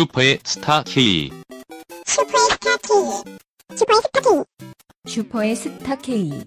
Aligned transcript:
슈퍼의 0.00 0.40
스타 0.44 0.82
K. 0.82 1.30
슈퍼의 2.04 2.50
스타 2.50 2.76
K. 2.76 3.34
슈퍼의 3.78 3.96
스타 4.02 4.20
K. 4.20 4.44
슈퍼의 5.08 5.56
스타 5.56 5.96
K. 5.96 6.44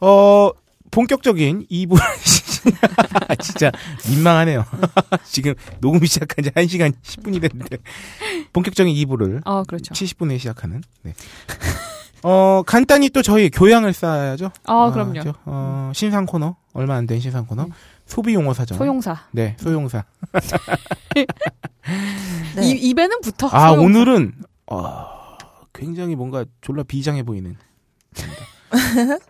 어, 0.00 0.50
본격적인 0.92 1.66
2부. 1.68 1.98
진짜 3.42 3.72
민망하네요. 4.08 4.64
지금 5.26 5.54
녹음 5.80 6.04
시작한 6.06 6.44
지 6.44 6.50
1시간 6.50 6.92
10분이 7.02 7.40
됐는데. 7.40 7.78
본격적인 8.52 8.94
2부를 8.94 9.40
어, 9.44 9.64
그렇죠. 9.64 9.92
70분에 9.94 10.38
시작하는. 10.38 10.80
네. 11.02 11.12
어, 12.22 12.62
간단히 12.64 13.10
또 13.10 13.20
저희 13.20 13.50
교양을 13.50 13.94
쌓아야죠. 13.94 14.52
어, 14.68 14.92
그럼요. 14.92 15.22
저, 15.24 15.34
어, 15.44 15.90
신상 15.92 16.24
코너. 16.24 16.54
얼마 16.72 16.94
안 16.94 17.08
된 17.08 17.18
신상 17.18 17.46
코너. 17.46 17.66
소비 18.12 18.34
용어 18.34 18.52
사전. 18.52 18.76
소용사. 18.76 19.24
네, 19.30 19.56
소용사. 19.58 20.04
네. 22.56 22.62
이, 22.62 22.72
입에는 22.90 23.22
붙어. 23.22 23.48
아, 23.50 23.70
소용사. 23.70 23.82
오늘은, 23.86 24.34
어, 24.66 25.08
굉장히 25.72 26.14
뭔가 26.14 26.44
졸라 26.60 26.82
비장해 26.82 27.22
보이는. 27.22 27.56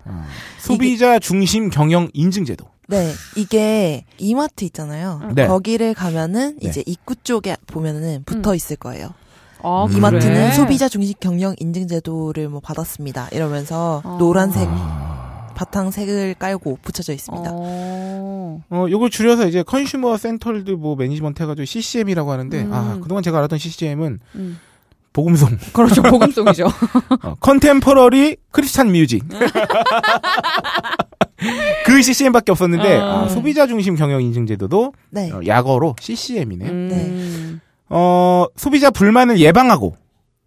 어, 0.05 0.25
소비자 0.59 1.21
중심 1.21 1.71
경영 1.71 2.09
인증 2.13 2.45
제도. 2.45 2.67
네, 2.89 3.13
이게 3.37 4.05
이마트 4.19 4.65
있잖아요. 4.65 5.31
네. 5.37 5.47
거기를 5.47 5.95
가면은 5.95 6.59
네. 6.61 6.69
이제 6.69 6.83
입구 6.85 7.15
쪽에 7.15 7.57
보면은 7.69 8.25
붙어 8.27 8.53
있을 8.53 8.75
거예요. 8.75 9.11
아, 9.63 9.85
음. 9.85 9.97
이마트는 9.97 10.21
그래? 10.23 10.51
소비자 10.51 10.89
중심 10.89 11.15
경영 11.21 11.55
인증 11.59 11.87
제도를 11.87 12.49
뭐 12.49 12.59
받았습니다. 12.59 13.29
이러면서 13.31 14.03
어. 14.05 14.17
노란색 14.19 14.67
아. 14.69 15.22
바탕색을 15.53 16.35
깔고 16.39 16.79
붙여져 16.83 17.13
있습니다. 17.13 17.51
어. 17.53 18.63
어, 18.71 18.87
요걸 18.91 19.11
줄여서 19.11 19.49
이제 19.49 19.63
Consumer 19.63 20.17
Centered 20.17 20.71
뭐 20.73 20.97
Management 20.97 21.43
해가지고 21.43 21.65
CCM이라고 21.65 22.31
하는데, 22.31 22.63
음. 22.63 22.73
아, 22.73 22.99
그동안 23.03 23.23
제가 23.23 23.39
알았던 23.39 23.59
CCM은 23.59 24.21
음. 24.35 24.59
복음송, 25.13 25.57
그렇죠. 25.73 26.03
복음송이죠. 26.03 26.67
어, 27.23 27.35
Contemporary 27.41 28.37
Christian 28.51 28.93
Music. 28.93 29.25
그 31.85 32.03
CCM밖에 32.03 32.53
없었는데, 32.53 32.97
어. 32.97 33.25
아, 33.25 33.29
소비자 33.29 33.67
중심 33.67 33.97
경영 33.97 34.23
인증 34.23 34.47
제도도 34.47 34.93
네. 35.11 35.31
어, 35.31 35.41
약어로 35.47 35.97
CCM이네. 36.01 36.69
음. 36.69 37.61
어, 37.89 38.47
소비자 38.57 38.91
불만을 38.91 39.39
예방하고 39.39 39.97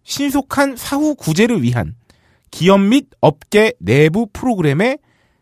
신속한 0.02 0.76
사후 0.76 1.14
구제를 1.14 1.62
위한 1.62 1.94
기업 2.50 2.80
및 2.80 3.06
업계 3.20 3.72
내부 3.78 4.28
프로그램의 4.32 4.98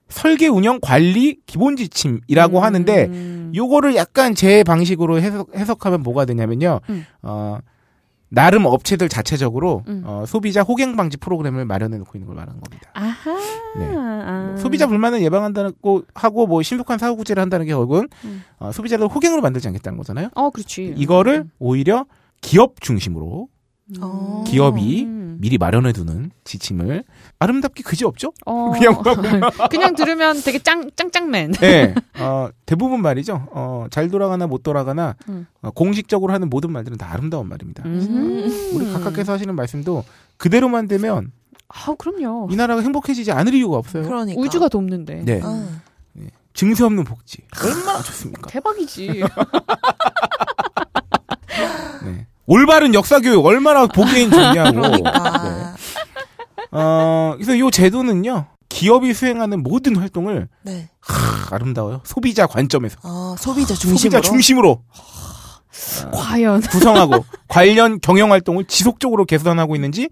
설계 0.08 0.48
운영 0.48 0.78
관리 0.80 1.38
기본 1.46 1.76
지침이라고 1.76 2.58
음. 2.58 2.62
하는데 2.62 3.50
요거를 3.54 3.96
약간 3.96 4.34
제 4.34 4.62
방식으로 4.64 5.20
해석, 5.20 5.54
해석하면 5.56 6.02
뭐가 6.02 6.24
되냐면요. 6.24 6.80
음. 6.90 7.06
어, 7.22 7.58
나름 8.28 8.66
업체들 8.66 9.08
자체적으로 9.08 9.84
음. 9.86 10.02
어, 10.04 10.24
소비자 10.26 10.62
호갱 10.62 10.96
방지 10.96 11.16
프로그램을 11.16 11.64
마련해 11.64 11.98
놓고 11.98 12.18
있는 12.18 12.26
걸 12.26 12.36
말하는 12.36 12.60
겁니다. 12.60 12.90
아하. 12.92 13.38
네. 13.78 13.86
아. 13.96 14.46
뭐 14.48 14.56
소비자 14.56 14.86
불만을 14.86 15.22
예방한다고 15.22 16.02
하고 16.14 16.46
뭐 16.46 16.62
신속한 16.62 16.98
사후 16.98 17.16
구제를 17.16 17.40
한다는 17.40 17.66
게 17.66 17.72
결국은 17.72 18.08
음. 18.24 18.42
어, 18.58 18.72
소비자를 18.72 19.06
호갱으로 19.06 19.40
만들지 19.40 19.68
않겠다는 19.68 19.96
거잖아요. 19.98 20.30
어, 20.34 20.50
그렇지. 20.50 20.94
이거를 20.96 21.46
오히려 21.58 22.06
기업 22.40 22.80
중심으로 22.80 23.48
어. 24.00 24.44
기업이 24.46 25.06
음. 25.34 25.40
미리 25.40 25.58
마련해 25.58 25.92
두는 25.92 26.30
지침을 26.44 27.04
아름답게 27.38 27.82
그지 27.82 28.04
없죠? 28.04 28.32
어. 28.46 28.72
그냥 28.78 29.02
그냥 29.70 29.94
들으면 29.94 30.40
되게 30.42 30.58
짱 30.58 30.90
짱짱맨. 30.96 31.52
네. 31.52 31.94
어, 32.18 32.48
대부분 32.66 33.02
말이죠. 33.02 33.48
어, 33.52 33.86
잘 33.90 34.08
돌아가나 34.08 34.46
못 34.46 34.62
돌아가나 34.62 35.16
음. 35.28 35.46
어, 35.62 35.70
공식적으로 35.70 36.32
하는 36.32 36.48
모든 36.50 36.72
말들은 36.72 36.98
다 36.98 37.12
아름다운 37.12 37.48
말입니다. 37.48 37.82
음. 37.86 38.70
우리 38.74 38.92
각각께서 38.92 39.32
하시는 39.32 39.54
말씀도 39.54 40.04
그대로만 40.36 40.88
되면 40.88 41.32
아, 41.68 41.94
그럼요. 41.98 42.48
이 42.50 42.56
나라가 42.56 42.82
행복해지지 42.82 43.32
않을 43.32 43.54
이유가 43.54 43.78
없어요. 43.78 44.04
그러니까. 44.04 44.40
우주가 44.40 44.68
돕는데. 44.68 45.22
네. 45.24 45.40
아, 45.42 45.66
증세 46.54 46.84
없는 46.84 47.02
복지. 47.04 47.38
얼마나 47.62 48.00
좋습니까? 48.00 48.48
대박이지. 48.48 49.22
네. 52.46 52.54
올바른 52.54 52.94
역사 52.94 53.20
교육 53.20 53.44
얼마나 53.44 53.86
보기엔 53.86 54.30
좋냐고. 54.30 54.80
네. 54.80 54.88
그러니까. 54.88 55.74
어, 56.70 57.34
그래서 57.36 57.54
이 57.54 57.70
제도는요. 57.70 58.46
기업이 58.68 59.14
수행하는 59.14 59.62
모든 59.62 59.96
활동을 59.96 60.48
네. 60.62 60.88
하, 61.00 61.54
아름다워요. 61.54 62.00
소비자 62.04 62.46
관점에서. 62.46 62.98
아, 63.02 63.36
소비자 63.38 63.74
중심으로. 63.74 63.98
소비자 63.98 64.20
중심으로 64.20 64.82
과연. 66.12 66.60
구성하고 66.70 67.24
관련 67.48 68.00
경영 68.00 68.32
활동을 68.32 68.64
지속적으로 68.64 69.24
개선하고 69.24 69.76
있는지 69.76 70.08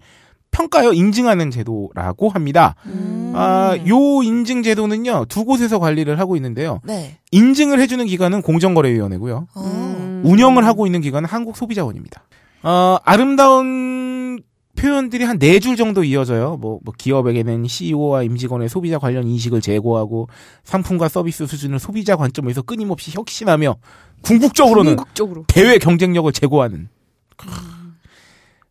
평가하여 0.51 0.93
인증하는 0.93 1.51
제도라고 1.51 2.29
합니다. 2.29 2.75
음. 2.85 3.33
아, 3.35 3.75
요 3.87 4.23
인증 4.23 4.63
제도는요. 4.63 5.25
두 5.27 5.43
곳에서 5.45 5.79
관리를 5.79 6.19
하고 6.19 6.35
있는데요. 6.37 6.79
네. 6.83 7.17
인증을 7.31 7.79
해주는 7.81 8.05
기관은 8.05 8.41
공정거래위원회고요. 8.43 9.47
어. 9.55 9.61
음. 9.61 10.02
운영을 10.23 10.65
하고 10.65 10.85
있는 10.85 11.01
기관은 11.01 11.27
한국소비자원입니다. 11.29 12.23
어, 12.63 12.97
아름다운 13.03 14.41
표현들이 14.75 15.23
한 15.23 15.37
네 15.37 15.59
줄 15.59 15.75
정도 15.75 16.03
이어져요. 16.03 16.57
뭐, 16.57 16.79
뭐 16.83 16.93
기업에게는 16.97 17.67
CEO와 17.67 18.23
임직원의 18.23 18.69
소비자 18.69 18.97
관련 18.97 19.27
인식을 19.27 19.61
제고하고 19.61 20.27
상품과 20.63 21.09
서비스 21.09 21.45
수준을 21.45 21.77
소비자 21.79 22.15
관점에서 22.15 22.61
끊임없이 22.63 23.11
혁신하며 23.13 23.75
궁극적으로는 24.23 24.95
궁극적으로. 24.95 25.43
대외 25.47 25.77
경쟁력을 25.77 26.31
제고하는. 26.31 26.87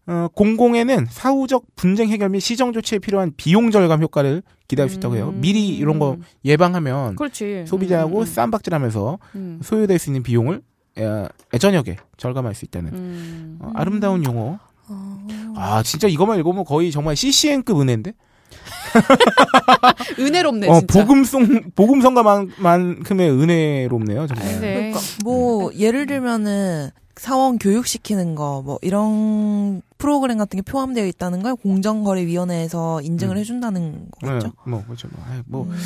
어, 0.08 0.26
공공에는 0.34 1.06
사후적 1.10 1.64
분쟁 1.76 2.08
해결 2.08 2.30
및 2.30 2.40
시정 2.40 2.72
조치에 2.72 2.98
필요한 2.98 3.32
비용 3.36 3.70
절감 3.70 4.02
효과를 4.02 4.42
기대할 4.66 4.88
수 4.90 4.96
있다고 4.96 5.14
해요. 5.14 5.30
음. 5.32 5.40
미리 5.40 5.68
이런 5.68 6.00
거 6.00 6.16
예방하면 6.44 7.14
그렇지. 7.14 7.64
소비자하고 7.68 8.20
음, 8.20 8.24
쌈박질하면서 8.24 9.18
음. 9.36 9.60
소요될 9.62 9.98
수 10.00 10.08
있는 10.10 10.24
비용을 10.24 10.56
에, 10.56 10.60
애저녁에 10.96 11.96
절감할 12.16 12.54
수 12.54 12.64
있다는 12.64 12.92
음. 12.92 13.58
어, 13.60 13.72
아름다운 13.74 14.24
용어. 14.24 14.58
어. 14.88 15.26
아 15.56 15.82
진짜 15.82 16.08
이것만 16.08 16.38
읽으면 16.38 16.64
거의 16.64 16.90
정말 16.90 17.16
CCN급 17.16 17.80
은혜인데. 17.80 18.12
은혜롭네 20.18 20.68
어 20.68 20.80
진짜. 20.80 21.00
복음송 21.00 21.70
복음성가만큼의 21.74 23.30
은혜롭네요 23.30 24.26
정말. 24.26 24.60
네. 24.60 24.74
그러니까 24.74 25.00
뭐 25.24 25.72
예를 25.74 26.06
들면은 26.06 26.90
사원 27.16 27.58
교육시키는 27.58 28.34
거 28.34 28.62
뭐 28.64 28.78
이런 28.82 29.80
프로그램 29.98 30.38
같은 30.38 30.56
게 30.58 30.62
포함되어 30.62 31.06
있다는 31.06 31.42
걸 31.42 31.54
공정거래위원회에서 31.56 33.00
인증을 33.02 33.36
음. 33.36 33.40
해준다는 33.40 34.06
거겠죠. 34.20 34.46
네, 34.48 34.52
뭐 34.66 34.84
그렇죠. 34.84 35.08
뭐, 35.12 35.24
뭐, 35.46 35.64
음. 35.64 35.78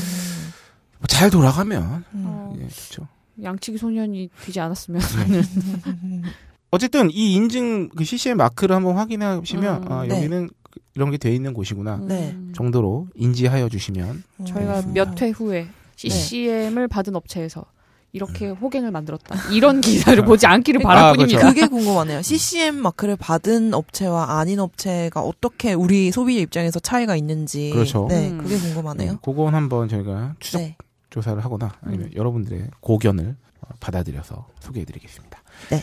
뭐잘 1.00 1.30
돌아가면 1.30 2.04
음. 2.14 2.24
어, 2.26 2.54
예, 2.58 2.66
좋죠. 2.68 3.06
양치기 3.42 3.78
소년이 3.78 4.30
되지 4.44 4.60
않았으면. 4.60 5.00
어쨌든 6.70 7.10
이 7.10 7.34
인증 7.34 7.88
그 7.90 8.04
CCM 8.04 8.36
마크를 8.38 8.74
한번 8.76 8.96
확인하시면 8.96 9.82
음, 9.84 9.92
아, 9.92 10.04
네. 10.06 10.16
여기는 10.16 10.50
이런 10.94 11.10
게 11.10 11.16
돼 11.16 11.34
있는 11.34 11.54
곳이구나 11.54 12.00
네. 12.02 12.32
음. 12.34 12.52
정도로 12.54 13.08
인지하여 13.14 13.68
주시면 13.68 14.24
저희가 14.46 14.70
알겠습니다. 14.78 15.04
몇회 15.04 15.30
후에 15.30 15.68
CCM을 15.96 16.88
받은 16.88 17.14
업체에서 17.16 17.64
이렇게 18.12 18.48
음. 18.48 18.54
호갱을 18.54 18.90
만들었다. 18.90 19.36
이런 19.52 19.80
기사를 19.82 20.22
보지 20.24 20.46
않기를 20.46 20.80
바랄 20.80 21.04
아, 21.04 21.12
뿐입니다. 21.12 21.38
그렇죠. 21.40 21.54
그게 21.54 21.66
궁금하네요. 21.68 22.22
CCM 22.22 22.76
마크를 22.76 23.16
받은 23.16 23.74
업체와 23.74 24.38
아닌 24.38 24.58
업체가 24.58 25.20
어떻게 25.20 25.74
우리 25.74 26.10
소비자 26.10 26.40
입장에서 26.40 26.80
차이가 26.80 27.14
있는지. 27.14 27.70
그렇죠. 27.72 28.06
네, 28.08 28.30
음. 28.30 28.38
그게 28.38 28.56
궁금하네요. 28.58 29.12
네, 29.12 29.18
그건 29.22 29.54
한번 29.54 29.88
저희가 29.88 30.34
추적 30.40 30.58
네. 30.60 30.76
조사를 31.16 31.42
하거나 31.42 31.72
아니면 31.82 32.08
음. 32.08 32.12
여러분들의 32.14 32.68
고견을 32.80 33.36
어, 33.62 33.68
받아들여서 33.80 34.46
소개해드리겠습니다. 34.60 35.42
네. 35.70 35.82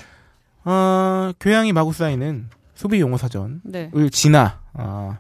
어, 0.64 1.32
교양이 1.40 1.74
마구 1.74 1.92
쌓이는 1.92 2.50
소비 2.76 3.02
용어 3.02 3.18
사전을 3.18 3.62
네. 3.64 3.90
지나 4.12 4.62
어, 4.74 5.18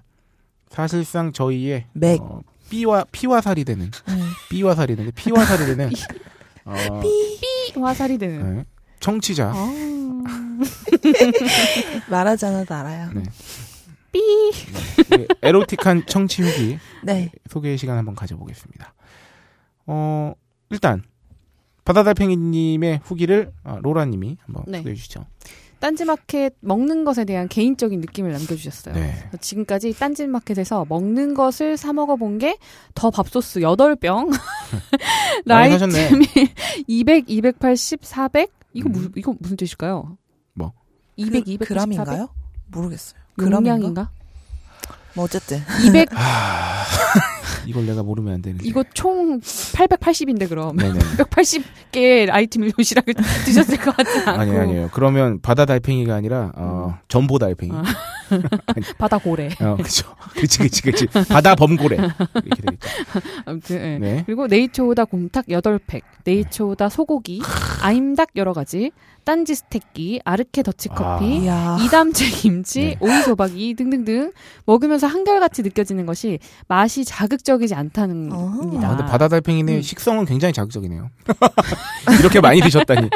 사실상 0.70 1.34
저희의 1.34 1.88
맥. 1.94 2.22
어, 2.22 2.42
삐와 2.70 3.06
피와 3.12 3.42
살이 3.42 3.66
되는 3.66 3.90
음. 4.08 4.30
삐와 4.52 4.76
살이 4.76 4.96
되는 4.96 5.12
피와 5.16 5.44
살이 5.46 5.66
되는 5.66 5.92
어, 6.66 6.76
삐 7.02 7.80
화살이 7.80 8.18
되는. 8.20 8.58
네, 8.58 8.66
청취자 9.00 9.52
아. 9.54 9.74
말하지 12.10 12.46
않아도 12.46 12.74
알아요. 12.76 13.10
네. 13.14 13.24
삐. 14.12 14.22
네, 15.10 15.26
에로틱한 15.42 16.06
청취 16.06 16.44
후기 16.44 16.78
네. 17.04 17.32
소개 17.50 17.76
시간 17.78 17.98
한번 17.98 18.14
가져보겠습니다. 18.16 18.94
어, 19.88 20.34
일단 20.70 21.04
바다달팽이님의 21.86 23.02
후기를 23.04 23.52
어, 23.64 23.80
로라님이 23.82 24.38
한번 24.46 24.64
네. 24.68 24.78
소개해 24.80 24.96
주시죠. 24.96 25.26
딴지마켓 25.80 26.56
먹는 26.62 27.04
것에 27.04 27.26
대한 27.26 27.50
개인적인 27.50 28.00
느낌을 28.00 28.32
남겨주셨어요. 28.32 28.96
네. 28.96 29.30
지금까지 29.42 29.92
딴지마켓에서 30.00 30.86
먹는 30.88 31.34
것을 31.34 31.76
사 31.76 31.92
먹어본 31.92 32.38
게 32.40 32.58
더 32.96 33.12
밥소스 33.12 33.60
8병, 33.60 34.30
많이 35.46 35.72
사셨네. 35.72 35.94
라이트밀 36.10 36.28
200, 36.88 37.26
280, 37.30 38.00
400? 38.06 38.50
이거 38.74 38.88
음. 38.88 38.92
무슨, 38.94 39.12
이거 39.18 39.36
무슨 39.40 39.58
뜻일까요? 39.58 40.18
뭐? 40.54 40.72
200, 41.18 41.44
그, 41.44 41.52
280, 41.52 41.68
그람인가요? 41.68 42.30
모르겠어요. 42.68 43.20
그람인가? 43.38 43.72
용량인가? 43.72 44.10
뭐 45.16 45.26
어쨌든 45.26 45.60
200, 45.86 46.10
아, 46.14 46.86
이걸 47.66 47.86
내가 47.86 48.04
모르면 48.04 48.34
안 48.34 48.42
되는데. 48.42 48.68
이거 48.68 48.84
총 48.94 49.40
880인데 49.40 50.50
그럼. 50.50 50.76
네네. 50.78 51.00
180개의 51.00 52.26
라이트밀 52.28 52.72
도시락을 52.72 53.14
드셨을 53.46 53.78
것 53.78 53.96
같지 53.96 54.20
않고. 54.20 54.42
아니 54.42 54.58
아니에요. 54.58 54.90
그러면 54.94 55.40
바다 55.42 55.66
달팽이가 55.66 56.16
아니라 56.16 56.52
어, 56.56 56.98
전보 57.08 57.40
달팽이. 57.40 57.72
아. 57.74 57.84
바다 58.98 59.18
고래. 59.18 59.50
어, 59.60 59.76
그죠. 59.78 60.08
그치, 60.34 60.60
그치, 60.60 60.82
그치. 60.82 61.06
바다 61.08 61.56
범고래. 61.56 61.98
이렇게 61.98 62.62
되겠죠. 62.62 62.90
아무튼, 63.46 63.76
예. 63.78 63.98
네. 64.00 64.24
그리고 64.26 64.48
네이처오다 64.48 65.06
곰탕 65.06 65.44
8팩, 65.44 66.02
네이처오다 66.24 66.90
소고기, 66.90 67.42
아임닭 67.82 68.30
여러 68.36 68.54
가지, 68.54 68.92
딴지 69.24 69.56
스테끼, 69.56 70.20
아르케 70.26 70.64
더치커피, 70.64 71.44
이야 71.44 71.78
이담채 71.82 72.30
김치, 72.32 72.80
네. 72.82 72.98
오이소박이 73.00 73.76
등등등 73.76 74.32
먹으면서 74.66 75.08
한결같이 75.08 75.62
느껴지는 75.62 76.06
것이 76.06 76.40
맛이 76.68 77.06
자극적 77.06 77.53
이지 77.62 77.76
않다는 77.76 78.32
어허. 78.32 78.58
겁니다. 78.58 78.88
아, 78.88 78.96
근데 78.96 79.06
바다 79.06 79.28
달팽이네 79.28 79.78
음. 79.78 79.82
식성은 79.82 80.26
굉장히 80.26 80.54
자극적이네요. 80.54 81.10
이렇게 82.20 82.42
많이 82.42 82.60
드셨다니. 82.62 83.10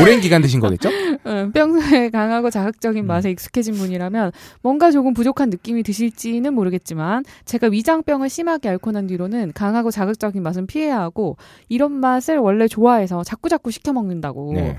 오랜 0.00 0.20
기간 0.20 0.42
드신 0.42 0.60
거겠죠? 0.60 0.88
어, 1.24 1.50
평소에 1.52 2.10
강하고 2.10 2.50
자극적인 2.50 3.04
음. 3.04 3.06
맛에 3.06 3.30
익숙해진 3.30 3.74
분이라면 3.74 4.32
뭔가 4.62 4.90
조금 4.90 5.14
부족한 5.14 5.50
느낌이 5.50 5.82
드실지는 5.82 6.54
모르겠지만 6.54 7.24
제가 7.44 7.68
위장병을 7.68 8.28
심하게 8.28 8.68
앓고 8.70 8.92
난 8.92 9.06
뒤로는 9.06 9.52
강하고 9.54 9.90
자극적인 9.90 10.42
맛은 10.42 10.66
피해야 10.66 11.00
하고 11.00 11.36
이런 11.68 11.92
맛을 11.92 12.38
원래 12.38 12.68
좋아해서 12.68 13.24
자꾸자꾸 13.24 13.70
시켜 13.70 13.92
먹는다고 13.92 14.52
네. 14.54 14.76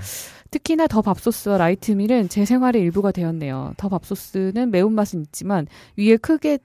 특히나 0.50 0.86
더 0.86 1.02
밥소스와 1.02 1.58
라이트밀은 1.58 2.28
제 2.30 2.44
생활의 2.44 2.80
일부가 2.80 3.12
되었네요. 3.12 3.74
더 3.76 3.88
밥소스는 3.88 4.70
매운맛은 4.70 5.22
있지만 5.22 5.66
위에 5.98 6.16
크게 6.16 6.58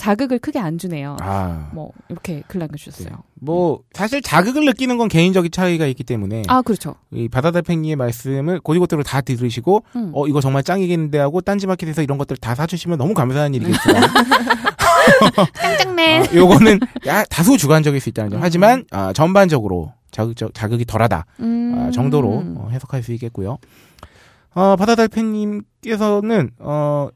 자극을 0.00 0.38
크게 0.38 0.58
안 0.58 0.78
주네요. 0.78 1.18
아. 1.20 1.68
뭐 1.74 1.92
이렇게 2.08 2.42
글 2.46 2.60
남겨주셨어요. 2.60 3.22
뭐 3.34 3.80
사실 3.92 4.22
자극을 4.22 4.64
느끼는 4.64 4.96
건 4.96 5.08
개인적인 5.08 5.50
차이가 5.50 5.84
있기 5.84 6.04
때문에 6.04 6.44
아 6.48 6.62
그렇죠. 6.62 6.94
이 7.12 7.28
바다 7.28 7.50
달팽이의 7.50 7.96
말씀을 7.96 8.60
고지고대로 8.60 9.02
다 9.02 9.20
들으시고 9.20 9.84
음. 9.96 10.10
어 10.14 10.26
이거 10.26 10.40
정말 10.40 10.62
짱이겠는데 10.62 11.18
하고 11.18 11.42
딴지마켓에서 11.42 12.00
이런 12.00 12.16
것들 12.16 12.38
다 12.38 12.54
사주시면 12.54 12.96
너무 12.96 13.12
감사한 13.12 13.52
일이겠지만 13.52 14.02
짱짱맨. 15.52 16.22
아, 16.22 16.34
요거는 16.34 16.80
야, 17.06 17.22
다소 17.24 17.58
주관적일 17.58 18.00
수 18.00 18.08
있다는 18.08 18.30
점. 18.30 18.40
음. 18.40 18.42
하지만 18.42 18.86
아, 18.90 19.12
전반적으로 19.12 19.92
자극적 20.12 20.54
자극이 20.54 20.86
덜하다 20.86 21.26
음. 21.40 21.74
아, 21.76 21.90
정도로 21.90 22.42
어, 22.56 22.68
해석할 22.72 23.02
수 23.02 23.12
있겠고요. 23.12 23.58
어, 24.54 24.76
바다 24.76 24.94
달팽님께서는 24.94 26.52
어 26.58 27.08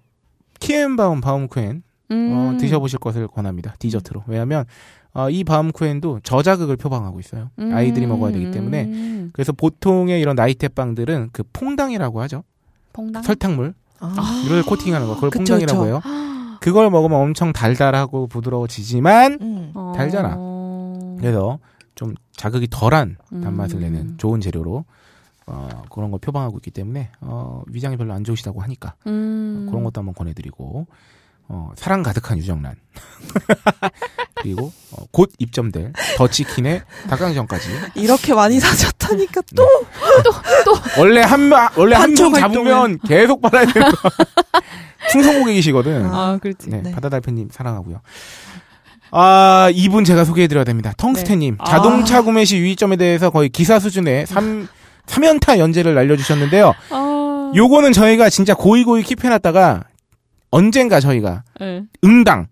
키엔바움 0.61 1.23
바움쿠엔 1.23 1.83
어, 2.11 2.15
음. 2.15 2.59
드셔보실 2.59 2.99
것을 2.99 3.29
권합니다. 3.29 3.75
디저트로. 3.79 4.25
왜냐하면 4.27 4.65
어, 5.13 5.31
이 5.31 5.45
바움쿠엔도 5.45 6.21
저자극을 6.23 6.77
표방하고 6.77 7.21
있어요. 7.21 7.51
음. 7.59 7.73
아이들이 7.73 8.07
먹어야 8.07 8.33
되기 8.33 8.51
때문에 8.51 8.85
음. 8.85 9.31
그래서 9.33 9.53
보통의 9.53 10.21
이런 10.21 10.35
나이테 10.35 10.69
빵들은 10.69 11.31
그 11.33 11.45
퐁당이라고 11.53 12.21
하죠. 12.23 12.43
퐁당. 12.93 13.23
설탕물을 13.23 13.75
아. 14.01 14.13
코팅하는 14.67 15.07
거 15.07 15.15
그걸 15.15 15.31
그쵸, 15.31 15.41
퐁당이라고 15.41 15.79
그쵸. 15.81 15.87
해요. 15.87 16.01
그걸 16.61 16.91
먹으면 16.91 17.21
엄청 17.21 17.53
달달하고 17.53 18.27
부드러워지지만 18.27 19.39
음. 19.41 19.71
어. 19.75 19.93
달잖아. 19.97 20.37
그래서 21.19 21.59
좀 21.95 22.15
자극이 22.33 22.69
덜한 22.71 23.17
단맛을 23.31 23.77
음. 23.77 23.81
내는 23.81 24.19
좋은 24.19 24.41
재료로 24.41 24.85
어, 25.47 25.83
그런 25.91 26.11
걸 26.11 26.19
표방하고 26.21 26.59
있기 26.59 26.71
때문에 26.71 27.11
어, 27.21 27.63
위장이 27.69 27.97
별로 27.97 28.15
안 28.15 28.25
좋으시다고 28.25 28.63
하니까 28.63 28.95
음. 29.07 29.67
그런 29.69 29.85
것도 29.85 30.01
한번 30.01 30.15
권해드리고 30.15 30.87
어, 31.49 31.71
사랑 31.77 32.03
가득한 32.03 32.39
유정란 32.39 32.75
그리고 34.37 34.73
어, 34.93 35.05
곧 35.11 35.31
입점될 35.39 35.93
더치킨의 36.17 36.83
닭강정까지 37.09 37.69
이렇게 37.95 38.35
많이 38.35 38.59
사셨다니까 38.61 39.43
또 39.55 39.67
원래 40.99 41.21
한 41.23 41.41
마- 41.49 41.71
원래 41.77 41.97
한 41.97 42.11
판촉 42.11 42.33
명 42.33 42.41
잡으면 42.41 42.99
계속 43.07 43.41
받아야 43.41 43.67
되는 43.67 43.91
거 43.91 43.97
충성 45.11 45.39
고객이시거든. 45.41 46.07
아, 46.07 46.39
그렇지. 46.41 46.71
네, 46.71 46.81
네. 46.83 46.93
바다달팽님 46.93 47.49
사랑하고요. 47.53 48.01
아, 49.11 49.69
이분 49.75 50.03
제가 50.05 50.25
소개해드려야 50.25 50.65
됩니다. 50.65 50.93
텅스텐님. 50.97 51.59
네. 51.59 51.71
자동차 51.71 52.23
구매 52.23 52.45
시 52.47 52.57
유의점에 52.57 52.97
대해서 52.97 53.29
거의 53.31 53.49
기사 53.51 53.79
수준의 53.79 54.27
3, 54.27 54.67
3연타 55.07 55.59
연재를 55.59 55.95
날려주셨는데요. 55.95 56.75
아. 56.91 57.53
요거는 57.55 57.93
저희가 57.93 58.31
진짜 58.31 58.55
고이고이 58.55 59.03
킵해놨다가 59.03 59.85
언젠가 60.55 61.01
저희가 61.01 61.43
네. 61.59 61.85
응당 62.05 62.47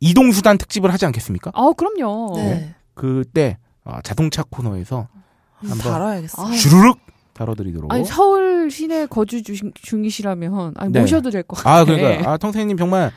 이동수단 0.00 0.58
특집을 0.58 0.92
하지 0.92 1.06
않겠습니까? 1.06 1.50
아, 1.54 1.72
그럼요. 1.76 2.36
네. 2.36 2.74
그때 2.94 3.58
아, 3.84 4.00
자동차 4.02 4.44
코너에서 4.48 5.08
한번. 5.56 5.92
아, 5.92 6.52
주르륵 6.56 7.00
다뤄드리도록. 7.32 7.92
아니 7.92 8.04
서울 8.04 8.70
시내 8.70 9.06
거주 9.06 9.42
중, 9.42 9.72
중이시라면 9.74 10.74
아니, 10.76 10.92
네. 10.92 11.00
모셔도 11.00 11.30
될 11.30 11.42
것 11.42 11.56
같아요. 11.56 11.74
아, 11.80 11.84
그러니까. 11.84 12.30
아, 12.30 12.36
텅스텐님 12.36 12.76
정말, 12.76 13.10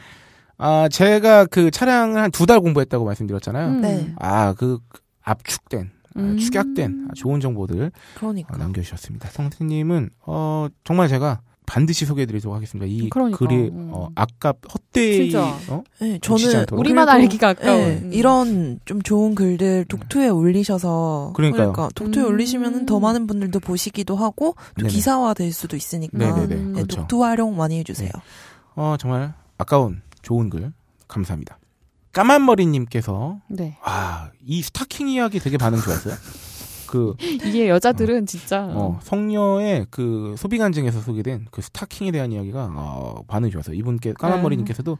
아, 0.57 0.87
제가 0.89 1.45
그 1.45 1.69
차량을 1.71 2.21
한 2.21 2.31
두 2.31 2.45
달 2.47 2.59
공부했다고 2.61 3.05
말씀드렸잖아요. 3.05 3.67
음. 3.67 3.81
네. 3.81 4.13
아, 4.19 4.53
그 4.53 4.79
압축된, 5.23 5.91
아, 6.15 6.19
음. 6.19 6.37
축약된 6.37 7.07
아, 7.09 7.13
좋은 7.15 7.39
정보들 7.41 7.91
그러니까. 8.15 8.55
어, 8.55 8.57
남겨주셨습니다. 8.57 9.29
성태님은 9.29 10.09
어 10.25 10.67
정말 10.83 11.07
제가 11.09 11.41
반드시 11.71 12.05
소개해드리도록 12.05 12.53
하겠습니다. 12.53 12.85
이 12.85 13.07
그러니까, 13.07 13.37
글이 13.37 13.55
음. 13.69 13.91
어, 13.93 14.09
아까 14.13 14.53
헛되이 14.73 15.29
진짜. 15.29 15.57
어? 15.69 15.83
네, 16.01 16.19
저는. 16.21 16.65
우리만 16.73 17.07
알기가 17.07 17.47
아까운. 17.47 17.79
네, 17.79 18.01
음. 18.03 18.11
이런 18.11 18.81
좀 18.83 19.01
좋은 19.01 19.35
글들 19.35 19.85
독투에 19.85 20.27
올리셔서 20.27 21.31
그러니까요. 21.33 21.71
그러니까 21.71 21.89
독투에 21.95 22.23
음. 22.23 22.27
올리시면은 22.27 22.85
더 22.85 22.99
많은 22.99 23.25
분들도 23.25 23.61
보시기도 23.61 24.17
하고 24.17 24.55
또 24.75 24.81
네네. 24.81 24.89
기사화 24.89 25.33
될 25.33 25.53
수도 25.53 25.77
있으니까 25.77 26.17
네네네. 26.17 26.55
음. 26.55 26.67
네, 26.73 26.81
그렇죠. 26.81 26.97
독투 26.97 27.23
활용 27.23 27.55
많이 27.55 27.79
해주세요. 27.79 28.11
어 28.75 28.97
정말 28.99 29.33
아까운 29.57 30.01
좋은 30.21 30.49
글 30.49 30.73
감사합니다. 31.07 31.57
까만머리님께서 32.11 33.39
네. 33.47 33.77
아이 33.81 34.61
스타킹 34.61 35.07
이야기 35.07 35.39
되게 35.39 35.57
반응 35.57 35.79
좋았어요. 35.79 36.15
그 36.91 37.15
이게 37.21 37.69
여자들은 37.69 38.25
진짜 38.25 38.65
어, 38.65 38.99
성녀의 39.01 39.87
그 39.89 40.35
소비 40.37 40.57
간증에서 40.57 40.99
소개된 40.99 41.45
그 41.49 41.61
스타킹에 41.61 42.11
대한 42.11 42.33
이야기가 42.33 42.69
어, 42.75 43.23
반응이 43.27 43.49
좋았어요. 43.49 43.77
이분께 43.77 44.11
까만머리님께서도 44.19 44.97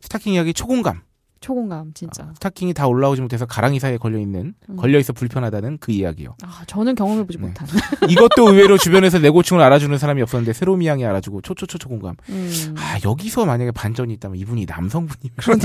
스타킹 0.00 0.32
이야기 0.32 0.52
초공감. 0.52 1.02
초공감 1.40 1.92
진짜. 1.94 2.24
아, 2.24 2.32
스타킹이 2.34 2.74
다 2.74 2.86
올라오지 2.88 3.22
못해서 3.22 3.46
가랑이 3.46 3.78
사이에 3.78 3.96
걸려 3.96 4.18
있는 4.18 4.54
음. 4.68 4.76
걸려 4.76 4.98
있어 4.98 5.12
불편하다는 5.12 5.78
그 5.78 5.92
이야기요. 5.92 6.34
아, 6.42 6.64
저는 6.66 6.96
경험해 6.96 7.24
보지 7.26 7.38
네. 7.38 7.46
못한. 7.46 7.66
이것도 8.10 8.48
의외로 8.48 8.76
주변에서 8.76 9.20
내 9.20 9.30
고충을 9.30 9.62
알아주는 9.62 9.96
사람이 9.96 10.20
없었는데 10.22 10.52
새로미 10.52 10.86
양이 10.88 11.06
알아주고 11.06 11.42
초초초 11.42 11.78
초 11.78 11.88
공감. 11.88 12.16
음. 12.28 12.74
아 12.76 12.98
여기서 13.04 13.46
만약에 13.46 13.70
반전이 13.70 14.12
있다면 14.14 14.36
이분이 14.36 14.66
남성분이면 14.66 15.36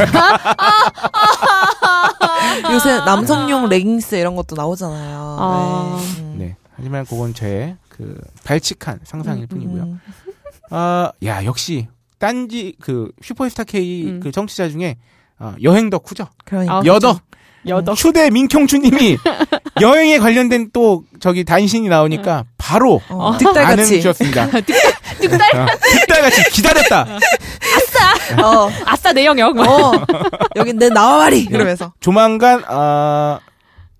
요새 2.73 2.97
남성용 2.99 3.69
레깅스 3.69 4.15
이런 4.15 4.35
것도 4.35 4.55
나오잖아요. 4.55 5.35
아. 5.39 5.99
네. 6.17 6.21
음. 6.21 6.35
네. 6.37 6.55
하지만 6.75 7.05
그건 7.05 7.33
제 7.33 7.75
그 7.97 8.19
발칙한 8.43 8.99
상상일 9.05 9.43
음, 9.43 9.47
뿐이고요. 9.47 9.83
음. 9.83 9.99
아, 10.69 11.11
야 11.23 11.45
역시 11.45 11.87
딴지 12.19 12.75
그 12.81 13.09
슈퍼스타 13.21 13.63
K 13.63 14.05
음. 14.07 14.19
그 14.21 14.31
정치자 14.33 14.67
중에 14.69 14.97
아, 15.39 15.55
여행 15.63 15.89
덕후죠. 15.89 16.27
그러니까. 16.43 16.79
아, 16.79 16.81
여덕 16.85 17.21
여덕. 17.67 17.95
추대 17.95 18.29
민경춘님이 18.29 19.17
여행에 19.81 20.19
관련된 20.19 20.71
또 20.73 21.03
저기 21.21 21.45
단신이 21.45 21.87
나오니까 21.87 22.43
바로 22.57 23.01
어, 23.09 23.37
득달같이. 23.37 24.01
주셨습니다. 24.01 24.47
득달 24.51 25.67
득달같이 25.79 26.49
기다렸다. 26.51 27.07
어, 28.43 28.69
아싸 28.85 29.13
내 29.13 29.25
영역. 29.25 29.57
어, 29.57 29.91
여긴 30.55 30.77
내 30.77 30.89
나와바리 30.89 31.41
이러면서. 31.43 31.93
조만간 31.99 32.63
아 32.67 33.39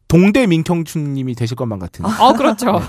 동대 0.08 0.46
민경춘님이 0.48 1.36
되실 1.36 1.55
것만 1.55 1.79
같은. 1.79 2.05
어 2.05 2.34
그렇죠. 2.34 2.82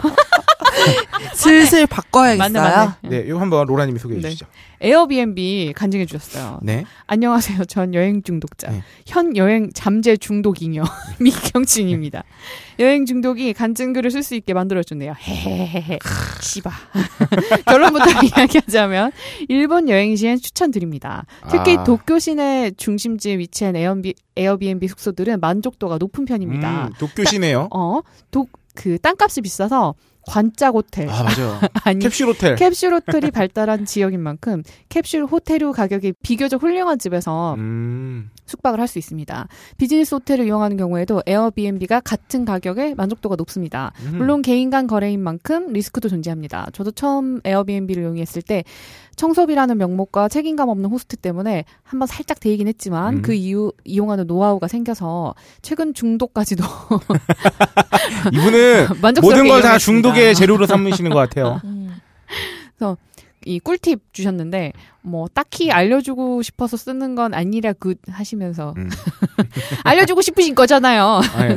슬슬 1.34 1.86
바꿔야겠어요. 1.86 2.52
맞네, 2.52 2.76
맞네. 3.02 3.08
네, 3.08 3.24
이거 3.26 3.38
한번 3.38 3.66
로라님이 3.66 3.98
소개해 3.98 4.20
네. 4.20 4.28
주시죠. 4.30 4.46
에어비앤비 4.80 5.72
간증해 5.74 6.06
주셨어요. 6.06 6.60
네. 6.62 6.84
안녕하세요. 7.06 7.64
전 7.64 7.94
여행 7.94 8.22
중독자. 8.22 8.70
네. 8.70 8.82
현 9.06 9.36
여행 9.36 9.70
잠재 9.74 10.16
중독잉여 10.16 10.82
미경진입니다. 11.20 12.24
여행 12.78 13.06
중독이 13.06 13.54
간증글을 13.54 14.10
쓸 14.10 14.22
수 14.22 14.34
있게 14.34 14.52
만들어줬네요. 14.52 15.14
헤헤헤헤. 15.18 15.98
씨바. 16.40 16.70
결론부터 17.66 18.04
이야기하자면 18.22 19.12
일본 19.48 19.88
여행 19.88 20.14
시엔 20.14 20.38
추천드립니다. 20.38 21.24
특히 21.50 21.78
아. 21.78 21.84
도쿄 21.84 22.18
시내 22.18 22.70
중심지에 22.76 23.38
위치한 23.38 23.76
에어비, 23.76 24.14
에어비앤비 24.36 24.88
숙소들은 24.88 25.40
만족도가 25.40 25.96
높은 25.98 26.26
편입니다. 26.26 26.88
음, 26.88 26.92
도쿄시네요. 26.98 27.68
어, 27.72 28.00
독, 28.30 28.50
그 28.74 28.98
땅값이 28.98 29.40
비싸서 29.40 29.94
관짝 30.26 30.74
호텔 30.74 31.08
아, 31.08 31.22
맞아요. 31.22 31.60
아니 31.84 32.00
캡슐 32.00 32.26
호텔. 32.28 32.56
캡슐 32.56 32.92
호텔이 32.92 33.30
발달한 33.30 33.84
지역인 33.84 34.20
만큼 34.20 34.62
캡슐 34.88 35.22
호텔 35.22 35.56
가격이 35.72 36.14
비교적 36.22 36.62
훌륭한 36.62 36.98
집에서 36.98 37.54
음. 37.54 38.30
숙박을 38.46 38.80
할 38.80 38.86
수 38.86 38.98
있습니다. 38.98 39.48
비즈니스 39.78 40.14
호텔을 40.14 40.46
이용하는 40.46 40.76
경우에도 40.76 41.20
에어비앤비가 41.26 42.00
같은 42.00 42.44
가격에 42.44 42.94
만족도가 42.94 43.34
높습니다. 43.36 43.92
음. 44.04 44.18
물론 44.18 44.42
개인 44.42 44.70
간 44.70 44.86
거래인 44.86 45.20
만큼 45.20 45.72
리스크도 45.72 46.08
존재합니다. 46.08 46.68
저도 46.72 46.92
처음 46.92 47.40
에어비앤비를 47.44 48.02
이용했을 48.04 48.42
때 48.42 48.62
청소비라는 49.16 49.78
명목과 49.78 50.28
책임감 50.28 50.68
없는 50.68 50.90
호스트 50.90 51.16
때문에 51.16 51.64
한번 51.82 52.06
살짝 52.06 52.38
데이긴 52.38 52.68
했지만 52.68 53.16
음. 53.16 53.22
그 53.22 53.34
이후 53.34 53.72
이용하는 53.84 54.26
노하우가 54.26 54.68
생겨서 54.68 55.34
최근 55.62 55.94
중독까지도 55.94 56.64
이분은 58.32 58.88
모든 59.22 59.48
걸 59.48 59.62
다. 59.62 59.78
중독의 59.78 60.34
재료로 60.34 60.66
삼으시는 60.66 61.10
것 61.10 61.18
같아요. 61.18 61.60
음. 61.64 61.94
이 63.46 63.60
꿀팁 63.60 64.12
주셨는데 64.12 64.72
뭐 65.02 65.28
딱히 65.32 65.70
알려주고 65.70 66.42
싶어서 66.42 66.76
쓰는 66.76 67.14
건 67.14 67.32
아니라구 67.32 67.98
하시면서 68.10 68.74
음. 68.76 68.90
알려주고 69.84 70.20
싶으신 70.20 70.54
거잖아요. 70.56 71.20
아니, 71.36 71.56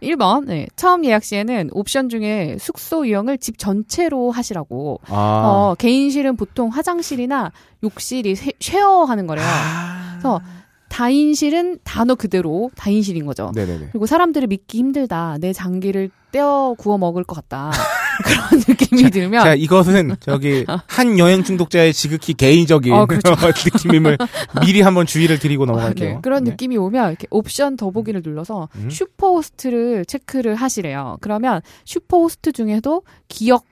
1번 0.00 0.44
네. 0.46 0.68
처음 0.76 1.04
예약 1.04 1.24
시에는 1.24 1.70
옵션 1.72 2.08
중에 2.08 2.56
숙소 2.60 3.04
이용을 3.04 3.38
집 3.38 3.58
전체로 3.58 4.30
하시라고. 4.30 5.00
아. 5.08 5.12
어, 5.44 5.74
개인실은 5.76 6.36
보통 6.36 6.68
화장실이나 6.68 7.50
욕실이 7.82 8.36
sha- 8.36 8.52
share하는 8.60 9.26
거래요. 9.26 9.44
아. 9.48 10.10
그래서 10.12 10.40
다인실은 10.88 11.78
단어 11.84 12.14
그대로 12.14 12.70
다인실인 12.76 13.26
거죠. 13.26 13.52
네네네. 13.54 13.88
그리고 13.92 14.06
사람들을 14.06 14.48
믿기 14.48 14.78
힘들다. 14.78 15.38
내 15.40 15.52
장기를 15.52 16.10
떼어 16.32 16.74
구워 16.78 16.98
먹을 16.98 17.24
것 17.24 17.34
같다. 17.34 17.70
그런 18.24 18.62
느낌이 18.66 19.10
들면 19.10 19.44
자, 19.44 19.54
이것은 19.54 20.16
저기 20.20 20.64
한 20.86 21.18
여행 21.18 21.44
중독자의 21.44 21.92
지극히 21.92 22.32
개인적인 22.32 22.92
어, 22.92 23.06
그렇죠. 23.06 23.34
느낌임을 23.74 24.16
미리 24.64 24.80
한번 24.80 25.06
주의를 25.06 25.38
드리고 25.38 25.64
어, 25.64 25.66
넘어갈게요. 25.66 26.14
네, 26.14 26.18
그런 26.22 26.44
네. 26.44 26.50
느낌이 26.50 26.76
오면 26.76 27.10
이렇게 27.10 27.26
옵션 27.30 27.76
더보기를 27.76 28.22
눌러서 28.24 28.68
음. 28.76 28.90
superhost를 28.90 30.06
체크를 30.06 30.54
하시래요. 30.54 31.18
그러면 31.20 31.60
superhost 31.84 32.52
중에도 32.52 33.02
기억 33.28 33.64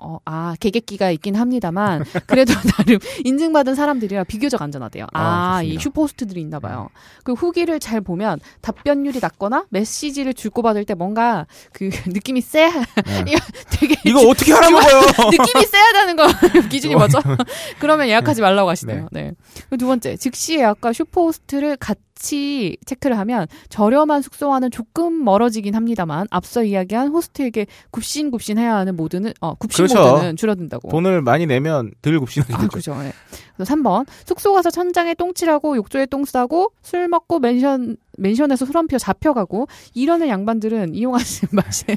어, 0.00 0.18
아, 0.24 0.54
개객기가 0.60 1.10
있긴 1.10 1.36
합니다만, 1.36 2.04
그래도 2.26 2.52
나름 2.76 2.98
인증받은 3.24 3.74
사람들이라 3.74 4.24
비교적 4.24 4.60
안전하대요. 4.62 5.06
아, 5.12 5.56
아. 5.56 5.62
이 5.62 5.78
superhost들이 5.78 6.40
있나 6.40 6.58
봐요. 6.58 6.88
그 7.22 7.32
후기를 7.32 7.78
잘 7.80 8.00
보면 8.00 8.40
답변율이 8.62 9.18
낮거나 9.20 9.66
메시지를 9.70 10.34
주고받을 10.34 10.84
때 10.84 10.94
뭔가 10.94 11.46
그 11.72 11.90
느낌이 12.06 12.40
세, 12.40 12.70
네. 12.70 13.24
이거 13.26 13.38
되게 13.70 13.94
이거 14.04 14.20
어떻게 14.28 14.52
하라고요? 14.52 14.80
느낌이 15.30 15.66
세야 15.66 15.92
되는 15.92 16.16
거 16.16 16.26
기준이 16.68 16.94
뭐죠? 16.94 17.18
그러면 17.78 18.08
예약하지 18.08 18.40
말라고 18.40 18.68
하시네요. 18.70 19.08
네. 19.12 19.32
그리고 19.68 19.76
두 19.76 19.86
번째, 19.86 20.16
즉시 20.16 20.56
예약과 20.56 20.92
superhost를 20.92 21.76
같이 21.76 22.00
체크를 22.20 23.18
하면 23.18 23.46
저렴한 23.68 24.22
숙소와는 24.22 24.70
조금 24.70 25.24
멀어지긴 25.24 25.74
합니다만 25.74 26.26
앞서 26.30 26.62
이야기한 26.62 27.08
호스트에게 27.08 27.66
굽신굽신 27.90 28.58
해야 28.58 28.76
하는 28.76 28.96
모드는 28.96 29.32
어 29.40 29.54
굽신 29.54 29.86
그렇죠. 29.86 30.12
모드는 30.12 30.36
줄어든다고. 30.36 30.88
돈을 30.90 31.22
많이 31.22 31.46
내면 31.46 31.90
덜 32.02 32.18
굽신하게 32.20 32.54
아. 32.54 32.68
그죠. 32.68 32.94
네. 33.02 33.12
그래서 33.56 33.74
3번. 33.74 34.06
숙소 34.26 34.52
가서 34.52 34.70
천장에 34.70 35.14
똥칠하고 35.14 35.76
욕조에 35.76 36.06
똥 36.06 36.24
싸고 36.24 36.72
술 36.82 37.08
먹고 37.08 37.38
맨션 37.38 37.96
맨션에서 38.20 38.64
술한표 38.66 38.98
잡혀가고 38.98 39.66
이러는 39.94 40.28
양반들은 40.28 40.94
이용하지 40.94 41.46
마세요. 41.52 41.96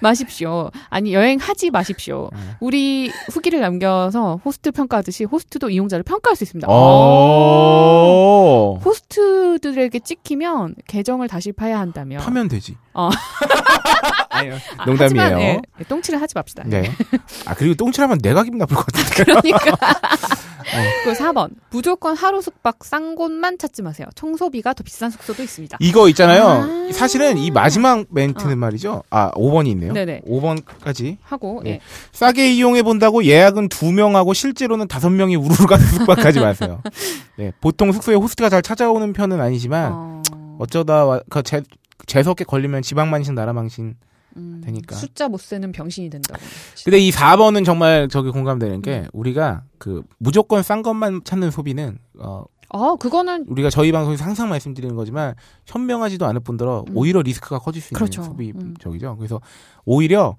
마십시오. 0.00 0.70
아니 0.90 1.14
여행하지 1.14 1.70
마십시오. 1.70 2.28
네. 2.32 2.38
우리 2.60 3.10
후기를 3.32 3.60
남겨서 3.60 4.40
호스트 4.44 4.70
평가하듯이 4.70 5.24
호스트도 5.24 5.70
이용자를 5.70 6.02
평가할 6.04 6.36
수 6.36 6.44
있습니다. 6.44 6.68
어. 6.70 8.78
호스트들에게 8.84 9.98
찍히면 10.00 10.76
계정을 10.86 11.28
다시 11.28 11.52
파야 11.52 11.80
한다며. 11.80 12.18
파면 12.18 12.48
되지. 12.48 12.76
어. 12.94 13.08
아니요. 14.30 14.56
아, 14.76 14.84
농담이에요. 14.86 15.22
하지만, 15.24 15.40
예, 15.40 15.60
똥칠을 15.88 16.20
하지 16.20 16.34
맙시다. 16.34 16.64
네. 16.66 16.90
아 17.46 17.54
그리고 17.54 17.74
똥칠하면 17.74 18.18
내가 18.18 18.42
기분 18.44 18.58
나쁠 18.58 18.76
것 18.76 18.86
같은데. 18.86 19.24
그러니까. 19.24 19.72
어. 19.72 20.82
그 21.04 21.12
4번. 21.12 21.50
무조건 21.70 22.16
하루 22.16 22.40
숙박 22.40 22.84
싼 22.84 23.14
곳만 23.14 23.58
찾지 23.58 23.82
마세요. 23.82 24.06
청소비가 24.14 24.72
더 24.74 24.82
비싼 24.82 25.10
숙소도 25.10 25.42
있습니다. 25.42 25.61
이거 25.80 26.08
있잖아요. 26.08 26.44
아. 26.46 26.92
사실은 26.92 27.38
이 27.38 27.50
마지막 27.50 28.04
멘트는 28.10 28.58
말이죠. 28.58 29.02
아 29.10 29.30
5번이 29.32 29.68
있네요. 29.68 29.92
네네. 29.92 30.22
5번까지 30.26 31.16
하고, 31.22 31.60
네. 31.64 31.70
예. 31.70 31.80
싸게 32.12 32.52
이용해 32.54 32.82
본다고 32.82 33.24
예약은 33.24 33.68
두 33.68 33.92
명하고 33.92 34.34
실제로는 34.34 34.88
다섯 34.88 35.10
명이 35.10 35.36
우르르 35.36 35.66
가서 35.66 35.84
숙박하지 35.98 36.40
마세요. 36.40 36.80
네, 37.38 37.52
보통 37.60 37.92
숙소에 37.92 38.14
호스트가 38.14 38.48
잘 38.48 38.62
찾아오는 38.62 39.12
편은 39.12 39.40
아니지만 39.40 39.92
어, 39.92 40.22
어쩌다 40.58 41.04
와- 41.06 41.20
그 41.30 41.42
재, 41.42 41.62
재수없게 42.06 42.44
걸리면 42.44 42.82
지방만신 42.82 43.34
나라망신. 43.34 43.94
음, 44.38 44.62
되니까. 44.64 44.96
숫자 44.96 45.28
못 45.28 45.42
세는 45.42 45.72
병신이 45.72 46.08
된다고. 46.08 46.40
근데 46.86 46.98
이 46.98 47.10
4번은 47.10 47.66
정말 47.66 48.08
저기 48.08 48.30
공감되는 48.30 48.80
게 48.80 49.04
우리가 49.12 49.64
그 49.76 50.02
무조건 50.16 50.62
싼 50.62 50.82
것만 50.82 51.20
찾는 51.24 51.50
소비는 51.50 51.98
어 52.18 52.44
아, 52.72 52.96
그거는 52.98 53.44
우리가 53.48 53.70
저희 53.70 53.92
방송에서 53.92 54.24
항상 54.24 54.48
말씀드리는 54.48 54.94
거지만 54.96 55.34
현명하지도 55.66 56.26
않을 56.26 56.40
뿐더러 56.40 56.84
음. 56.88 56.96
오히려 56.96 57.20
리스크가 57.22 57.58
커질 57.58 57.82
수 57.82 57.88
있는 57.88 57.98
그렇죠. 57.98 58.22
소비 58.22 58.52
음. 58.54 58.74
적이죠. 58.80 59.16
그래서 59.18 59.40
오히려 59.84 60.36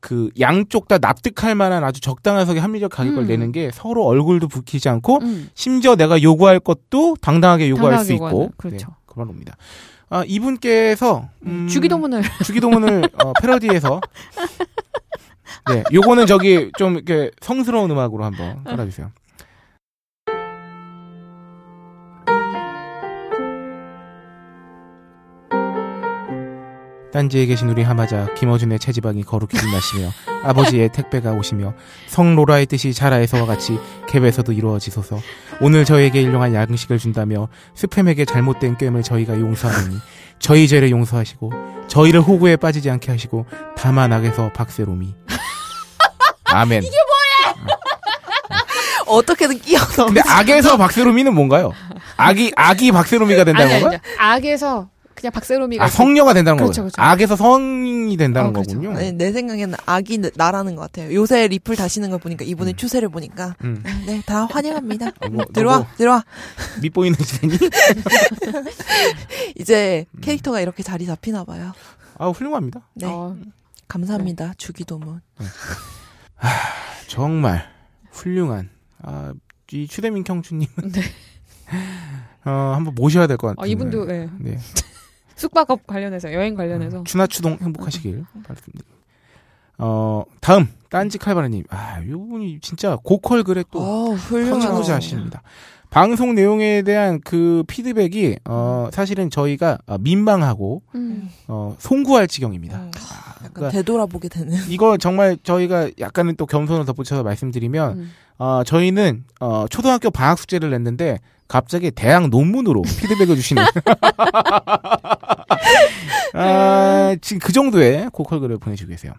그 0.00 0.30
양쪽 0.38 0.86
다 0.86 0.98
납득할 0.98 1.56
만한 1.56 1.82
아주 1.82 2.00
적당한 2.00 2.46
석의 2.46 2.62
합리적 2.62 2.92
가격을 2.92 3.24
음. 3.24 3.26
내는 3.26 3.50
게 3.50 3.70
서로 3.72 4.04
얼굴도 4.04 4.46
붉히지 4.48 4.88
않고 4.88 5.18
음, 5.22 5.50
심지어 5.54 5.96
내가 5.96 6.22
요구할 6.22 6.60
것도 6.60 7.16
당당하게 7.20 7.68
요구할 7.70 7.96
당당하게 7.96 8.06
수 8.06 8.12
요구하는, 8.12 8.38
있고 8.44 8.52
그렇죠. 8.56 8.86
네, 8.88 8.94
그런 9.06 9.26
겁니다. 9.26 9.56
아, 10.08 10.22
이분께서 10.24 11.28
음, 11.46 11.66
주기도문을 11.66 12.22
주기도문을 12.44 13.10
어, 13.24 13.32
패러디해서 13.40 14.00
네, 15.68 15.82
요거는 15.92 16.26
저기 16.26 16.70
좀 16.78 16.94
이렇게 16.94 17.32
성스러운 17.40 17.90
음악으로 17.90 18.24
한번 18.24 18.62
깔아주세요. 18.62 19.10
딴지에 27.16 27.46
계신 27.46 27.70
우리 27.70 27.82
하마자 27.82 28.26
김어준의 28.34 28.78
체지방이 28.78 29.22
거룩히 29.24 29.58
빛나시며 29.58 30.10
아버지의 30.44 30.90
택배가 30.92 31.32
오시며 31.32 31.72
성로라의 32.08 32.66
뜻이 32.66 32.92
자라에서와 32.92 33.46
같이 33.46 33.78
갭에서도 34.06 34.54
이루어지소서 34.54 35.18
오늘 35.62 35.86
저에게 35.86 36.20
일용할 36.20 36.52
양식을 36.52 36.98
준다며 36.98 37.48
스팸에게 37.74 38.28
잘못된 38.28 38.76
꿰을 38.76 39.02
저희가 39.02 39.40
용서하니 39.40 39.96
저희 40.38 40.68
죄를 40.68 40.90
용서하시고 40.90 41.52
저희를 41.88 42.20
호구에 42.20 42.56
빠지지 42.56 42.90
않게 42.90 43.10
하시고 43.10 43.46
다만 43.74 44.12
악에서 44.12 44.52
박세롬이 44.52 45.14
아멘 46.44 46.82
어떻게든 49.06 49.60
끼어넣어. 49.60 50.06
근데 50.06 50.20
악에서 50.26 50.76
박세롬이는 50.76 51.32
뭔가요? 51.32 51.72
악이 52.16 52.52
악이 52.56 52.92
박세롬이가 52.92 53.44
된다는? 53.44 53.86
아니, 53.86 53.98
악에서 54.18 54.88
그냥 55.16 55.32
박세롬이가 55.32 55.84
아 55.84 55.88
성녀가 55.88 56.34
된다는 56.34 56.58
그렇죠, 56.58 56.82
거예요. 56.82 56.90
그렇죠. 56.92 57.02
악에서 57.02 57.34
성이 57.36 58.16
된다는 58.16 58.50
어, 58.50 58.52
그렇죠. 58.52 58.74
거군요. 58.74 58.92
네, 58.98 59.10
내 59.12 59.32
생각에는 59.32 59.74
악이 59.86 60.20
나라는 60.36 60.76
것 60.76 60.82
같아요. 60.82 61.12
요새 61.14 61.48
리플 61.48 61.74
다시는 61.74 62.10
걸 62.10 62.18
보니까 62.20 62.44
이분의 62.44 62.74
음. 62.74 62.76
추세를 62.76 63.08
보니까 63.08 63.56
음. 63.64 63.82
네 64.06 64.22
다 64.26 64.44
환영합니다. 64.46 65.08
어, 65.20 65.28
뭐, 65.30 65.44
들어와 65.52 65.78
너 65.78 65.86
들어와. 65.96 66.24
밑보이는 66.82 67.18
시대니? 67.22 67.58
이제 69.56 70.06
음. 70.12 70.20
캐릭터가 70.20 70.60
이렇게 70.60 70.82
자리 70.82 71.06
잡히나 71.06 71.44
봐요. 71.44 71.72
아 72.18 72.28
훌륭합니다. 72.28 72.80
네 72.94 73.06
어, 73.06 73.36
감사합니다 73.88 74.54
주기도문. 74.56 75.20
정말 77.08 77.68
훌륭한. 78.10 78.70
아, 79.02 79.32
이 79.72 79.86
추대민 79.86 80.24
경주님은 80.24 80.68
네. 80.92 81.02
어, 82.44 82.72
한번 82.74 82.94
모셔야 82.94 83.26
될 83.26 83.36
것 83.36 83.48
같아요. 83.48 83.64
어, 83.64 83.66
이분도 83.66 84.08
예. 84.10 84.28
네. 84.38 84.58
숙박업 85.36 85.86
관련해서 85.86 86.32
여행 86.32 86.54
관련해서 86.54 87.04
추나추동 87.04 87.58
행복하시길 87.60 88.24
바랍니다. 88.42 88.84
어, 89.78 90.24
다음, 90.40 90.68
딴지 90.88 91.18
칼바라님. 91.18 91.64
아, 91.68 92.02
요 92.08 92.18
분이 92.18 92.60
진짜 92.60 92.96
고퀄 93.02 93.42
글에 93.42 93.62
또. 93.70 93.78
선구자십니다. 94.60 95.42
방송 95.90 96.34
내용에 96.34 96.82
대한 96.82 97.20
그 97.24 97.64
피드백이, 97.66 98.36
어, 98.44 98.88
사실은 98.92 99.30
저희가 99.30 99.78
어, 99.86 99.98
민망하고, 99.98 100.82
음. 100.94 101.30
어, 101.48 101.76
송구할 101.78 102.28
지경입니다. 102.28 102.78
음, 102.78 102.90
약간 102.94 103.50
그러니까 103.52 103.70
되돌아보게 103.78 104.28
되는. 104.28 104.56
이거 104.68 104.96
정말 104.96 105.36
저희가 105.42 105.90
약간은 105.98 106.36
또 106.36 106.46
겸손을 106.46 106.84
덧붙여서 106.84 107.22
말씀드리면, 107.22 107.98
음. 107.98 108.10
어, 108.38 108.62
저희는, 108.64 109.24
어, 109.40 109.66
초등학교 109.70 110.10
방학 110.10 110.38
숙제를 110.38 110.70
냈는데, 110.70 111.18
갑자기 111.48 111.92
대학 111.92 112.28
논문으로 112.28 112.82
피드백을 112.82 113.36
주시는. 113.36 113.62
아, 116.34 117.16
지금 117.20 117.38
그 117.38 117.52
정도의 117.52 118.10
고퀄 118.12 118.40
글을 118.40 118.58
보내주고 118.58 118.90
계세요. 118.90 119.12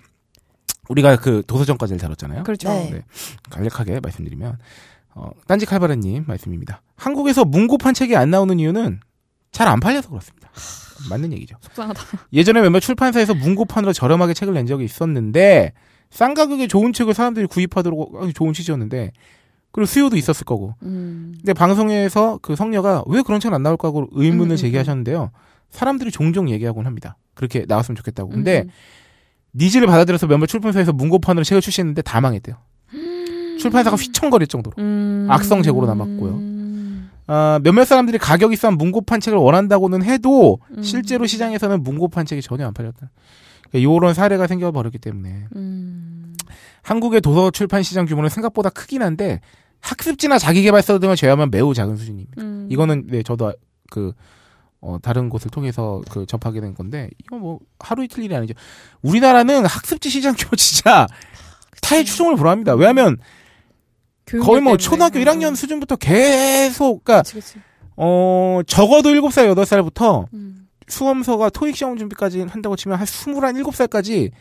우리가 0.90 1.18
그 1.18 1.44
도서정까지를 1.48 2.00
다뤘잖아요. 2.00 2.44
그렇죠. 2.44 2.70
네. 2.70 2.90
네. 2.92 3.02
간략하게 3.50 4.00
말씀드리면, 4.02 4.58
어, 5.18 5.32
딴지 5.48 5.66
칼바라님 5.66 6.26
말씀입니다. 6.28 6.82
한국에서 6.96 7.44
문고판 7.44 7.94
책이 7.94 8.16
안 8.16 8.30
나오는 8.30 8.58
이유는 8.60 9.00
잘 9.52 9.68
안 9.68 9.80
팔려서 9.80 10.10
그렇습니다. 10.10 10.50
맞는 11.10 11.34
얘기죠. 11.34 11.56
속상하다. 11.62 12.02
예전에 12.34 12.62
몇몇 12.62 12.80
출판사에서 12.80 13.34
문고판으로 13.34 13.94
저렴하게 13.94 14.34
책을 14.34 14.54
낸 14.54 14.66
적이 14.68 14.86
있었는데 14.86 15.74
싼 16.10 16.34
가격에 16.34 16.68
좋은 16.68 16.94
책을 16.94 17.14
사람들이 17.14 17.48
구입하도록 17.48 18.22
아주 18.22 18.34
좋은 18.34 18.54
취지였는데 18.54 19.12
그리고 19.72 19.86
수요도 19.86 20.16
있었을 20.18 20.46
거고 20.46 20.76
음. 20.84 21.34
근데 21.38 21.54
방송에서 21.54 22.40
그 22.42 22.56
성녀가 22.56 23.04
왜 23.08 23.22
그런 23.22 23.40
책은 23.40 23.54
안 23.54 23.64
나올까 23.64 23.88
하고 23.90 24.08
의문을 24.12 24.52
음, 24.52 24.54
음, 24.54 24.56
제기하셨는데요 24.56 25.32
사람들이 25.70 26.12
종종 26.12 26.50
얘기하곤 26.50 26.86
합니다 26.86 27.18
그렇게 27.36 27.66
나왔으면 27.68 27.96
좋겠다고 27.98 28.30
근데 28.30 28.64
음. 28.66 28.70
needs를 29.54 29.88
받아들여서 29.88 30.28
몇몇 30.28 30.48
출판사에서 30.48 30.94
문고판으로 30.94 31.44
책을 31.44 31.62
출시했는데 31.62 32.02
다 32.04 32.22
망했대요 32.22 32.56
출판사가 33.58 33.96
휘청거릴 33.96 34.48
정도로 34.48 34.76
음. 34.80 35.28
악성 35.30 35.62
재고로 35.64 35.88
남았고요. 35.88 36.32
음. 36.34 37.10
아, 37.28 37.60
몇몇 37.62 37.86
사람들이 37.86 38.18
가격이 38.18 38.56
싼 38.56 38.78
문고판 38.78 39.20
책을 39.20 39.38
원한다고는 39.38 40.04
해도 40.04 40.60
음. 40.76 40.82
실제로 40.82 41.26
시장에서는 41.26 41.84
문고판 41.84 42.26
책이 42.26 42.42
전혀 42.42 42.66
안 42.66 42.74
팔렸다. 42.74 43.10
그러니까 43.70 43.96
이런 43.96 44.14
사례가 44.14 44.48
생겨버렸기 44.48 44.98
때문에 44.98 45.46
음. 45.56 46.36
한국의 46.84 47.22
도서 47.22 47.52
출판 47.52 47.84
시장 47.84 48.06
규모는 48.06 48.30
생각보다 48.30 48.70
크긴 48.70 49.02
한데 49.04 49.42
학습지나 49.82 50.40
자기개발서 50.40 51.00
등을 51.00 51.16
제외하면 51.16 51.52
매우 51.52 51.74
작은 51.74 51.98
수준입니다. 51.98 52.42
음. 52.42 52.68
이거는 52.72 53.08
네 53.08 53.24
저도 53.24 53.54
그 53.92 54.14
어, 54.80 54.98
다른 55.02 55.30
곳을 55.30 55.52
통해서 55.52 56.02
그 56.10 56.26
접하게 56.26 56.62
된 56.62 56.74
건데 56.74 57.10
이거 57.24 57.38
뭐 57.38 57.60
하루 57.80 58.04
이틀 58.04 58.24
일이 58.24 58.36
아니죠. 58.36 58.54
우리나라는 59.02 59.66
학습지 59.66 60.10
시장 60.10 60.34
규모 60.38 60.56
진짜 60.56 61.08
타의 61.82 62.06
추종을 62.06 62.36
불허합니다. 62.36 62.76
왜냐하면 62.76 63.18
거의 64.32 64.62
뭐 64.62 64.72
때문에. 64.74 64.78
초등학교 64.78 65.20
음. 65.20 65.24
1학년 65.26 65.56
수준부터 65.56 65.96
계속 65.96 67.04
그러니까 67.04 67.24
그치, 67.24 67.34
그치. 67.36 67.60
어 67.96 68.62
적어도 68.68 69.10
7살 69.10 69.54
8살부터 69.56 70.26
음. 70.34 70.68
수험서가 70.88 71.50
토익 71.50 71.76
시험 71.76 71.98
준비까지 71.98 72.42
한다고 72.42 72.76
치면 72.76 72.98
한 72.98 73.06
21, 73.06 73.34
7살까지 73.64 74.32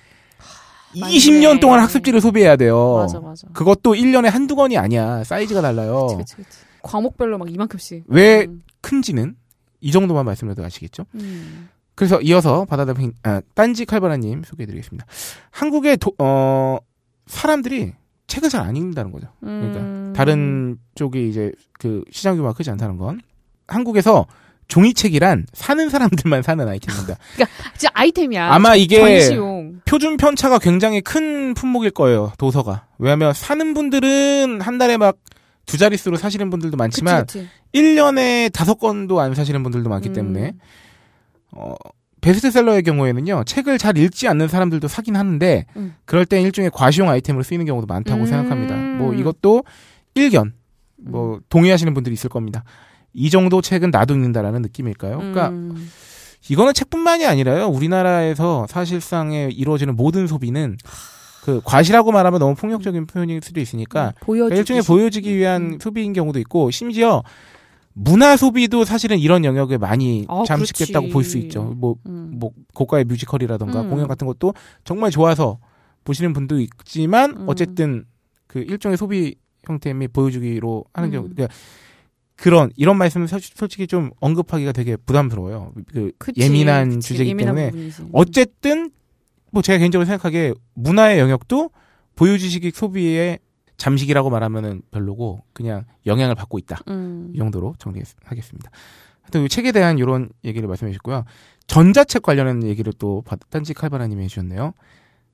맞네. 1.00 1.12
20년 1.14 1.60
동안 1.60 1.80
학습지를 1.80 2.20
소비해야 2.20 2.56
돼요. 2.56 2.96
맞아, 2.96 3.20
맞아. 3.20 3.46
그것도 3.52 3.94
1년에 3.94 4.30
한두 4.30 4.54
권이 4.56 4.78
아니야. 4.78 5.24
사이즈가 5.24 5.60
달라요. 5.60 6.06
그치, 6.06 6.16
그치, 6.16 6.36
그치. 6.36 6.58
과목별로 6.82 7.38
막 7.38 7.52
이만큼씩. 7.52 8.04
왜 8.06 8.44
음. 8.46 8.62
큰지는 8.80 9.34
이 9.80 9.90
정도만 9.92 10.24
말씀드려도 10.24 10.64
아시겠죠? 10.64 11.04
음. 11.16 11.68
그래서 11.96 12.20
이어서 12.20 12.64
바다다핑 12.66 13.12
아, 13.24 13.40
딴지 13.54 13.84
칼바라님 13.84 14.42
소개해드리겠습니다. 14.44 15.04
한국의 15.50 15.96
도- 15.96 16.14
어, 16.18 16.78
사람들이 17.26 17.92
책을 18.36 18.48
잘 18.50 18.62
안 18.66 18.76
읽는다는 18.76 19.12
거죠. 19.12 19.28
그러니까 19.40 19.80
음. 19.80 20.12
다른 20.16 20.78
쪽이 20.94 21.28
이제 21.28 21.52
그 21.78 22.02
시장 22.10 22.36
규모가 22.36 22.54
크지 22.54 22.70
않다는 22.70 22.96
건 22.96 23.20
한국에서 23.66 24.26
종이책이란 24.68 25.46
사는 25.52 25.88
사람들만 25.88 26.42
사는 26.42 26.66
아이템입니다. 26.66 27.16
진짜 27.76 27.90
아이템이야. 27.94 28.52
아마 28.52 28.74
이게 28.74 28.98
전시용. 28.98 29.80
표준 29.84 30.16
편차가 30.16 30.58
굉장히 30.58 31.00
큰 31.00 31.54
품목일 31.54 31.90
거예요. 31.92 32.32
도서가. 32.38 32.86
왜냐하면 32.98 33.32
사는 33.32 33.74
분들은 33.74 34.60
한 34.60 34.78
달에 34.78 34.96
막 34.96 35.16
두 35.66 35.76
자릿수로 35.76 36.16
사시는 36.16 36.48
분들도 36.48 36.76
많지만 36.76 37.26
그치, 37.26 37.40
그치. 37.40 37.48
1년에 37.74 38.52
다섯 38.52 38.76
권도 38.76 39.20
안 39.20 39.34
사시는 39.34 39.62
분들도 39.64 39.90
많기 39.90 40.08
음. 40.10 40.12
때문에 40.14 40.54
어, 41.50 41.74
베스트셀러의 42.26 42.82
경우에는요 42.82 43.44
책을 43.44 43.78
잘 43.78 43.96
읽지 43.96 44.26
않는 44.26 44.48
사람들도 44.48 44.88
사긴 44.88 45.14
하는데 45.14 45.64
음. 45.76 45.94
그럴 46.04 46.26
땐 46.26 46.42
일종의 46.42 46.72
과시용 46.74 47.08
아이템으로 47.08 47.44
쓰이는 47.44 47.64
경우도 47.64 47.86
많다고 47.86 48.22
음. 48.22 48.26
생각합니다. 48.26 48.74
뭐 48.74 49.14
이것도 49.14 49.62
일견 50.16 50.52
뭐 50.96 51.38
동의하시는 51.48 51.94
분들이 51.94 52.14
있을 52.14 52.28
겁니다. 52.28 52.64
이 53.12 53.30
정도 53.30 53.62
책은 53.62 53.92
나도 53.92 54.14
읽는다라는 54.14 54.62
느낌일까요? 54.62 55.18
그러니까 55.18 55.50
음. 55.50 55.88
이거는 56.48 56.74
책뿐만이 56.74 57.24
아니라요. 57.26 57.68
우리나라에서 57.68 58.66
사실상에 58.68 59.48
이루어지는 59.52 59.94
모든 59.94 60.26
소비는 60.26 60.78
그 61.44 61.60
과시라고 61.64 62.10
말하면 62.10 62.40
너무 62.40 62.56
폭력적인 62.56 63.06
표현일 63.06 63.40
수도 63.40 63.60
있으니까 63.60 64.14
보여주기. 64.20 64.58
일종의 64.58 64.82
보여주기 64.82 65.36
위한 65.36 65.74
음. 65.74 65.78
소비인 65.80 66.12
경우도 66.12 66.40
있고 66.40 66.72
심지어 66.72 67.22
문화 67.98 68.36
소비도 68.36 68.84
사실은 68.84 69.18
이런 69.18 69.44
영역에 69.46 69.78
많이 69.78 70.26
아, 70.28 70.44
잠식됐다고. 70.46 71.08
볼 71.08 71.24
수 71.24 71.38
있죠. 71.38 71.62
뭐, 71.62 71.96
음. 72.06 72.32
뭐 72.38 72.50
고가의 72.74 73.04
뮤지컬이라던가 73.06 73.80
음. 73.80 73.90
공연 73.90 74.06
같은 74.06 74.26
것도 74.26 74.52
정말 74.84 75.10
좋아서 75.10 75.58
보시는 76.04 76.34
분도 76.34 76.60
있지만 76.60 77.30
음. 77.36 77.44
어쨌든 77.48 78.04
그 78.46 78.58
일종의 78.60 78.98
소비 78.98 79.36
형태 79.64 79.94
및 79.94 80.12
보여주기로 80.12 80.84
하는 80.92 81.08
음. 81.08 81.12
경우 81.12 81.28
그러니까 81.30 81.54
그런 82.36 82.70
이런 82.76 82.98
말씀은 82.98 83.26
사- 83.28 83.38
솔직히 83.40 83.86
좀 83.86 84.10
언급하기가 84.20 84.72
되게 84.72 84.96
부담스러워요. 84.96 85.72
그 85.90 86.12
그치, 86.18 86.42
예민한 86.42 86.90
그치. 86.96 87.08
주제이기 87.08 87.30
예민한 87.30 87.54
때문에 87.56 87.70
부분이지. 87.70 88.02
어쨌든 88.12 88.90
뭐 89.52 89.62
제가 89.62 89.78
개인적으로 89.78 90.04
생각하기에 90.04 90.52
문화의 90.74 91.18
영역도 91.18 91.70
보여주시기 92.14 92.72
소비의 92.74 93.38
잠식이라고 93.76 94.30
말하면은 94.30 94.82
별로고 94.90 95.42
그냥 95.52 95.84
영향을 96.06 96.34
받고 96.34 96.58
있다 96.58 96.78
음. 96.88 97.30
이 97.34 97.38
정도로 97.38 97.74
정리하겠습니다. 97.78 98.70
하여튼 99.22 99.44
이 99.44 99.48
책에 99.48 99.72
대한 99.72 99.98
이런 99.98 100.28
얘기를 100.44 100.66
말씀해 100.68 100.92
주셨고요. 100.92 101.24
전자책 101.66 102.22
관련한 102.22 102.62
얘기를 102.62 102.92
또 102.98 103.22
바- 103.26 103.36
딴지 103.50 103.74
칼바라님이 103.74 104.22
해주셨네요. 104.24 104.72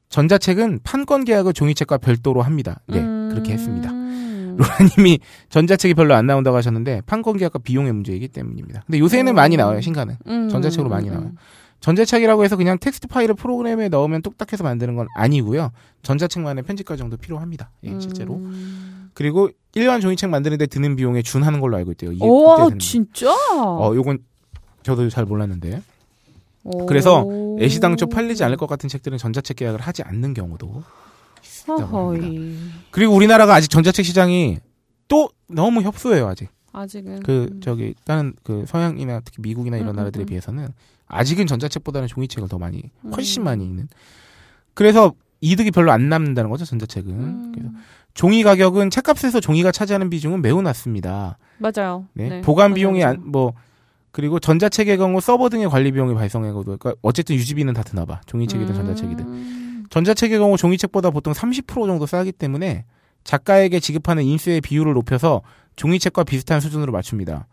전자책은 0.09 0.81
판권 0.83 1.25
계약을 1.25 1.53
종이책과 1.53 1.99
별도로 1.99 2.43
합니다. 2.43 2.81
네 2.87 3.01
그렇게 3.31 3.53
했습니다. 3.53 3.91
음. 3.91 4.57
로라님이 4.59 5.19
전자책이 5.49 5.95
별로 5.95 6.15
안 6.15 6.27
나온다고 6.27 6.57
하셨는데 6.59 7.01
판권 7.07 7.39
계약과 7.39 7.61
비용의 7.61 7.93
문제이기 7.95 8.29
때문입니다. 8.29 8.83
근데 8.87 8.99
요새는 8.99 9.33
음. 9.33 9.35
많이 9.35 9.57
나와요 9.57 9.81
신간은. 9.81 10.17
음. 10.27 10.49
전자책으로 10.51 10.91
많이 10.91 11.09
나와요. 11.09 11.33
전자책이라고 11.83 12.45
해서 12.45 12.57
그냥 12.57 12.79
텍스트 12.79 13.09
파일을 13.09 13.35
프로그램에 13.35 13.89
넣으면 13.89 14.23
뚝딱해서 14.23 14.63
만드는 14.63 14.95
건 14.95 15.09
아니고요. 15.17 15.73
전자책만의 16.03 16.63
편집 16.63 16.87
과정도 16.87 17.17
필요합니다. 17.17 17.71
예, 17.85 17.99
실제로. 18.01 18.37
음. 18.37 19.11
그리고 19.15 19.51
일반 19.75 20.01
종이책 20.01 20.31
만드는데 20.31 20.67
드는 20.67 20.97
비용에 20.97 21.23
준하는 21.23 21.61
걸로 21.61 21.77
알고 21.77 21.91
있대요. 21.93 22.13
이게 22.13 22.25
오, 22.25 22.71
진짜? 22.79 23.35
어, 23.55 23.93
요건 23.95 24.19
저도 24.85 25.09
잘 25.11 25.25
몰랐는데. 25.25 25.83
오. 26.65 26.87
그래서 26.87 27.27
애시당초 27.59 28.07
팔리지 28.07 28.45
않을 28.45 28.57
것 28.57 28.69
같은 28.69 28.89
책들은 28.89 29.19
전자책 29.19 29.57
계약을 29.57 29.81
하지 29.81 30.03
않는 30.05 30.35
경우도 30.35 30.85
있다고 31.65 32.13
합니다. 32.13 32.77
그리고 32.93 33.15
우리나라가 33.15 33.55
아직 33.55 33.69
전자책 33.69 34.05
시장이 34.05 34.59
또 35.09 35.29
너무 35.49 35.83
협소해요, 35.83 36.29
아직. 36.29 36.49
아직은. 36.73 37.21
그 37.21 37.49
음. 37.53 37.61
저기 37.61 37.95
다른 38.05 38.35
그 38.43 38.65
서양이나 38.67 39.21
특히 39.25 39.41
미국이나 39.41 39.77
이런 39.77 39.91
음, 39.91 39.97
나라들에 39.97 40.23
음, 40.23 40.25
음. 40.25 40.27
비해서는 40.27 40.69
아직은 41.07 41.47
전자책보다는 41.47 42.09
종이책을 42.09 42.49
더 42.49 42.59
많이 42.59 42.83
훨씬 43.15 43.43
음. 43.43 43.45
많이 43.45 43.65
읽는. 43.65 43.89
그래서 44.75 45.13
이득이 45.41 45.71
별로 45.71 45.93
안 45.93 46.09
남는다는 46.09 46.51
거죠 46.51 46.65
전자책은. 46.65 47.11
음. 47.13 47.53
그래서 47.55 47.71
종이 48.15 48.43
가격은 48.43 48.91
책값에서 48.91 49.41
종이가 49.41 49.73
차지하는 49.73 50.11
비중은 50.11 50.43
매우 50.43 50.63
낮습니다. 50.63 51.39
맞아요. 51.59 52.07
네. 52.15 52.41
보관 52.41 52.75
비용이 52.75 53.05
안, 53.05 53.23
뭐 53.31 53.53
그리고 54.11 54.39
전자책의 54.39 54.99
경우 54.99 55.21
서버 55.21 55.49
등의 55.49 55.69
관리 55.69 55.91
비용이 55.93 56.15
발생하고도 56.15 56.77
그러니까 56.77 56.95
어쨌든 57.03 57.37
유지비는 57.37 57.73
다 57.73 57.83
드나 57.83 58.05
봐. 58.05 58.21
종이책이든 58.27 58.75
전자책이든. 58.75 59.25
음. 59.27 59.87
전자책의 59.91 60.39
경우 60.39 60.57
종이책보다 60.57 61.11
보통 61.11 61.33
30% 61.33 61.87
정도 61.87 62.07
싸기 62.07 62.33
때문에 62.33 62.85
작가에게 63.25 63.81
지급하는 63.81 64.25
인수의 64.25 64.61
비율을 64.61 64.95
높여서 64.95 65.43
종이책과 65.77 66.25
비슷한 66.25 66.61
수준으로 66.61 66.93
맞춥니다. 66.93 67.47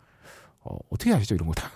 어, 0.62 0.76
어떻게 0.90 1.12
아시죠 1.14 1.34
이런 1.34 1.48
거 1.48 1.54
다? 1.54 1.70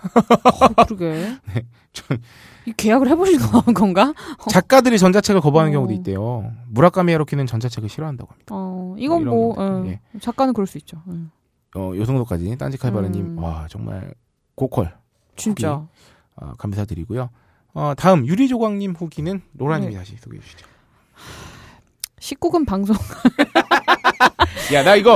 어, 0.77 0.85
그러게. 0.85 1.37
전- 1.91 2.21
이 2.67 2.73
계약을 2.73 3.07
해보신 3.09 3.39
건가? 3.73 4.13
작가들이 4.49 4.99
전자책을 4.99 5.41
거부하는 5.41 5.71
어. 5.71 5.73
경우도 5.73 5.93
있대요. 5.93 6.51
무라카미 6.67 7.11
하루키는 7.13 7.47
전자책을 7.47 7.89
싫어한다고 7.89 8.31
합니다. 8.31 8.45
어, 8.55 8.95
이건 8.99 9.25
뭐, 9.25 9.55
것들, 9.55 9.63
어, 9.73 9.85
예. 9.87 9.99
작가는 10.19 10.53
그럴 10.53 10.67
수 10.67 10.77
있죠. 10.77 11.01
음. 11.07 11.31
어, 11.75 11.91
요 11.95 12.05
정도까지 12.05 12.55
딴지 12.57 12.77
칼바르님 12.77 13.37
음. 13.37 13.43
와 13.43 13.65
정말 13.69 14.13
고퀄 14.55 14.87
진짜. 15.35 15.87
어, 16.37 16.53
감사드리고요. 16.57 17.29
어, 17.73 17.93
다음 17.97 18.25
유리조광님 18.27 18.93
후기는 18.93 19.41
로라님이 19.57 19.93
네. 19.93 19.97
다시 19.99 20.15
소개해 20.17 20.41
주시죠. 20.41 20.65
19금 22.19 22.65
방송 22.65 22.95
야, 24.73 24.83
나 24.83 24.95
이거, 24.95 25.15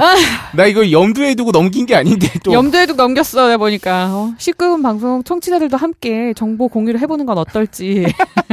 나 0.54 0.66
이거 0.66 0.92
염두에 0.92 1.34
두고 1.34 1.52
넘긴 1.52 1.86
게 1.88 1.96
아닌데, 1.96 2.28
또. 2.44 2.54
염두에도 2.54 2.94
넘겼어 2.94 3.48
내가 3.48 3.58
보니까 3.58 4.10
어, 4.12 4.34
19금 4.38 4.84
방송 4.84 5.24
청취자들도 5.24 5.76
함께 5.76 6.34
정보 6.36 6.68
공유를 6.68 7.00
해보는 7.00 7.26
건 7.26 7.38
어떨지 7.38 8.06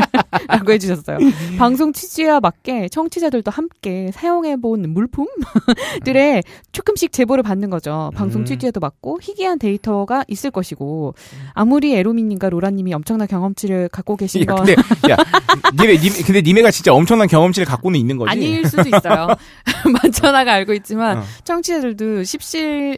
라고 0.49 0.73
해주셨어요. 0.73 1.19
방송 1.59 1.93
취지와 1.93 2.41
맞게 2.41 2.89
청취자들도 2.89 3.51
함께 3.51 4.11
사용해본 4.15 4.91
물품들의 4.93 6.43
조금씩 6.73 7.13
제보를 7.13 7.43
받는 7.43 7.69
거죠. 7.69 8.11
방송 8.15 8.43
음. 8.43 8.45
취지에도 8.47 8.81
맞고 8.81 9.19
희귀한 9.23 9.59
데이터가 9.59 10.25
있을 10.29 10.51
것이고 10.51 11.15
아무리 11.53 11.95
에로미님과 11.95 12.49
로라님이 12.49 12.95
엄청난 12.95 13.29
경험치를 13.29 13.89
갖고 13.89 14.17
계신 14.17 14.43
야, 14.43 14.47
건 14.47 14.65
근데, 14.65 14.75
야, 15.11 15.17
니네, 15.79 15.99
니 15.99 16.11
근데 16.23 16.41
니네가 16.43 16.71
진짜 16.71 16.93
엄청난 16.93 17.29
경험치를 17.29 17.67
갖고는 17.67 17.99
있는 17.99 18.17
거지. 18.17 18.31
아닐 18.37 18.69
수도 18.69 18.83
있어요. 18.89 19.29
만천하가 20.03 20.53
알고 20.55 20.73
있지만 20.75 21.19
어. 21.19 21.25
청취자들도 21.45 22.25
십실 22.25 22.97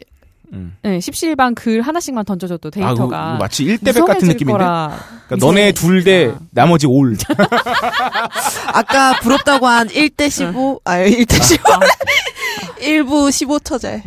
음. 0.51 0.75
네, 0.81 0.99
십실방 0.99 1.53
글 1.53 1.81
하나씩만 1.81 2.25
던져줘도 2.25 2.69
아, 2.69 2.71
데이터가 2.71 3.37
마치 3.39 3.65
1대100 3.65 4.05
같은 4.07 4.27
느낌인데. 4.29 4.57
그러니까 4.57 5.05
너네 5.39 5.73
둘 5.73 6.03
대 6.03 6.33
나머지 6.51 6.87
올. 6.87 7.15
아까 8.73 9.19
부럽다고 9.19 9.67
한 9.67 9.87
1대 9.89 10.29
15, 10.29 10.81
아, 10.85 10.97
1대 10.97 11.43
15. 11.43 11.63
1부 12.81 13.29
15처제. 13.29 14.01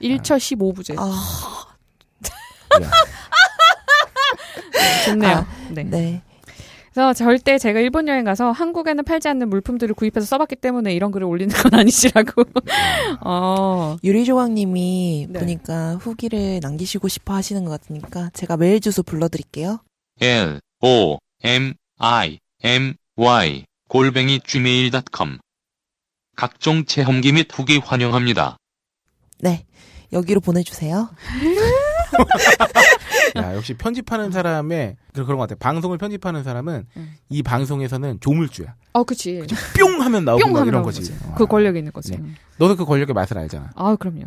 1처 0.00 0.36
15부제. 0.38 0.94
아, 0.98 1.66
야. 2.82 2.90
좋네요. 5.04 5.36
아, 5.36 5.46
네. 5.70 5.84
네. 5.84 6.22
그래서 6.92 7.14
절대 7.14 7.58
제가 7.58 7.80
일본 7.80 8.06
여행 8.06 8.24
가서 8.24 8.50
한국에는 8.52 9.02
팔지 9.04 9.26
않는 9.28 9.48
물품들을 9.48 9.94
구입해서 9.94 10.26
써봤기 10.26 10.56
때문에 10.56 10.92
이런 10.92 11.10
글을 11.10 11.26
올리는 11.26 11.54
건 11.54 11.74
아니시라고. 11.74 12.44
어. 13.24 13.96
유리조각님이 14.04 15.28
네. 15.30 15.38
보니까 15.38 15.94
후기를 15.96 16.60
남기시고 16.60 17.08
싶어 17.08 17.34
하시는 17.34 17.64
것 17.64 17.70
같으니까 17.70 18.30
제가 18.34 18.58
메일 18.58 18.80
주소 18.80 19.02
불러드릴게요. 19.02 19.80
L 20.20 20.60
O 20.82 21.18
M 21.42 21.74
I 21.98 22.38
M 22.62 22.94
Y 23.16 23.64
골뱅이 23.88 24.40
gmail.com 24.40 25.38
각종 26.36 26.84
체험기 26.84 27.32
및 27.32 27.48
후기 27.52 27.78
환영합니다. 27.78 28.58
네. 29.40 29.64
여기로 30.12 30.40
보내주세요. 30.40 31.08
야, 33.36 33.54
역시 33.54 33.74
편집하는 33.74 34.30
사람의 34.30 34.96
그- 35.14 35.24
그런 35.24 35.38
것 35.38 35.48
같아. 35.48 35.58
방송을 35.58 35.98
편집하는 35.98 36.42
사람은 36.44 36.86
음. 36.96 37.14
이 37.28 37.42
방송에서는 37.42 38.18
조물주야. 38.20 38.74
어, 38.92 39.04
그치. 39.04 39.42
뿅 39.78 40.00
하면 40.02 40.24
나오고 40.24 40.42
뿅막 40.44 40.60
하면 40.62 40.68
이런 40.68 40.82
거지. 40.82 41.00
거지. 41.00 41.14
와. 41.28 41.34
그 41.34 41.46
권력이 41.46 41.78
있는 41.78 41.92
거지. 41.92 42.12
네. 42.12 42.18
너도 42.58 42.76
그 42.76 42.84
권력의 42.84 43.14
맛을 43.14 43.38
알잖아. 43.38 43.70
아, 43.74 43.96
그럼요. 43.98 44.24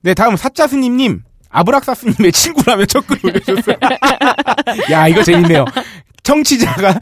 네, 0.00 0.14
다음 0.14 0.36
사짜스님님. 0.36 1.22
아브락사스님의 1.50 2.32
친구라며 2.32 2.84
첫 2.86 3.06
글을 3.06 3.26
올려주셨어요. 3.26 3.76
야, 4.90 5.06
이거 5.06 5.22
재밌네요. 5.22 5.64
청취자가 6.24 6.98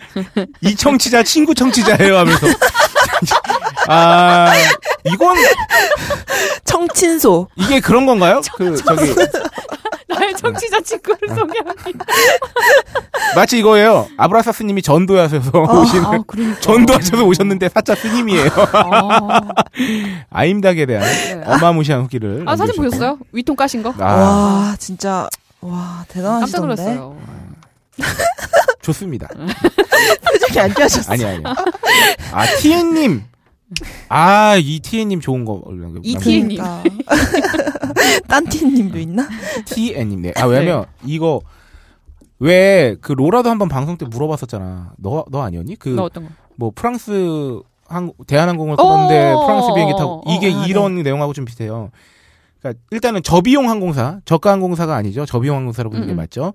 이 0.61 0.75
청취자 0.77 1.23
친구 1.23 1.55
청취자예요 1.55 2.19
하면서. 2.19 2.47
아, 3.89 4.53
이건 5.05 5.37
청친소. 6.65 7.49
이게 7.57 7.81
그런 7.81 8.05
건가요? 8.05 8.41
그 8.57 8.77
저기 8.77 9.15
나의 10.19 10.35
청취자 10.37 10.81
친구를 10.81 11.29
소개하기. 11.29 11.95
마치 13.35 13.59
이거예요. 13.59 14.09
아브라사 14.17 14.53
스님이 14.53 14.83
전도하셔서 14.83 15.51
오신 15.59 16.05
아, 16.05 16.19
그러니까. 16.27 16.61
전도하셔서 16.61 17.25
오셨는데 17.25 17.69
사짜 17.69 17.95
스님이에요. 17.95 18.51
아, 18.73 19.41
아임닭에 20.31 20.87
대한 20.87 21.05
네. 21.05 21.43
어마무시한 21.47 22.03
후기를. 22.03 22.45
아, 22.47 22.57
사진. 22.57 22.75
보셨어요? 22.77 23.19
위통 23.33 23.57
까신 23.57 23.83
거? 23.83 23.95
아, 23.99 24.05
와, 24.15 24.77
진짜, 24.79 25.29
와, 25.61 26.05
깜짝 26.09 26.15
대단하시던데. 26.15 26.61
놀랐어요. 26.67 27.17
좋습니다. 28.83 29.29
표정이 29.29 30.59
안 30.61 30.75
좋아졌어. 30.75 31.13
아니 31.13 31.25
아니. 31.25 31.43
아 32.33 32.47
티엔님. 32.59 33.23
아 34.09 34.57
이 34.59 34.81
티엔님 34.81 35.21
좋은 35.21 35.45
거. 35.45 35.63
이 36.03 36.15
TN 36.17 36.49
님. 36.49 36.59
그러니까. 36.59 36.83
딴티님도 38.29 38.99
있나? 38.99 39.29
티엔님. 39.67 40.23
네. 40.23 40.33
아 40.37 40.47
왜냐면 40.47 40.87
이거 41.05 41.41
왜 42.39 42.97
그 43.01 43.13
로라도 43.13 43.51
한번 43.51 43.69
방송 43.69 43.97
때 43.97 44.05
물어봤었잖아. 44.07 44.93
너 44.99 45.25
너 45.31 45.43
아니었니? 45.43 45.77
그 45.77 45.91
너 45.91 46.05
어떤 46.05 46.25
거? 46.25 46.31
뭐 46.57 46.73
프랑스 46.75 47.61
항 47.87 48.13
대한항공을 48.27 48.77
끊었는데 48.77 49.33
어, 49.33 49.47
프랑스 49.47 49.73
비행기 49.75 49.93
어, 49.95 49.97
타고 49.97 50.23
어, 50.27 50.35
이게 50.35 50.53
아, 50.53 50.65
이런 50.67 51.03
내용하고 51.03 51.33
좀 51.33 51.45
비슷해요. 51.45 51.91
그러니까 52.61 52.83
일단은 52.91 53.23
저비용 53.23 53.69
항공사, 53.69 54.21
저가 54.25 54.53
항공사가 54.53 54.95
아니죠. 54.97 55.27
저비용 55.27 55.57
항공사로 55.57 55.91
부르는 55.91 56.07
게 56.09 56.13
음, 56.13 56.15
음. 56.15 56.17
맞죠. 56.17 56.53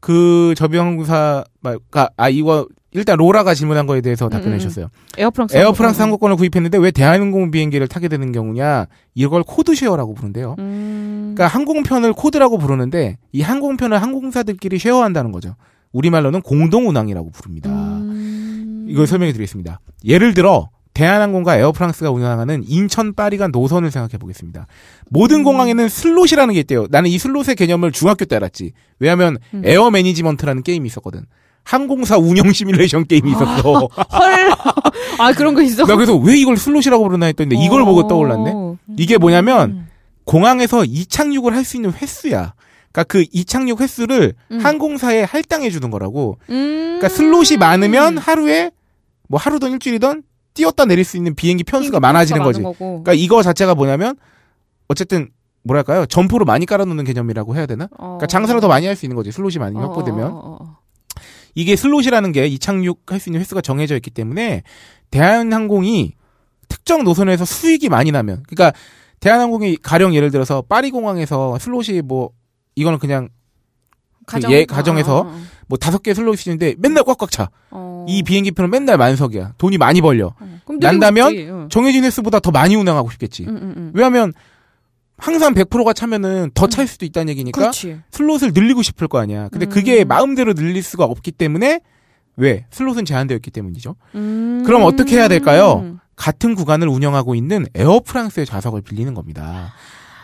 그 0.00 0.54
저비용 0.56 0.86
항공사, 0.86 1.44
그러니까 1.62 2.10
아 2.16 2.28
이거 2.28 2.66
일단 2.94 3.16
로라가 3.16 3.54
질문한 3.54 3.86
거에 3.86 4.00
대해서 4.00 4.28
답변해 4.28 4.54
음, 4.54 4.56
음. 4.56 4.58
주셨어요. 4.58 4.88
에어프랑스. 5.16 5.56
에어프랑스 5.56 6.00
항공권을 6.02 6.36
구입했는데 6.36 6.78
왜 6.78 6.90
대한항공 6.90 7.50
비행기를 7.50 7.88
타게 7.88 8.08
되는 8.08 8.32
경우냐? 8.32 8.86
이걸 9.14 9.42
codeshare라고 9.42 10.14
부른대요. 10.14 10.56
음. 10.58 11.32
그러니까 11.34 11.46
항공편을 11.46 12.12
코드라고 12.12 12.58
부르는데 12.58 13.18
이 13.32 13.40
항공편을 13.40 14.00
항공사들끼리 14.00 14.78
share한다는 14.78 15.32
거죠. 15.32 15.56
우리말로는 15.92 16.42
공동 16.42 16.88
운항이라고 16.88 17.30
부릅니다. 17.30 17.70
음. 17.70 18.86
이걸 18.88 19.06
설명해 19.06 19.32
드리겠습니다. 19.32 19.80
예를 20.04 20.34
들어 20.34 20.68
대한항공과 20.94 21.56
에어프랑스가 21.56 22.10
운항하는 22.10 22.64
인천 22.66 23.14
파리 23.14 23.38
간 23.38 23.50
노선을 23.50 23.90
생각해 23.90 24.18
보겠습니다. 24.18 24.66
모든 25.08 25.38
음. 25.38 25.44
공항에는 25.44 25.88
슬롯이라는 25.88 26.52
게 26.52 26.60
있대요. 26.60 26.86
나는 26.90 27.08
이 27.08 27.16
슬롯의 27.18 27.56
개념을 27.56 27.92
중학교 27.92 28.26
때 28.26 28.36
알았지. 28.36 28.72
왜냐하면 28.98 29.38
음. 29.54 29.62
Air 29.64 29.90
Management라는 29.90 30.62
게임이 30.62 30.86
있었거든. 30.88 31.24
항공사 31.64 32.16
운영 32.18 32.52
시뮬레이션 32.52 33.06
게임이 33.06 33.30
있었어. 33.30 33.86
헐. 33.86 34.50
아, 35.18 35.32
그런 35.32 35.54
거 35.54 35.62
있어? 35.62 35.84
나 35.86 35.94
그래서 35.94 36.16
왜 36.16 36.36
이걸 36.36 36.56
슬롯이라고 36.56 37.02
부르나 37.04 37.26
했더니 37.26 37.64
이걸 37.64 37.84
보고 37.84 38.06
떠올랐네. 38.08 38.52
어. 38.54 38.76
이게 38.96 39.18
뭐냐면 39.18 39.70
음. 39.70 39.88
공항에서 40.24 40.84
이착륙을 40.84 41.54
할 41.54 41.64
수 41.64 41.76
있는 41.76 41.92
횟수야. 41.92 42.54
그러니까 42.92 43.04
그 43.04 43.24
이착륙 43.32 43.80
횟수를 43.80 44.34
음. 44.50 44.58
항공사에 44.58 45.22
할당해 45.22 45.70
주는 45.70 45.90
거라고. 45.90 46.38
음. 46.50 46.98
그러니까 47.00 47.08
슬롯이 47.08 47.56
많으면 47.58 48.18
하루에 48.18 48.70
뭐 49.28 49.40
하루든 49.40 49.70
일주일이든 49.72 50.22
띄웠다 50.54 50.84
내릴 50.84 51.04
수 51.04 51.16
있는 51.16 51.34
비행기 51.34 51.64
편수가 51.64 51.98
많아지는 52.00 52.42
거지. 52.42 52.60
그러니까 52.78 53.14
이거 53.14 53.42
자체가 53.42 53.74
뭐냐면 53.74 54.16
어쨌든 54.88 55.30
뭐랄까요 55.64 56.04
점포를 56.06 56.44
많이 56.44 56.66
깔아놓는 56.66 57.04
개념이라고 57.04 57.54
해야 57.56 57.64
되나? 57.66 57.84
어. 57.96 58.04
그러니까 58.18 58.26
장사를 58.26 58.60
더 58.60 58.68
많이 58.68 58.86
할 58.86 58.96
수 58.96 59.06
있는 59.06 59.16
거지 59.16 59.30
슬롯이 59.32 59.54
많이 59.58 59.76
어, 59.76 59.80
확보되면 59.80 60.24
어, 60.30 60.34
어, 60.34 60.58
어. 60.60 60.76
이게 61.54 61.76
슬롯이라는 61.76 62.32
게 62.32 62.46
이착륙할 62.46 63.20
수 63.20 63.28
있는 63.28 63.40
횟수가 63.40 63.60
정해져 63.60 63.94
있기 63.96 64.10
때문에 64.10 64.62
대한항공이 65.10 66.14
특정 66.68 67.04
노선에서 67.04 67.44
수익이 67.44 67.88
많이 67.88 68.10
나면 68.10 68.44
그러니까 68.48 68.76
대한항공이 69.20 69.76
가령 69.82 70.14
예를 70.14 70.30
들어서 70.30 70.62
파리 70.62 70.90
공항에서 70.90 71.58
슬롯이 71.58 72.02
뭐 72.02 72.30
이거는 72.74 72.98
그냥 72.98 73.28
그 74.26 74.34
가정? 74.34 74.52
예, 74.52 74.64
가정에서 74.64 75.18
어, 75.18 75.26
어, 75.26 75.40
뭐 75.66 75.78
다섯 75.78 76.02
개 76.02 76.14
슬롯이 76.14 76.38
있는데 76.46 76.74
맨날 76.78 77.04
꽉꽉 77.04 77.30
차. 77.30 77.50
어. 77.70 78.06
이 78.08 78.22
비행기 78.22 78.52
표는 78.52 78.70
맨날 78.70 78.96
만석이야. 78.96 79.54
돈이 79.58 79.78
많이 79.78 80.00
벌려. 80.00 80.34
어. 80.38 80.60
난다면. 80.80 81.68
정해진 81.70 82.04
횟수보다 82.04 82.40
더 82.40 82.50
많이 82.50 82.76
운항하고 82.76 83.10
싶겠지. 83.10 83.44
응, 83.48 83.58
응, 83.60 83.74
응. 83.76 83.90
왜냐하면 83.94 84.32
항상 85.22 85.54
100%가 85.54 85.92
차면은 85.92 86.50
더 86.52 86.70
찰 86.70 86.88
수도 86.88 87.04
있다는 87.06 87.28
얘기니까 87.30 87.60
그렇지. 87.60 88.00
슬롯을 88.10 88.50
늘리고 88.52 88.82
싶을 88.82 89.06
거 89.06 89.20
아니야. 89.20 89.48
근데 89.50 89.66
음. 89.66 89.70
그게 89.70 90.04
마음대로 90.04 90.52
늘릴 90.52 90.82
수가 90.82 91.04
없기 91.04 91.30
때문에 91.30 91.80
왜 92.36 92.66
슬롯은 92.72 93.04
제한되어 93.04 93.36
있기 93.36 93.52
때문이죠. 93.52 93.94
음. 94.16 94.64
그럼 94.66 94.82
어떻게 94.82 95.16
해야 95.16 95.28
될까요? 95.28 95.96
같은 96.16 96.56
구간을 96.56 96.88
운영하고 96.88 97.36
있는 97.36 97.66
에어프랑스의 97.74 98.46
좌석을 98.46 98.82
빌리는 98.82 99.14
겁니다. 99.14 99.72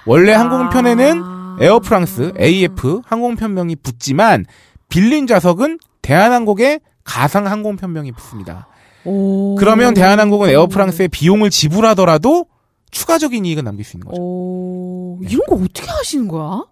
원래 0.05 0.33
항공편에는 0.33 1.23
아. 1.23 1.57
에어프랑스 1.61 2.33
AF 2.41 3.03
항공편명이 3.05 3.77
붙지만 3.77 4.47
빌린 4.89 5.29
좌석은 5.29 5.79
대한항공의 6.03 6.81
가상 7.05 7.47
항공편명이 7.47 8.11
붙습니다. 8.13 8.67
오. 9.05 9.55
그러면 9.57 9.95
대한항공은 9.95 10.49
에어프랑스의 10.51 11.09
비용을 11.09 11.51
지불하더라도 11.51 12.47
추가적인 12.91 13.45
이익은 13.45 13.65
남길 13.65 13.85
수 13.85 13.97
있는 13.97 14.07
거죠. 14.09 14.21
오. 14.23 15.19
이런 15.23 15.41
거 15.49 15.57
어떻게 15.57 15.87
하시는 15.87 16.29
거야? 16.29 16.65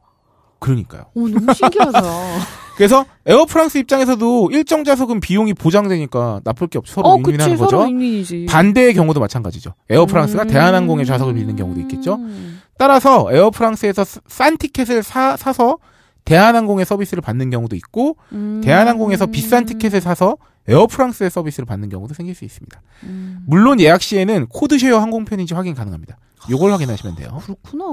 그러니까요. 0.59 1.03
어, 1.03 1.21
너무 1.21 1.53
신기하다. 1.53 2.03
그래서 2.77 3.05
에어프랑스 3.27 3.79
입장에서도 3.79 4.51
일정 4.53 4.85
좌석은 4.85 5.21
비용이 5.21 5.55
보장되니까 5.55 6.41
나쁠 6.45 6.67
게 6.69 6.79
없어 6.79 6.95
서로 6.97 7.09
어, 7.09 7.17
윈윈하는 7.17 7.55
그치. 7.55 7.57
거죠. 7.63 7.77
서로 7.79 7.89
윈윈이지. 7.89 8.47
반대의 8.49 8.95
경우도 8.95 9.21
마찬가지죠. 9.21 9.73
에어프랑스가 9.91 10.43
음. 10.45 10.49
대한항공의 10.49 11.07
좌석을 11.07 11.35
빌리는 11.35 11.57
경우도 11.57 11.81
있겠죠. 11.83 12.19
따라서 12.79 13.29
에어프랑스에서 13.33 14.05
스- 14.05 14.21
싼 14.29 14.57
티켓을 14.59 15.03
사, 15.03 15.37
사서 15.37 15.79
대한항공의 16.25 16.85
서비스를 16.85 17.23
받는 17.23 17.51
경우도 17.51 17.77
있고 17.77 18.17
음. 18.33 18.61
대한항공에서 18.65 19.27
비싼 19.27 19.65
티켓을 19.65 20.01
사서 20.01 20.37
에어프랑스의 20.69 21.31
서비스를 21.31 21.67
받는 21.67 21.89
경우도 21.89 22.15
생길 22.15 22.35
수 22.35 22.45
있습니다. 22.45 22.81
음. 23.05 23.41
물론 23.47 23.81
예약 23.81 24.03
시에는 24.03 24.47
codeshare 24.49 24.99
항공편인지 24.99 25.55
확인 25.55 25.75
가능합니다. 25.75 26.19
요걸 26.51 26.73
확인하시면 26.73 27.17
돼요. 27.17 27.41
그렇구나. 27.43 27.85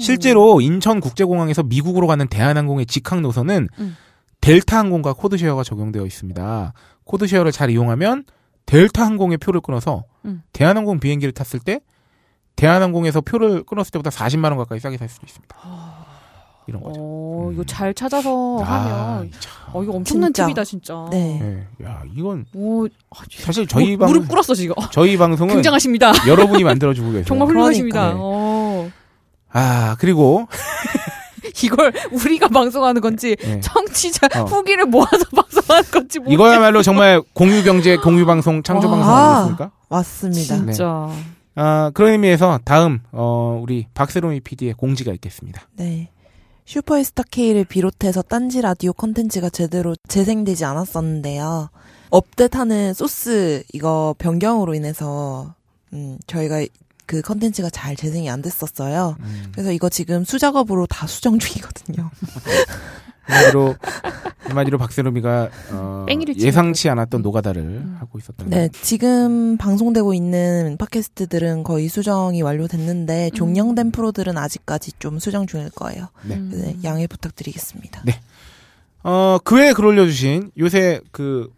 실제로 0.00 0.60
인천국제공항에서 0.60 1.62
미국으로 1.62 2.06
가는 2.06 2.26
대한항공의 2.28 2.86
직항 2.86 3.22
노선은 3.22 3.68
음. 3.78 3.96
델타 4.40 4.78
항공과 4.78 5.14
codeshare가 5.14 5.64
적용되어 5.64 6.04
있습니다. 6.04 6.72
codeshare를 7.04 7.52
잘 7.52 7.70
이용하면 7.70 8.24
델타 8.66 9.04
항공의 9.04 9.38
표를 9.38 9.60
끊어서 9.60 10.04
음. 10.24 10.42
대한항공 10.52 11.00
비행기를 11.00 11.32
탔을 11.32 11.60
때 11.60 11.80
대한항공에서 12.56 13.20
표를 13.20 13.62
끊었을 13.64 13.92
때보다 13.92 14.10
40만 14.10 14.44
원 14.46 14.56
가까이 14.58 14.80
싸게 14.80 14.96
살 14.96 15.08
수도 15.08 15.26
있습니다. 15.26 15.56
이런 16.68 16.82
거죠. 16.82 17.00
어, 17.00 17.46
음. 17.48 17.52
이거 17.54 17.64
잘 17.64 17.94
찾아서 17.94 18.58
아, 18.64 19.14
하면 19.14 19.30
참. 19.38 19.52
어 19.72 19.82
이거 19.82 19.92
엄청난 19.92 20.32
진짜. 20.32 20.46
팁이다 20.46 20.64
진짜. 20.64 21.06
네. 21.10 21.38
네. 21.78 21.86
야, 21.86 22.02
이건 22.14 22.44
오, 22.54 22.86
아, 22.86 23.22
사실 23.38 23.66
저희 23.66 23.92
무- 23.92 23.98
방 23.98 24.08
무릎 24.08 24.28
꿇었어 24.28 24.54
지금. 24.54 24.74
어, 24.76 24.88
저희 24.90 25.16
방송은 25.16 25.54
굉장하십니다. 25.54 26.12
여러분이 26.26 26.64
만들어 26.64 26.92
주고 26.94 27.08
계세요. 27.08 27.24
정말 27.26 27.48
훌륭하십니다. 27.48 28.00
그러니까. 28.14 28.20
어. 28.22 28.90
아, 29.52 29.96
그리고 29.98 30.46
이걸 31.62 31.92
우리가 32.12 32.48
방송하는 32.48 33.00
건지 33.00 33.36
네. 33.40 33.60
청취자 33.60 34.28
어. 34.40 34.44
후기를 34.44 34.84
모아서 34.86 35.24
방송하는 35.34 35.90
건지 35.90 36.18
모르겠 36.18 36.34
이거야말로 36.34 36.82
정말 36.82 37.22
공유 37.32 37.62
경제, 37.62 37.96
공유 37.96 38.26
방송, 38.26 38.62
창조 38.62 38.88
와. 38.90 38.96
방송 38.96 39.14
아니겠습니까? 39.14 39.70
맞습니다. 39.88 40.56
네. 40.56 40.72
진짜. 40.72 41.08
아, 41.54 41.90
그런 41.94 42.12
의미에서 42.12 42.60
다음 42.64 42.98
어, 43.12 43.58
우리 43.62 43.86
박세롬이 43.94 44.40
PD의 44.40 44.74
공지가 44.74 45.12
있겠습니다. 45.14 45.62
네. 45.76 46.10
슈퍼스타 46.66 47.22
K를 47.30 47.64
비롯해서 47.64 48.22
딴지 48.22 48.60
라디오 48.60 48.92
컨텐츠가 48.92 49.50
제대로 49.50 49.94
재생되지 50.08 50.64
않았었는데요. 50.64 51.70
업데이트하는 52.10 52.92
소스 52.92 53.62
이거 53.72 54.14
변경으로 54.18 54.74
인해서 54.74 55.54
음, 55.92 56.18
저희가 56.26 56.66
그 57.06 57.22
컨텐츠가 57.22 57.70
잘 57.70 57.94
재생이 57.94 58.28
안 58.28 58.42
됐었어요. 58.42 59.16
음, 59.20 59.44
그래서 59.52 59.70
이거 59.70 59.88
지금 59.88 60.24
수작업으로 60.24 60.86
다 60.86 61.06
수정 61.06 61.38
중이거든요. 61.38 62.10
한마디로 63.22 63.76
한마디로 64.48 64.78
박세롬이가 64.78 65.50
어, 65.72 66.06
예상치 66.36 66.88
않았던 66.88 67.22
노가다를 67.22 67.62
음. 67.62 67.96
하고 68.00 68.18
있었다는 68.18 68.50
네, 68.50 68.68
지금 68.82 69.56
방송되고 69.56 70.14
있는 70.14 70.76
팟캐스트들은 70.78 71.62
거의 71.62 71.88
수정이 71.88 72.42
완료됐는데 72.42 73.30
종영된 73.34 73.90
프로들은 73.92 74.38
아직까지 74.38 74.92
좀 74.98 75.18
수정 75.18 75.46
중일 75.46 75.70
거예요. 75.70 76.08
네. 76.24 76.36
음. 76.36 76.50
네, 76.52 76.76
양해 76.84 77.06
부탁드리겠습니다. 77.06 78.02
네. 78.04 78.20
어, 79.02 79.38
그 79.44 79.56
외에 79.56 79.72
글 79.72 79.86
올려주신 79.86 80.50
요새 80.58 81.00
그 81.12 81.50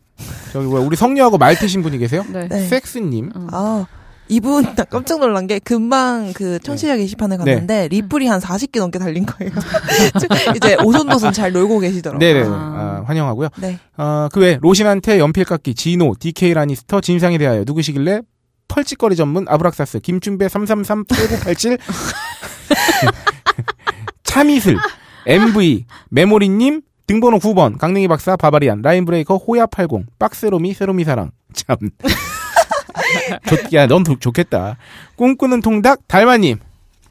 저기 0.53 0.67
뭐야 0.67 0.85
우리 0.85 0.97
성녀하고 0.97 1.39
말 1.39 1.57
트신 1.57 1.83
분이 1.83 1.99
계세요? 1.99 2.25
네. 2.33 2.49
네. 2.49 2.67
섹스님. 2.69 3.31
어. 3.35 3.47
아, 3.53 3.87
이분 4.29 4.75
나 4.75 4.85
깜짝 4.85 5.21
놀란 5.21 5.47
게 5.47 5.59
금방 5.59 6.33
그 6.35 6.59
청취자 6.61 6.97
게시판에 6.97 7.37
갔는데 7.39 7.89
리플이 7.89 8.27
한 8.27 8.41
40개 8.41 8.79
넘게 8.79 8.99
달린 8.99 9.25
거예요. 9.27 9.53
이제 10.57 10.77
오손도손 10.85 11.33
잘 11.33 11.53
놀고 11.53 11.79
계시더라고요. 11.81 12.19
네네. 12.19 12.47
아. 12.47 12.53
아, 12.53 13.03
환영하고요. 13.07 13.49
네. 13.61 13.79
어, 13.97 14.29
그 14.33 14.41
외 14.41 14.59
로신한테 14.61 15.19
연필깎기, 15.19 15.75
지노, 15.75 16.15
DK 16.21 16.55
라니스터, 16.55 17.01
진상에 17.01 17.39
대하여 17.39 17.65
누구시길래 17.67 18.21
펄찌거리 18.69 19.17
전문 19.17 19.47
아브락사스, 19.49 20.01
김준배 20.01 20.49
333 20.49 21.05
8987 21.07 21.79
참이슬, 24.25 24.77
MV, 25.27 25.87
메모리님, 26.11 26.83
등번호 27.07 27.39
9번, 27.39 27.79
강릉이 27.79 28.09
박사, 28.09 28.37
바바리안, 28.37 28.83
라인브레이커, 28.83 29.39
호야80, 29.39 30.05
빡세로미, 30.19 30.75
세로미 30.75 31.05
사랑. 31.05 31.31
참. 31.55 31.77
좋, 33.49 33.73
야, 33.75 33.87
넌 33.87 34.05
좋- 34.05 34.21
좋겠다. 34.21 34.77
꿈꾸는 35.17 35.61
통닭, 35.61 36.07
달마님. 36.09 36.59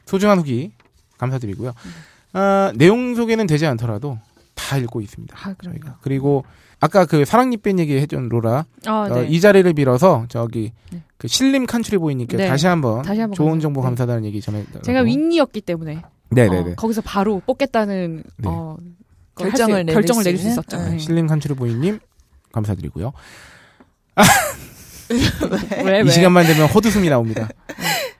소중한 0.06 0.38
후기, 0.38 0.72
감사드리고요. 1.18 1.72
아, 2.32 2.72
내용 2.76 3.14
소개는 3.14 3.46
되지 3.46 3.66
않더라도 3.66 4.18
다 4.54 4.76
읽고 4.76 5.00
있습니다. 5.00 5.36
아. 5.38 5.54
저희가. 5.62 5.98
그리고 6.02 6.44
아까 6.80 7.04
그 7.06 7.24
사랑니 7.24 7.56
뺀 7.56 7.78
얘기 7.78 7.96
해준 7.96 8.28
로라 8.28 8.64
아, 8.86 8.92
어, 8.92 9.08
네. 9.22 9.26
이 9.28 9.40
자리를 9.40 9.70
빌어서 9.72 10.26
저기 10.28 10.72
네. 10.92 11.02
그 11.16 11.26
신림 11.26 11.66
칸츄리 11.66 11.98
보이님께 11.98 12.36
네. 12.36 12.46
다시 12.48 12.66
한번 12.68 13.02
다시 13.02 13.20
한번 13.20 13.34
좋은 13.34 13.48
감사- 13.52 13.62
정보 13.62 13.80
네. 13.80 13.84
감사하다는 13.86 14.24
얘기 14.26 14.40
전해 14.40 14.64
제가 14.84 15.00
윈니였기 15.00 15.60
때문에 15.62 16.02
네네네 16.30 16.72
어, 16.72 16.74
거기서 16.76 17.00
바로 17.00 17.42
뽑겠다는 17.44 18.22
네. 18.36 18.48
어, 18.48 18.76
결정을 19.36 19.74
할 19.74 19.80
수- 19.80 19.84
내릴 19.86 19.94
결정을 19.94 20.22
수 20.22 20.28
내릴 20.28 20.40
수? 20.40 20.48
있었죠. 20.48 20.76
네. 20.76 20.90
네. 20.90 20.98
신림 20.98 21.26
칸츄리 21.26 21.54
보이님 21.54 21.98
감사드리고요. 22.52 23.12
왜, 25.84 26.00
이 26.00 26.02
왜? 26.02 26.10
시간만 26.10 26.46
되면 26.46 26.66
헛웃음이 26.66 27.08
나옵니다. 27.08 27.48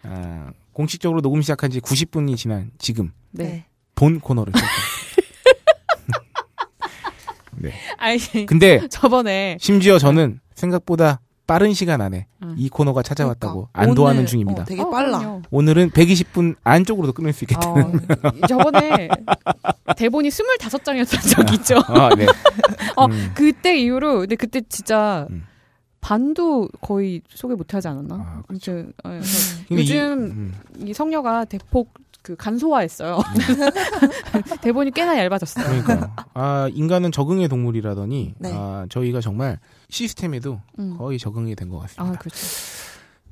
아, 0.05 0.51
공식적으로 0.73 1.21
녹음 1.21 1.43
시작한 1.43 1.71
지 1.71 1.81
90분이 1.81 2.37
지난 2.37 2.71
지금 2.79 3.13
네. 3.31 3.67
본 3.95 4.21
코너를 4.21 4.53
시작합니다. 4.55 4.99
아니 7.99 8.47
근데 8.47 8.87
저번에 8.89 9.59
심지어 9.61 9.99
저는 9.99 10.41
생각보다 10.55 11.21
빠른 11.49 11.73
시간 11.73 12.03
안에 12.03 12.27
음. 12.43 12.55
이 12.59 12.69
코너가 12.69 13.03
찾아왔다고 13.03 13.69
그러니까. 13.73 13.81
안도하는 13.91 14.19
오늘, 14.21 14.27
중입니다. 14.27 14.63
어, 14.63 14.65
되게 14.67 14.83
어, 14.83 14.91
빨라. 14.91 15.19
그럼요. 15.19 15.43
오늘은 15.51 15.91
120분 15.91 16.55
안쪽으로도 16.63 17.15
끊을 17.15 17.33
수 17.33 17.45
있겠다. 17.45 17.71
어, 17.71 17.91
저번에 18.47 19.09
대본이 19.97 20.29
25장이었던 20.29 21.37
적이 21.37 21.55
있죠. 21.55 21.79
아, 21.87 22.15
네. 22.15 22.27
어, 22.97 23.07
음. 23.07 23.33
그때 23.35 23.79
이후로 23.79 24.21
근데 24.21 24.37
그때 24.37 24.61
진짜 24.69 25.27
음. 25.31 25.47
반도 26.01 26.69
거의 26.81 27.21
소개 27.29 27.55
못 27.55 27.75
하지 27.75 27.89
않았나? 27.89 28.15
아, 28.15 28.39
어, 28.39 28.43
그래서 28.47 28.73
근데 29.03 29.23
이- 29.69 29.77
요즘 29.79 29.97
음. 30.23 30.55
이, 30.87 30.93
성녀가 30.95 31.45
대폭 31.45 31.93
그 32.23 32.37
간소화했어요. 32.37 33.19
대본이 34.61 34.91
꽤나 34.91 35.19
얇아졌어요. 35.19 35.65
그러니까 35.83 36.15
아 36.35 36.69
인간은 36.73 37.11
적응의 37.13 37.49
동물이라더니 37.49 38.35
네. 38.39 38.53
아 38.53 38.87
저희가 38.91 39.21
정말 39.21 39.59
시스템에도 39.89 40.61
음. 40.79 40.97
거의 40.99 41.19
적응이 41.19 41.55
된것아 41.55 41.95
같습니다. 41.97 42.19
그렇죠. 42.19 42.39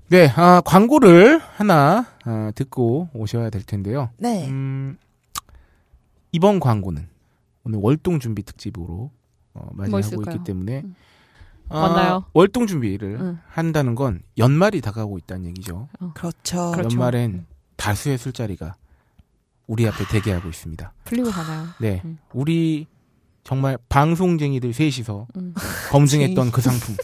네, 0.09 0.29
아 0.37 0.63
광고를 0.65 1.41
하나 1.57 2.07
아, 2.25 2.53
듣고 2.55 3.09
오셔야 3.13 3.51
될 3.51 3.65
텐데요. 3.65 4.11
네. 4.19 4.49
음, 4.49 4.97
이번 6.33 6.61
광고는 6.61 7.09
오늘 7.65 7.79
월동 7.83 8.21
준비 8.21 8.43
특집으로 8.45 9.11
어, 9.55 9.61
뭐 9.75 9.85
맞이하고 9.87 9.99
있을까요? 9.99 10.35
있기 10.37 10.45
때문에 10.45 10.83
음. 10.85 10.95
아, 11.69 11.81
맞나요? 11.81 12.25
월동 12.33 12.67
준비를 12.67 13.19
응. 13.21 13.39
한다는 13.49 13.95
건 13.95 14.21
연말이 14.39 14.81
다가오고 14.81 15.19
있다는 15.19 15.47
얘기죠. 15.47 15.89
그렇죠. 16.15 16.73
그렇죠. 16.73 16.95
연말엔 16.97 17.47
다수의 17.77 18.19
술자리가 18.19 18.77
우리 19.67 19.87
앞에 19.87 20.07
대기하고 20.09 20.49
있습니다. 20.49 20.93
풀리고 21.05 21.31
가나요? 21.31 21.67
네, 21.81 22.01
음. 22.05 22.19
우리 22.33 22.87
정말 23.43 23.79
방송쟁이들 23.89 24.73
셋이서 24.73 25.27
음. 25.37 25.55
검증했던 25.91 26.51
그 26.53 26.61
상품. 26.61 26.97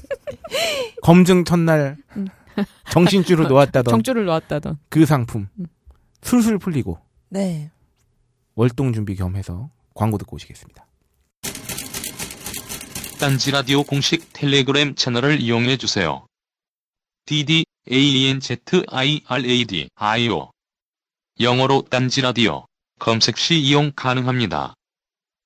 검증 1.03 1.44
첫날 1.44 1.96
음. 2.16 2.27
정신줄을 2.90 3.46
놓았다던 3.48 3.90
정줄을 3.90 4.25
놓았다던. 4.25 4.79
그 4.88 5.07
상품. 5.07 5.48
음. 5.59 5.66
술술 6.22 6.59
풀리고 6.59 6.98
네. 7.31 7.70
월동 8.55 8.92
준비 8.92 9.16
겸해서 9.16 9.70
광고 9.94 10.18
듣고 10.18 10.37
오시겠습니다. 10.37 10.87
딴지 13.22 13.52
라디오 13.52 13.85
공식 13.85 14.32
텔레그램 14.32 14.96
채널을 14.96 15.40
이용해 15.40 15.76
주세요. 15.76 16.26
dd 17.26 17.64
a 17.88 18.26
n 18.26 18.40
z 18.40 18.56
i 18.88 19.22
r 19.24 19.48
a 19.48 19.64
d 19.64 19.88
i 19.94 20.28
o 20.28 20.50
영어로 21.38 21.85
딴지 21.88 22.20
라디오 22.20 22.66
검색 22.98 23.38
시 23.38 23.61
이용 23.61 23.92
가능합니다. 23.94 24.74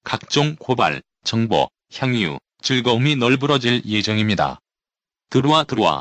각종 0.04 0.56
고발, 0.58 1.02
정보, 1.22 1.68
향유, 1.94 2.38
즐거움이 2.62 3.16
널브러질 3.16 3.82
예정입니다. 3.84 4.58
들어와 5.28 5.64
들어와. 5.64 6.00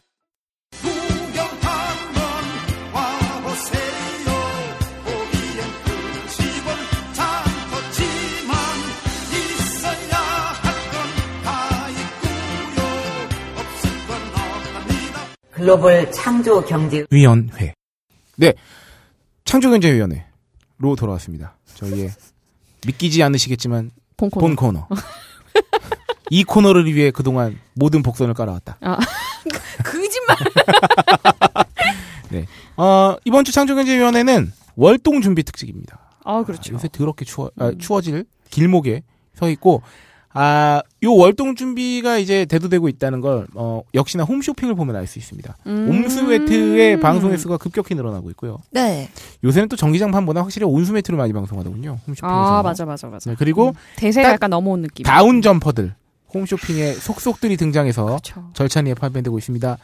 글로벌 15.61 16.11
창조 16.11 16.65
경제 16.65 17.05
위원회. 17.11 17.75
창조 19.45 19.69
경제 19.69 19.93
위원회로 19.93 20.95
돌아왔습니다. 20.97 21.55
저희의 21.75 22.09
믿기지 22.87 23.21
않으시겠지만 23.21 23.91
본 24.17 24.31
코너. 24.31 24.47
본 24.47 24.55
코너. 24.55 24.87
이 26.31 26.43
코너를 26.43 26.91
위해 26.91 27.11
그동안 27.11 27.59
모든 27.75 28.01
복선을 28.01 28.33
깔아왔다. 28.33 28.79
거짓말. 29.85 30.37
어, 32.77 33.15
이번 33.23 33.45
주 33.45 33.51
창조경제위원회는 33.51 34.51
월동 34.75 35.21
준비 35.21 35.43
특집입니다. 35.43 35.99
아 36.23 36.43
그렇죠. 36.43 36.73
요새 36.73 36.87
더럽게 36.91 37.23
추워, 37.23 37.51
아, 37.59 37.67
음. 37.67 37.77
추워질 37.77 38.25
길목에 38.49 39.03
서 39.35 39.47
있고, 39.49 39.83
아, 40.33 40.81
요 41.03 41.13
월동 41.13 41.55
준비가 41.55 42.17
이제 42.17 42.45
대두되고 42.45 42.87
있다는 42.87 43.19
걸, 43.21 43.47
어, 43.53 43.81
역시나 43.93 44.23
홈쇼핑을 44.23 44.75
보면 44.75 44.95
알 44.95 45.07
수 45.07 45.19
있습니다. 45.19 45.57
음. 45.67 45.89
옴스매트의 45.89 46.99
방송 47.01 47.31
횟수가 47.31 47.57
급격히 47.57 47.95
늘어나고 47.95 48.29
있고요. 48.31 48.59
네. 48.71 49.09
요새는 49.43 49.67
또 49.67 49.75
전기장판보다 49.75 50.41
확실히 50.41 50.65
온수매트로 50.65 51.17
많이 51.17 51.33
방송하더군요. 51.33 51.99
홈쇼핑에서. 52.07 52.57
아 52.59 52.61
맞아 52.63 52.85
맞아 52.85 53.07
맞아. 53.07 53.29
네, 53.29 53.35
그리고 53.37 53.69
음. 53.69 53.73
대세가 53.97 54.29
딱 54.29 54.33
약간 54.35 54.49
넘어온 54.51 54.81
느낌. 54.83 55.03
다운 55.03 55.41
점퍼들. 55.41 55.95
홈쇼핑에 56.33 56.93
속속들이 56.93 57.57
등장해서 57.57 58.05
그렇죠. 58.05 58.49
절찬리에 58.53 58.93
판매되고 58.93 59.37
있습니다. 59.37 59.77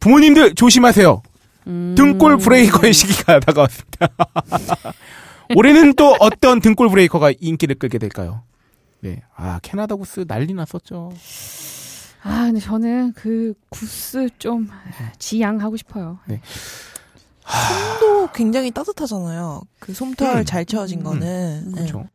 부모님들 0.00 0.54
조심하세요. 0.54 1.22
음. 1.66 1.94
등골 1.96 2.38
브레이커의 2.38 2.92
시기가 2.94 3.40
다가왔습니다. 3.40 4.08
올해는 5.54 5.94
또 5.94 6.16
어떤 6.18 6.60
등골 6.60 6.88
브레이커가 6.88 7.32
인기를 7.38 7.76
끌게 7.76 7.98
될까요? 7.98 8.42
네. 9.02 9.20
아, 9.34 9.58
캐나다 9.62 9.96
구스 9.96 10.24
난리 10.26 10.54
났었죠. 10.54 11.12
아 12.22 12.44
근데 12.46 12.60
저는 12.60 13.12
그 13.14 13.52
구스 13.68 14.28
좀 14.38 14.68
지양하고 15.18 15.76
싶어요. 15.76 16.20
솜도 17.44 18.30
굉장히 18.32 18.70
따뜻하잖아요. 18.70 19.60
그 19.80 19.92
솜털 19.92 20.38
음. 20.38 20.44
잘 20.44 20.64
채워진 20.64 21.00
음. 21.00 21.04
거는. 21.04 21.64
네. 21.66 21.72
그렇죠. 21.72 22.08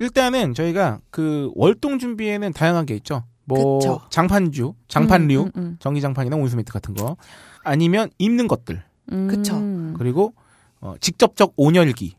일단은 0.00 0.52
저희가 0.52 1.00
그 1.10 1.52
월동 1.54 2.00
준비에는 2.00 2.52
다양한 2.52 2.86
게 2.86 2.96
있죠. 2.96 3.22
뭐 3.44 3.78
그쵸. 3.78 4.00
장판주, 4.10 4.74
장판류, 4.88 5.42
음, 5.42 5.50
음, 5.56 5.76
전기 5.78 6.00
장판이나 6.00 6.34
온수매트 6.36 6.72
같은 6.72 6.94
거. 6.94 7.16
아니면 7.62 8.10
입는 8.18 8.48
것들. 8.48 8.82
음. 9.12 9.28
그쵸. 9.28 9.54
그리고 9.96 10.34
어, 10.80 10.94
직접적 11.00 11.54
온열기. 11.56 12.16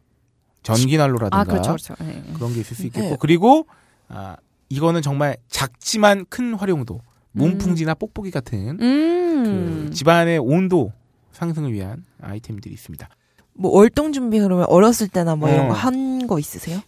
전기난로라든가 0.64 1.40
아 1.40 1.44
그렇죠 1.44 1.72
그렇죠. 1.72 1.96
네. 2.00 2.24
그런 2.34 2.54
게 2.54 2.62
있을 2.62 2.76
수 2.76 2.86
있겠고 2.88 3.10
네. 3.10 3.18
그리고 3.20 3.68
아 4.10 4.38
이거는 4.70 5.02
정말 5.02 5.38
작지만 5.48 6.26
큰 6.30 6.54
활용도 6.54 7.02
문풍지나 7.32 7.94
뽁뽁이 7.94 8.32
같은 8.32 8.80
음. 8.82 9.86
그 9.90 9.94
집안의 9.94 10.40
온도 10.40 10.92
상승을 11.32 11.72
위한 11.72 12.04
아이템들이 12.22 12.74
있습니다. 12.74 13.08
뭐 13.54 13.72
월동 13.72 14.12
준비 14.12 14.40
그러면 14.40 14.66
어렸을 14.70 15.08
때나 15.08 15.36
뭐 15.36 15.50
이런 15.50 15.66
어. 15.66 15.70
거한 15.70 16.28
거 16.28 16.40
있으세요? 16.40 16.82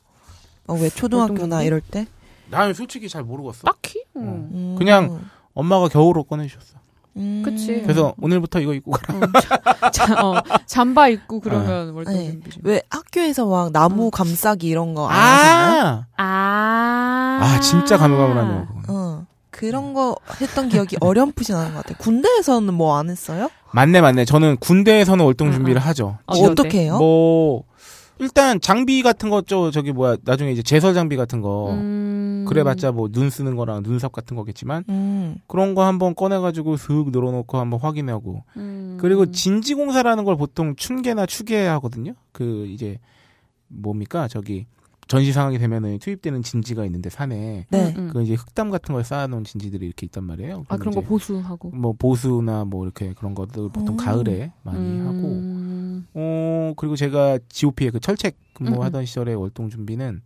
어, 0.67 0.75
왜 0.75 0.89
초등학교나? 0.89 1.63
이럴 1.63 1.82
때? 1.82 2.08
나는 2.49 2.73
솔직히 2.73 3.10
잘 3.10 3.23
모르겠어. 3.23 3.65
딱히. 3.65 4.03
음. 4.15 4.49
음. 4.53 4.75
그냥 4.77 5.21
엄마가 5.53 5.88
겨울옷 5.88 6.27
꺼내주셨어. 6.27 6.78
음. 7.19 7.41
그치. 7.43 7.82
그래서 7.84 8.13
오늘부터 8.21 8.60
이거 8.62 8.73
입고 8.73 8.91
가라. 8.91 9.19
어, 9.82 9.91
자, 9.91 10.25
어, 10.25 10.41
잠바 10.65 11.10
입고 11.10 11.39
그러면 11.41 11.91
월동 11.93 12.13
네. 12.13 12.32
준비 12.32 12.49
좀. 12.51 12.62
왜 12.65 12.82
학교에서 12.89 13.45
막 13.45 13.71
나무 13.71 14.08
어. 14.08 14.10
감싸기 14.10 14.67
이런 14.67 14.93
거 14.93 15.08
안 15.10 15.15
하셨나요? 15.17 16.05
아, 16.17 16.23
아. 16.23 17.39
아 17.41 17.60
진짜 17.62 17.97
가물가물하네요. 17.97 18.67
어. 18.88 19.25
그런 19.51 19.93
거 19.93 20.15
했던 20.39 20.69
기억이 20.69 20.95
어렴풋이 21.01 21.51
나는 21.51 21.73
것 21.73 21.84
같아요. 21.84 21.97
군대에서는 21.99 22.73
뭐 22.73 22.95
안 22.97 23.10
했어요? 23.10 23.49
맞네 23.71 23.99
맞네. 24.01 24.23
저는 24.25 24.58
군대에서는 24.62 25.23
월동 25.25 25.47
응, 25.49 25.53
준비를 25.53 25.82
응. 25.82 25.88
하죠. 25.88 26.17
어, 26.25 26.36
뭐 26.38 26.49
어떻게 26.51 26.84
해요? 26.84 26.97
뭐 26.97 27.63
일단 28.19 28.60
장비 28.62 29.01
같은 29.01 29.29
거 29.29 29.41
저 29.41 29.71
저기 29.71 29.91
뭐야 29.91 30.17
나중에 30.23 30.51
이제 30.51 30.62
제설 30.62 30.93
장비 30.93 31.15
같은 31.15 31.41
거 31.41 31.71
음. 31.71 32.45
그래봤자 32.47 32.91
뭐 32.91 33.08
눈 33.10 33.29
쓰는 33.29 33.55
거랑 33.55 33.84
눈썹 33.84 34.12
같은 34.12 34.36
거겠지만 34.36 34.84
음. 34.89 35.38
그런 35.47 35.73
거 35.75 35.86
한번 35.86 36.13
꺼내가지고 36.15 36.77
슥 36.77 37.10
늘어놓고 37.12 37.58
한번 37.58 37.79
확인하고 37.79 38.43
음. 38.58 38.97
그리고 38.99 39.32
진지공사라는 39.32 40.23
걸 40.25 40.36
보통 40.36 40.75
춘계나 40.75 41.25
추계 41.25 41.65
하거든요. 41.67 42.13
그 42.32 42.65
이제 42.67 42.97
뭡니까 43.67 44.27
저기 44.27 44.65
전시 45.09 45.33
상황이 45.33 45.57
되면은 45.57 45.97
투입되는 45.99 46.43
진지가 46.43 46.85
있는데 46.85 47.09
산에 47.09 47.65
네. 47.67 47.93
음, 47.97 47.97
음. 47.97 48.09
그 48.13 48.21
이제 48.21 48.35
흙담 48.35 48.69
같은 48.69 48.93
걸 48.93 49.03
쌓아놓은 49.03 49.43
진지들이 49.43 49.85
이렇게 49.85 50.05
있단 50.05 50.23
말이에요. 50.23 50.65
아 50.69 50.77
그런 50.77 50.93
거 50.93 51.01
보수하고. 51.01 51.71
뭐 51.71 51.93
보수나 51.93 52.63
뭐 52.63 52.85
이렇게 52.85 53.13
그런 53.13 53.33
것들 53.33 53.69
보통 53.69 53.95
음. 53.95 53.97
가을에 53.97 54.53
많이 54.61 54.99
하고 54.99 55.17
음. 55.17 56.07
어 56.13 56.73
그리고 56.77 56.95
제가 56.95 57.39
GOP에 57.49 57.89
그 57.89 57.99
철책 57.99 58.37
음, 58.61 58.65
근무하던 58.65 59.05
시절에 59.05 59.33
월동 59.33 59.71
준비는 59.71 60.21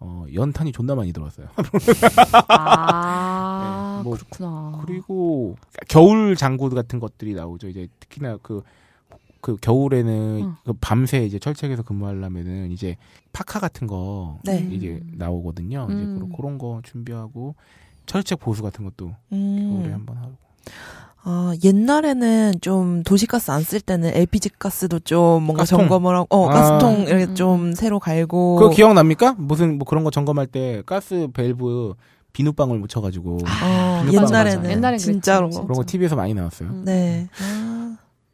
어 0.00 0.26
연탄이 0.34 0.72
존나 0.72 0.94
많이 0.94 1.10
들어왔어요. 1.14 1.48
아 2.48 4.00
네, 4.02 4.04
뭐, 4.04 4.14
그렇구나. 4.14 4.82
그리고 4.84 5.56
겨울 5.88 6.36
장구 6.36 6.68
같은 6.68 7.00
것들이 7.00 7.32
나오죠. 7.32 7.68
이제 7.68 7.88
특히나 7.98 8.36
그, 8.42 8.62
그 9.40 9.56
겨울에는 9.60 10.40
응. 10.42 10.54
그 10.64 10.72
밤새 10.80 11.24
이제 11.24 11.38
철책에서 11.38 11.82
근무하려면은 11.82 12.70
이제 12.72 12.96
파카 13.32 13.60
같은 13.60 13.86
거 13.86 14.38
네. 14.44 14.68
이제 14.72 15.00
나오거든요. 15.16 15.86
이제 15.90 15.94
음. 15.98 16.14
그런, 16.16 16.32
그런 16.32 16.58
거 16.58 16.80
준비하고 16.84 17.54
철책 18.06 18.40
보수 18.40 18.62
같은 18.62 18.84
것도 18.84 19.06
겨울에 19.30 19.38
음. 19.38 19.90
한번 19.92 20.16
하고. 20.16 20.32
아, 21.24 21.52
옛날에는 21.62 22.54
좀 22.62 23.02
도시가스 23.02 23.50
안 23.50 23.62
쓸 23.62 23.80
때는 23.80 24.10
LPG 24.14 24.50
가스도 24.58 24.98
좀 25.00 25.42
뭔가 25.42 25.62
가스통. 25.62 25.80
점검을 25.80 26.14
하고, 26.16 26.26
어, 26.30 26.48
아. 26.48 26.52
가스통 26.54 27.02
이렇게 27.02 27.24
음. 27.24 27.34
좀 27.34 27.74
새로 27.74 27.98
갈고. 27.98 28.56
그거 28.56 28.70
기억납니까? 28.70 29.34
무슨 29.38 29.76
뭐 29.78 29.84
그런 29.86 30.04
거 30.04 30.10
점검할 30.10 30.46
때 30.46 30.82
가스 30.86 31.28
밸브 31.34 31.94
비누방울 32.32 32.78
묻혀가지고 32.78 33.38
어, 33.64 34.02
비누 34.06 34.22
옛날에는. 34.22 34.70
옛날엔 34.70 34.98
진짜로. 34.98 35.50
그런 35.50 35.68
거 35.68 35.84
TV에서 35.84 36.14
많이 36.16 36.32
나왔어요. 36.34 36.68
음. 36.70 36.84
네. 36.84 37.28
아, 37.42 37.77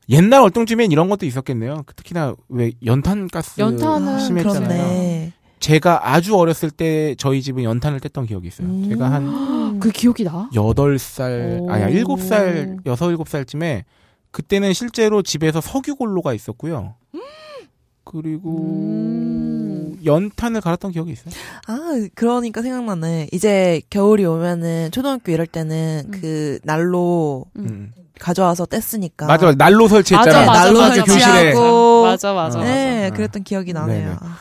옛날 0.08 0.40
월동쯤엔 0.42 0.92
이런 0.92 1.08
것도 1.08 1.26
있었겠네요. 1.26 1.82
그 1.86 1.94
특히나 1.94 2.34
왜 2.48 2.72
연탄 2.84 3.28
가스 3.28 3.60
연탄은 3.60 4.08
아, 4.08 4.18
심했잖아요. 4.18 4.68
그렇네. 4.68 5.32
제가 5.60 6.12
아주 6.12 6.36
어렸을 6.36 6.70
때 6.70 7.14
저희 7.16 7.40
집은 7.40 7.64
연탄을 7.64 8.00
뗐던 8.00 8.28
기억이 8.28 8.48
있어요. 8.48 8.68
음. 8.68 8.88
제가 8.90 9.10
한 9.10 9.80
그 9.80 9.90
기억이 9.90 10.24
나? 10.24 10.50
여덟 10.54 10.98
살 10.98 11.58
오. 11.60 11.70
아니야 11.70 11.88
일곱 11.88 12.20
살 12.20 12.76
여섯 12.86 13.10
일곱 13.10 13.28
살쯤에 13.28 13.84
그때는 14.30 14.72
실제로 14.72 15.22
집에서 15.22 15.60
석유골로가 15.60 16.34
있었고요. 16.34 16.96
그리고 18.04 18.58
음. 18.58 19.98
연탄을 20.04 20.60
갈았던 20.60 20.92
기억이 20.92 21.12
있어요. 21.12 21.32
아, 21.66 21.78
그러니까 22.14 22.60
생각나네. 22.60 23.28
이제 23.32 23.80
겨울이 23.88 24.24
오면은 24.26 24.90
초등학교 24.90 25.32
이럴 25.32 25.46
때는 25.46 26.02
음. 26.06 26.20
그 26.20 26.58
난로 26.62 27.46
음. 27.56 27.64
음. 27.66 27.92
가져와서 28.20 28.66
뗐으니까. 28.66 29.26
맞아 29.26 29.52
난로 29.52 29.88
설치했잖아. 29.88 30.46
맞아, 30.46 30.46
맞아, 30.46 30.64
난로 30.64 30.80
맞아, 30.80 30.94
설치 30.94 31.10
교실에. 31.10 31.54
맞아. 31.54 32.02
맞아 32.02 32.32
맞아. 32.32 32.58
어. 32.60 32.62
네, 32.62 33.02
맞아. 33.04 33.16
그랬던 33.16 33.42
기억이 33.44 33.72
나네요. 33.72 34.16
아, 34.20 34.36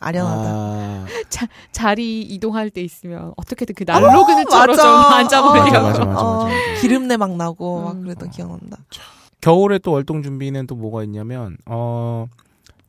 아련하다. 0.00 0.48
아, 0.50 1.06
자리 1.72 2.22
이동할 2.22 2.70
때 2.70 2.80
있으면 2.80 3.32
어떻게든 3.36 3.74
그 3.74 3.84
난로 3.84 4.24
그늘처럼 4.24 4.76
맞아. 4.76 4.82
좀 4.82 4.90
어, 4.90 4.98
앉아보려고. 5.16 5.70
맞아, 5.70 5.80
맞아, 5.80 6.04
맞아, 6.04 6.20
어, 6.20 6.44
맞아, 6.44 6.54
맞아. 6.54 6.80
기름내 6.80 7.16
막 7.16 7.36
나고 7.36 7.82
막 7.82 7.96
음. 7.96 8.02
그랬던 8.02 8.30
기억 8.30 8.50
난다. 8.50 8.78
겨울에 9.40 9.78
또 9.78 9.92
월동 9.92 10.22
준비는 10.22 10.66
또 10.66 10.74
뭐가 10.74 11.04
있냐면 11.04 11.56
어 11.66 12.26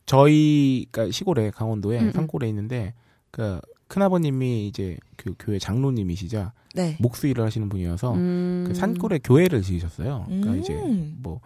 저희 0.06 0.88
가 0.92 1.10
시골에 1.12 1.52
강원도에 1.52 2.00
음, 2.00 2.06
음. 2.08 2.12
산골에 2.12 2.48
있는데 2.50 2.94
그 3.32 3.60
큰아버님이 3.90 4.68
이제 4.68 4.98
그 5.18 5.36
교회 5.38 5.60
장로님이시자 5.60 6.54
네. 6.76 6.96
목수 7.00 7.28
일을 7.28 7.44
하시는 7.44 7.68
분이어서 7.68 8.14
음. 8.14 8.64
그 8.68 8.74
산골에 8.74 9.20
교회를 9.24 9.62
지으셨어요. 9.62 10.24
그러니까 10.28 10.52
음. 10.52 10.60
이제 10.60 10.74
뭐 11.22 11.42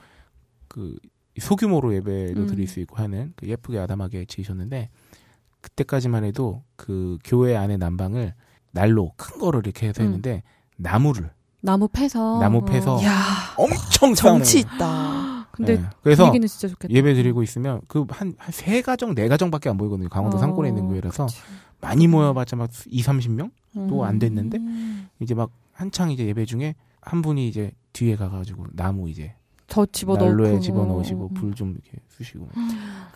그 0.73 0.97
소규모로 1.39 1.93
예배도 1.93 2.41
음. 2.41 2.47
드릴 2.47 2.67
수 2.67 2.79
있고 2.79 2.97
하는 2.97 3.32
그 3.36 3.47
예쁘게 3.47 3.77
아담하게 3.77 4.25
지으셨는데 4.25 4.89
그때까지만 5.62 6.23
해도 6.23 6.63
그 6.75 7.19
교회 7.23 7.56
안에 7.56 7.77
난방을 7.77 8.34
난로 8.71 9.13
큰 9.15 9.38
거를 9.39 9.62
이렇게 9.63 9.88
해서 9.88 10.01
음. 10.01 10.08
했는데 10.08 10.41
나무를 10.77 11.29
나무 11.62 11.88
패서. 11.88 12.39
나무 12.39 12.65
패서 12.65 12.97
어. 12.97 13.03
야 13.03 13.13
엄청 13.56 14.15
정치 14.15 14.60
있다. 14.60 15.47
근데 15.51 15.77
네. 15.79 15.86
그래서. 16.01 16.34
예배 16.89 17.13
드리고 17.13 17.43
있으면 17.43 17.82
그한한세 17.88 18.82
가정 18.82 19.13
네 19.13 19.27
가정밖에 19.27 19.69
안 19.69 19.77
보이거든요. 19.77 20.10
강원도 20.10 20.38
어, 20.38 20.39
산골에 20.39 20.69
있는 20.69 20.88
교회라서. 20.89 21.27
많이 21.84 22.08
모여봤자 22.08 22.56
막 22.56 22.69
2, 22.88 23.02
30명 23.04 23.52
음. 23.76 23.88
또안 23.88 24.18
됐는데 24.18 24.57
음. 24.57 25.10
이제 25.20 25.36
막 25.36 25.51
한창 25.74 26.12
이제 26.12 26.26
예배 26.26 26.45
중에 26.45 26.76
한 27.01 27.22
분이 27.22 27.47
이제 27.47 27.72
뒤에 27.91 28.16
가가지고 28.16 28.68
나무 28.72 29.10
이제 29.10 29.36
더 29.68 29.86
집어넣고. 29.86 30.26
난로에 30.26 30.60
집어넣으시고 30.60 31.30
음. 31.32 31.34
불좀 31.34 31.72
이렇게 31.72 31.97
쑤시고 32.10 32.47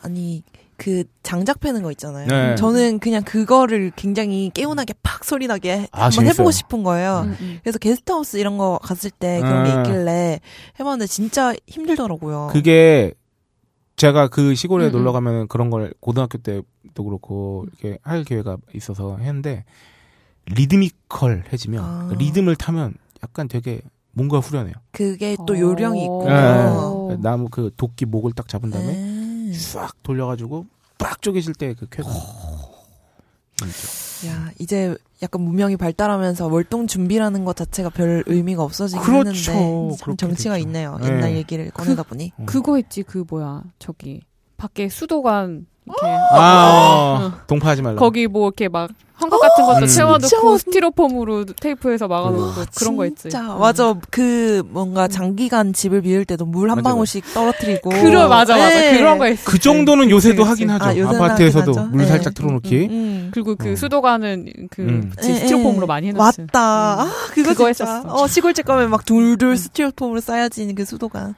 아니 0.02 0.44
그 0.76 1.04
장작 1.24 1.60
패는 1.60 1.82
거 1.82 1.91
있잖아요. 1.91 2.28
네. 2.28 2.56
저는 2.56 3.00
그냥 3.00 3.24
그거를 3.24 3.91
굉장히 3.96 4.52
개운하게 4.54 4.96
팍 5.02 5.24
소리 5.24 5.48
나게 5.48 5.88
아, 5.91 6.04
한번 6.06 6.12
재밌어요. 6.12 6.34
해보고 6.34 6.52
싶은 6.52 6.84
거예요. 6.84 7.22
음, 7.26 7.38
음. 7.39 7.60
그래서 7.64 7.80
게스트하우스 7.80 8.38
이런 8.38 8.58
거 8.58 8.80
갔을 8.82 9.10
때 9.12 9.39
그런 9.39 9.64
게 9.64 9.72
아. 9.72 9.82
있길래 9.82 10.39
해봤는데 10.80 11.08
진짜 11.08 11.54
힘들더라고요. 11.68 12.50
그게 12.52 13.14
제가 13.98 14.28
그 14.28 14.54
시골에 14.56 14.88
음, 14.88 14.91
놀러 14.91 15.12
음. 15.12 15.14
가면 15.14 15.48
그런 15.48 15.70
걸 15.72 15.91
고등학교 16.00 16.38
때도 16.38 17.04
그렇고 17.04 17.66
이렇게 17.68 17.98
할 18.04 18.24
기회가 18.24 18.58
있어서 18.76 19.18
했는데 19.18 19.66
리드미컬해지면 20.45 21.84
아. 21.84 22.10
리듬을 22.18 22.56
타면 22.56 22.93
약간 23.24 23.48
되게 23.48 23.82
뭔가 24.12 24.39
후련해요. 24.39 24.76
그게 24.91 25.36
또 25.48 25.54
어. 25.56 25.60
요령이 25.60 26.00
예, 26.00 26.04
있군요. 26.06 27.08
예. 27.12 27.16
나무 27.18 27.50
그 27.50 27.72
도끼 27.76 28.06
목을 28.06 28.34
딱 28.34 28.48
잡은 28.48 28.70
다음에 28.70 28.93
네. 28.93 29.54
싹 29.54 30.02
돌려가지고 30.04 30.66
빡 31.00 31.22
쪼개질 31.22 31.54
때 31.56 31.74
그 31.74 31.88
쾌감. 31.89 32.12
야, 34.28 34.51
이제 34.60 34.95
약간 35.22 35.41
문명이 35.41 35.78
발달하면서 35.78 36.47
월동 36.47 36.86
준비라는 36.88 37.43
것 37.45 37.55
자체가 37.55 37.89
별 37.89 38.24
의미가 38.28 38.62
없어지긴 38.64 39.03
그렇죠. 39.03 39.51
했는데 39.51 39.95
참 39.97 40.18
정치가 40.18 40.55
됐죠. 40.55 40.68
있네요. 40.68 40.97
네. 41.01 41.08
옛날 41.08 41.36
얘기를 41.36 41.70
꺼내다 41.72 42.03
보니. 42.03 42.32
음. 42.39 42.45
그거 42.45 42.78
있지 42.78 43.03
그 43.03 43.24
뭐야 43.28 43.64
저기 43.80 44.22
밖에 44.58 44.89
수도관 44.89 45.66
이렇게 45.86 46.08
아, 46.34 47.32
어, 47.34 47.45
동파하지 47.47 47.82
말라. 47.82 47.95
거기 47.97 48.28
뭐 48.28 48.47
이렇게 48.47 48.68
막 48.70 48.91
헝겊 49.30 49.40
같은 49.40 49.66
것도 49.66 49.86
음. 49.86 49.88
채워놓고 49.88 50.28
진짜. 50.28 50.58
스티로폼으로 50.58 51.46
테이프해서 51.46 52.08
막아놓고 52.08 52.54
그런 52.78 52.96
거 52.98 53.06
있지. 53.06 53.24
진짜 53.24 53.42
음. 53.56 53.60
맞아. 53.60 53.96
그 54.12 54.64
뭔가 54.70 55.08
장기간 55.08 55.74
집을 55.74 56.02
비울 56.02 56.26
때도 56.26 56.46
물 56.46 56.70
한 56.72 56.82
방울씩 56.84 57.34
떨어뜨리고. 57.34 57.90
그래 57.90 58.16
맞아 58.28 58.56
맞아 58.58 58.70
네. 58.70 58.98
그런 58.98 59.18
거 59.18 59.28
있어. 59.30 59.44
그 59.50 59.60
정도는 59.60 60.10
요새도 60.10 60.44
그치, 60.44 60.50
하긴 60.50 60.68
그치. 60.68 60.84
하죠. 61.02 61.08
아, 61.08 61.10
아파트에서도 61.26 61.72
하긴 61.72 61.80
하죠. 61.80 61.90
물 61.92 62.02
네. 62.02 62.08
살짝 62.08 62.34
틀어놓기. 62.34 62.88
음. 62.90 63.30
그리고 63.34 63.56
그 63.56 63.74
어. 63.74 63.76
수도관은 63.76 64.46
그 64.72 64.82
음. 64.82 65.12
지- 65.22 65.30
예, 65.32 65.36
스티로폼으로 65.36 65.84
예. 65.84 65.88
많이 65.88 66.08
해놨지. 66.08 66.42
맞다. 66.42 66.96
음. 66.96 67.00
아, 67.08 67.12
그거, 67.34 67.50
그거 67.54 67.74
진짜. 67.74 67.86
했었어. 67.86 68.02
음. 68.08 68.10
어, 68.10 68.28
시골집 68.28 68.66
가면 68.66 68.90
막 68.90 69.06
둘둘 69.06 69.58
스티로폼으로 69.58 70.20
쌓여진 70.22 70.74
그 70.76 70.86
수도관. 70.86 71.36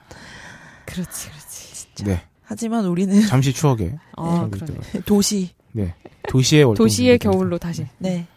그렇지 0.86 1.30
그렇지. 1.30 2.04
네. 2.06 2.22
하지만 2.44 2.86
우리는 2.86 3.22
잠시 3.28 3.54
추억에. 3.54 3.94
아 4.18 4.48
네. 4.52 5.02
도시. 5.06 5.52
네. 5.72 5.96
도시의 6.28 6.64
월동. 6.64 6.84
도시의. 6.86 7.20
겨울로 7.20 7.58
다시. 7.58 7.86
네. 7.98 8.28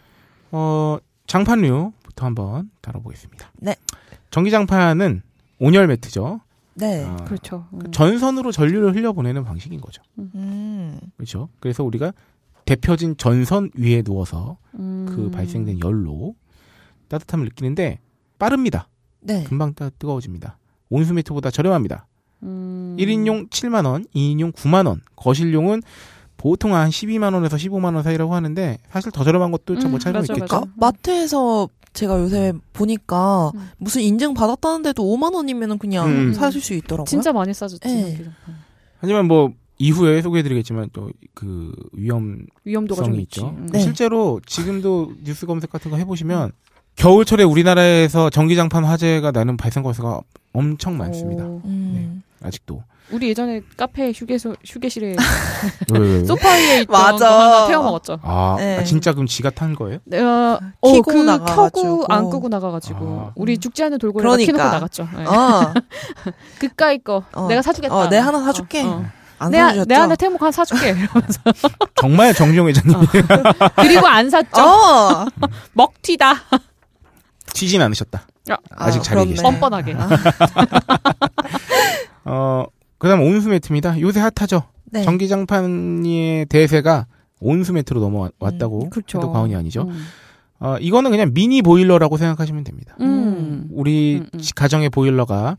어, 0.51 0.99
장판류부터 1.27 2.27
한번 2.27 2.71
다뤄보겠습니다. 2.81 3.53
네. 3.59 3.77
전기장판은 4.31 5.23
온열 5.59 5.87
매트죠. 5.87 6.41
네. 6.75 7.05
아, 7.05 7.17
그렇죠. 7.17 7.67
음. 7.75 7.91
전선으로 7.91 8.51
전류를 8.53 8.95
흘려보내는 8.97 9.45
방식인 9.45 9.81
거죠. 9.81 10.03
음. 10.19 10.99
그렇죠. 11.17 11.49
그래서 11.61 11.85
우리가 11.85 12.13
데펴진 12.65 13.17
전선 13.17 13.71
위에 13.75 14.03
누워서 14.03 14.57
음. 14.75 15.07
그 15.09 15.31
발생된 15.31 15.81
열로 15.81 16.35
따뜻함을 17.09 17.47
느끼는데 17.47 17.99
빠릅니다. 18.39 18.89
네. 19.21 19.45
금방 19.45 19.75
따, 19.75 19.91
뜨거워집니다. 19.91 20.59
온수 20.89 21.13
매트보다 21.15 21.51
저렴합니다. 21.51 22.07
음. 22.43 22.97
1인용 22.99 23.51
7만원, 23.51 24.07
2인용 24.15 24.53
9만원, 24.53 25.01
거실용은 25.17 25.83
보통 26.43 26.75
한 26.75 26.91
12만 26.91 27.35
원에서 27.35 27.57
15만 27.57 27.95
원 27.95 28.03
사이라고 28.03 28.35
하는데 28.35 28.79
사실 28.91 29.13
더 29.13 29.23
저렴한 29.23 29.53
것도 29.53 29.79
참뭐 29.79 29.97
음, 29.97 29.99
차이가 30.01 30.19
맞아, 30.19 30.35
있겠죠. 30.35 30.55
맞아. 30.57 30.67
마트에서 30.75 31.69
제가 31.93 32.19
요새 32.19 32.53
보니까 32.73 33.53
음. 33.55 33.71
무슨 33.79 34.03
인증 34.03 34.35
받았다는데도 34.35 35.05
5만 35.05 35.35
원이면 35.35 35.79
그냥 35.79 36.09
음. 36.09 36.33
사실 36.35 36.61
수 36.61 36.75
있더라고요. 36.75 37.05
진짜 37.05 37.33
많이 37.33 37.55
싸졌지. 37.55 37.87
네. 37.87 38.25
하지만 38.99 39.27
뭐 39.29 39.53
이후에 39.79 40.21
소개해드리겠지만 40.21 40.91
또 40.93 41.11
그 41.35 41.73
위험성이 41.93 42.45
위험도가 42.65 43.05
좀. 43.05 43.21
있죠. 43.21 43.49
음. 43.49 43.69
네. 43.73 43.79
실제로 43.81 44.41
지금도 44.47 45.13
뉴스 45.25 45.47
검색 45.47 45.71
같은 45.71 45.91
거 45.91 45.97
해보시면 45.97 46.53
겨울철에 46.97 47.43
우리나라에서 47.43 48.31
전기장판 48.31 48.85
화재가 48.85 49.31
나는 49.31 49.57
발생 49.57 49.83
건수가 49.83 50.21
엄청 50.53 50.99
많습니다. 50.99 51.45
오. 51.47 51.63
음. 51.65 52.23
아직도. 52.43 52.83
우리 53.13 53.29
예전에 53.29 53.61
카페 53.77 54.11
휴게소 54.13 54.57
휴게실에? 54.65 55.17
소파 56.27 56.49
위에 56.55 56.81
있던 56.81 56.93
맞아. 56.93 57.29
거 57.29 57.39
하나 57.41 57.67
태워 57.67 57.85
먹었죠. 57.85 58.19
아, 58.23 58.57
네. 58.59 58.79
아, 58.79 58.85
진짜 58.85 59.13
그럼 59.13 59.27
지가 59.27 59.51
탄 59.51 59.75
거예요? 59.75 59.99
내가 60.05 60.59
키고 60.83 60.99
어, 60.99 61.03
그 61.03 61.17
나가가지고. 61.19 61.99
켜고 61.99 62.07
안 62.09 62.31
끄고 62.31 62.49
나가가지고 62.49 63.27
아. 63.29 63.33
우리 63.37 63.59
죽지 63.59 63.85
않은 63.85 63.99
돌고래가 63.99 64.31
그러니까. 64.31 64.53
켜놓고 64.53 64.75
나갔죠. 64.75 65.09
네. 65.17 65.25
어, 65.27 65.75
그까이 66.59 66.99
거 66.99 67.23
어. 67.33 67.47
내가 67.49 67.61
사주겠다. 67.63 67.95
어, 67.95 68.09
내 68.09 68.17
하나 68.19 68.41
사줄게. 68.43 68.83
어, 68.83 68.87
어. 68.89 69.05
안 69.39 69.51
내, 69.51 69.59
사주셨죠? 69.59 69.89
내 69.89 69.95
하나 69.95 70.15
태목 70.17 70.41
하나 70.41 70.51
사줄게. 70.51 70.89
이러면서. 70.91 71.41
정말 72.01 72.33
정종 72.33 72.69
회장님 72.69 72.97
그리고 73.77 74.07
안 74.07 74.31
샀죠. 74.31 74.63
어, 74.63 75.27
먹튀다. 75.75 76.35
튀진 77.53 77.83
않으셨다. 77.83 78.27
아, 78.51 78.57
아직 78.71 79.01
아, 79.01 79.03
자리에. 79.03 79.25
계시다. 79.27 79.43
뻔뻔하게. 79.51 79.97
어, 82.25 82.65
그 83.03 83.09
다음 83.09 83.21
온수 83.23 83.49
매트입니다. 83.49 84.01
요새 84.01 84.21
핫하죠. 84.21 84.63
네. 84.93 85.03
전기장판의 85.03 86.47
대세가 86.47 87.09
온수 87.41 87.73
매트로 87.73 87.99
넘어왔다고 88.01 88.85
음, 88.85 88.91
그렇죠. 88.91 89.19
해도 89.19 89.33
과언이 89.33 89.57
아니죠. 89.57 89.89
음. 89.89 90.05
어, 90.61 90.77
이거는 90.79 91.11
그냥 91.11 91.33
미니 91.35 91.63
보일러라고 91.63 92.17
생각하시면 92.17 92.63
됩니다. 92.63 92.95
음. 93.01 93.67
우리 93.73 94.19
음, 94.21 94.27
음. 94.33 94.39
지- 94.39 94.55
가정의 94.55 94.89
보일러가 94.89 95.57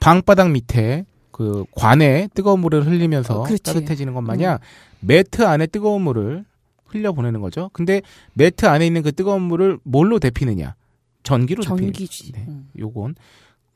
방바닥 0.00 0.50
밑에 0.50 1.06
그 1.30 1.64
관에 1.74 2.28
뜨거운 2.34 2.60
물을 2.60 2.86
흘리면서 2.86 3.40
어. 3.40 3.46
따뜻해지는 3.46 4.12
것 4.12 4.20
마냥 4.20 4.58
매트 5.00 5.46
안에 5.46 5.68
뜨거운 5.68 6.02
물을 6.02 6.44
흘려 6.84 7.12
보내는 7.14 7.40
거죠. 7.40 7.70
근데 7.72 8.02
매트 8.34 8.66
안에 8.66 8.86
있는 8.86 9.00
그 9.00 9.12
뜨거운 9.12 9.40
물을 9.40 9.78
뭘로 9.82 10.18
데피느냐? 10.18 10.74
전기로 11.22 11.62
전기지. 11.62 12.32
데피는. 12.32 12.46
네. 12.46 12.52
음. 12.52 12.68
요건 12.78 13.14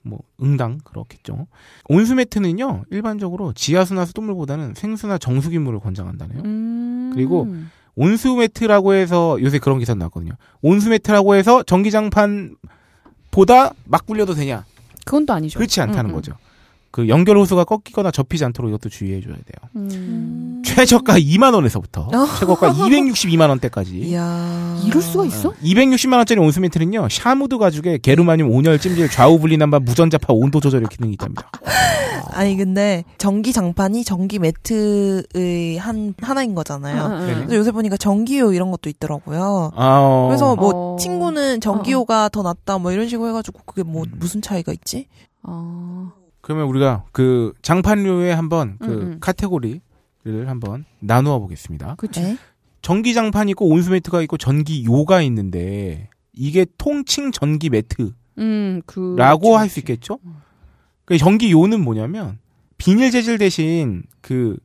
뭐 0.06 0.20
응당 0.42 0.78
그렇겠죠. 0.84 1.46
온수 1.88 2.14
매트는요 2.14 2.84
일반적으로 2.90 3.52
지하수나 3.52 4.04
수돗물보다는 4.06 4.74
생수나 4.74 5.18
정수기 5.18 5.58
물을 5.58 5.80
권장한다네요. 5.80 6.42
음. 6.44 7.10
그리고 7.14 7.52
온수 7.96 8.36
매트라고 8.36 8.94
해서 8.94 9.38
요새 9.40 9.58
그런 9.58 9.78
기사 9.78 9.94
나왔거든요. 9.94 10.32
온수 10.62 10.90
매트라고 10.90 11.34
해서 11.34 11.62
전기장판보다 11.62 12.56
막 13.84 14.06
굴려도 14.06 14.34
되냐? 14.34 14.64
그건 15.04 15.26
또 15.26 15.32
아니죠. 15.32 15.58
그렇지 15.58 15.80
않다는 15.80 16.10
음, 16.10 16.10
음. 16.10 16.14
거죠. 16.14 16.34
그 16.96 17.08
연결 17.08 17.36
호스가 17.36 17.64
꺾이거나 17.64 18.10
접히지 18.10 18.42
않도록 18.46 18.70
이것도 18.70 18.88
주의해 18.88 19.20
줘야 19.20 19.34
돼요. 19.34 19.70
음. 19.76 20.62
최저가 20.64 21.18
2만 21.18 21.52
원에서부터 21.52 22.08
어. 22.10 22.26
최고가 22.38 22.72
262만 22.72 23.50
원대까지. 23.50 23.98
이야. 23.98 24.80
이럴 24.82 25.02
수가 25.02 25.26
있어? 25.26 25.52
260만 25.62 26.16
원짜리 26.16 26.40
온수 26.40 26.58
매트는요. 26.58 27.08
샤무드 27.10 27.58
가죽에 27.58 27.98
게르마늄 27.98 28.50
온열 28.50 28.78
찜질 28.78 29.10
좌우 29.10 29.38
분리난방 29.38 29.84
무전자파 29.84 30.32
온도 30.32 30.58
조절 30.58 30.84
기능이 30.84 31.12
있답니다. 31.12 31.50
아니 32.32 32.56
근데 32.56 33.04
전기 33.18 33.52
장판이 33.52 34.02
전기 34.02 34.38
매트의 34.38 35.76
한 35.76 36.14
하나인 36.22 36.54
거잖아요. 36.54 37.06
음, 37.08 37.12
음, 37.12 37.28
음. 37.28 37.34
그래서 37.40 37.56
요새 37.56 37.72
보니까 37.72 37.98
전기요 37.98 38.54
이런 38.54 38.70
것도 38.70 38.88
있더라고요. 38.88 39.72
아, 39.76 39.98
어. 40.00 40.28
그래서 40.28 40.56
뭐 40.56 40.94
어. 40.94 40.96
친구는 40.98 41.60
전기요가 41.60 42.30
더 42.30 42.42
낫다 42.42 42.78
뭐 42.78 42.90
이런 42.90 43.06
식으로 43.06 43.28
해가지고 43.28 43.60
그게 43.66 43.82
뭐 43.82 44.06
무슨 44.18 44.40
차이가 44.40 44.72
있지? 44.72 45.08
어. 45.42 46.10
그러면 46.46 46.68
우리가 46.68 47.02
그 47.10 47.52
장판류의 47.62 48.32
한번 48.36 48.76
그 48.78 48.86
음, 48.86 49.00
음. 49.00 49.16
카테고리를 49.18 49.80
한번 50.46 50.84
나누어 51.00 51.40
보겠습니다. 51.40 51.96
그치. 51.98 52.20
네? 52.20 52.36
전기 52.82 53.14
장판 53.14 53.48
있고 53.48 53.68
온수 53.68 53.90
매트가 53.90 54.22
있고 54.22 54.36
전기 54.36 54.84
요가 54.84 55.22
있는데 55.22 56.08
이게 56.32 56.64
통칭 56.78 57.32
전기 57.32 57.68
매트라고 57.68 58.14
음, 58.38 58.80
그. 58.86 59.16
할수 59.56 59.80
있겠죠? 59.80 60.20
그 61.04 61.18
전기 61.18 61.50
요는 61.50 61.82
뭐냐면 61.82 62.38
비닐 62.78 63.10
재질 63.10 63.38
대신 63.38 64.04
그 64.20 64.56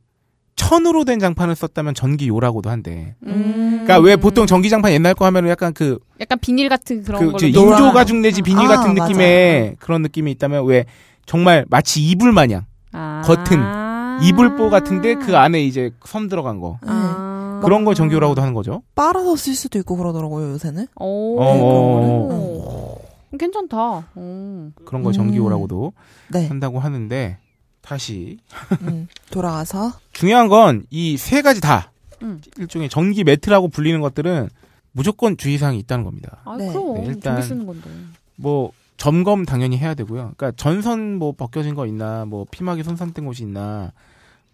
천으로 0.54 1.04
된 1.04 1.18
장판을 1.18 1.56
썼다면 1.56 1.94
전기 1.94 2.28
요라고도 2.28 2.70
한대. 2.70 3.16
음. 3.26 3.82
그러니까 3.82 3.98
왜 3.98 4.14
보통 4.14 4.46
전기 4.46 4.70
장판 4.70 4.92
옛날 4.92 5.14
거 5.14 5.24
하면은 5.24 5.50
약간 5.50 5.72
그, 5.72 5.98
약간 6.20 6.38
비닐 6.38 6.68
같은 6.68 7.02
그런 7.02 7.32
그 7.32 7.44
인조 7.44 7.92
가죽 7.92 8.18
내지 8.18 8.40
비닐 8.40 8.66
아, 8.66 8.76
같은 8.76 8.94
맞아. 8.94 9.08
느낌의 9.08 9.76
그런 9.80 10.02
느낌이 10.02 10.30
있다면 10.30 10.64
왜 10.64 10.84
정말 11.26 11.64
마치 11.68 12.02
이불 12.02 12.32
마냥 12.32 12.64
아. 12.92 13.22
겉은 13.24 14.22
이불보 14.24 14.70
같은데 14.70 15.14
그 15.14 15.36
안에 15.36 15.62
이제 15.64 15.90
섬 16.04 16.28
들어간 16.28 16.60
거 16.60 16.78
아. 16.86 17.60
그런 17.64 17.84
걸 17.84 17.94
전기요라고도 17.94 18.40
하는 18.42 18.54
거죠. 18.54 18.82
빨아서 18.94 19.36
쓸 19.36 19.54
수도 19.54 19.78
있고 19.78 19.96
그러더라고요 19.96 20.50
요새는. 20.52 20.86
오. 20.96 21.40
어, 21.40 22.98
오. 23.32 23.38
괜찮다. 23.38 24.08
오. 24.14 24.70
그런 24.84 25.02
걸 25.02 25.10
음. 25.10 25.12
전기요라고도 25.12 25.92
네. 26.30 26.46
한다고 26.48 26.80
하는데 26.80 27.38
다시 27.80 28.38
음, 28.82 29.08
돌아와서 29.30 29.92
중요한 30.12 30.48
건 30.48 30.84
이 30.90 31.16
세 31.16 31.42
가지 31.42 31.60
다 31.60 31.90
음. 32.22 32.40
일종의 32.58 32.88
전기 32.88 33.24
매트라고 33.24 33.68
불리는 33.68 34.00
것들은 34.00 34.48
무조건 34.92 35.36
주의사항이 35.36 35.78
있다는 35.80 36.04
겁니다. 36.04 36.42
아, 36.44 36.56
네. 36.56 36.68
그럼. 36.68 36.94
네, 36.94 37.04
일단- 37.06 37.34
전기 37.36 37.48
쓰는 37.48 37.66
건데. 37.66 37.88
뭐 38.36 38.72
점검 39.02 39.44
당연히 39.44 39.78
해야 39.78 39.94
되고요. 39.94 40.32
그러니까 40.36 40.52
전선 40.52 41.16
뭐 41.16 41.32
벗겨진 41.32 41.74
거 41.74 41.86
있나, 41.86 42.24
뭐 42.24 42.46
피막이 42.48 42.84
손상된 42.84 43.24
곳이 43.24 43.42
있나, 43.42 43.92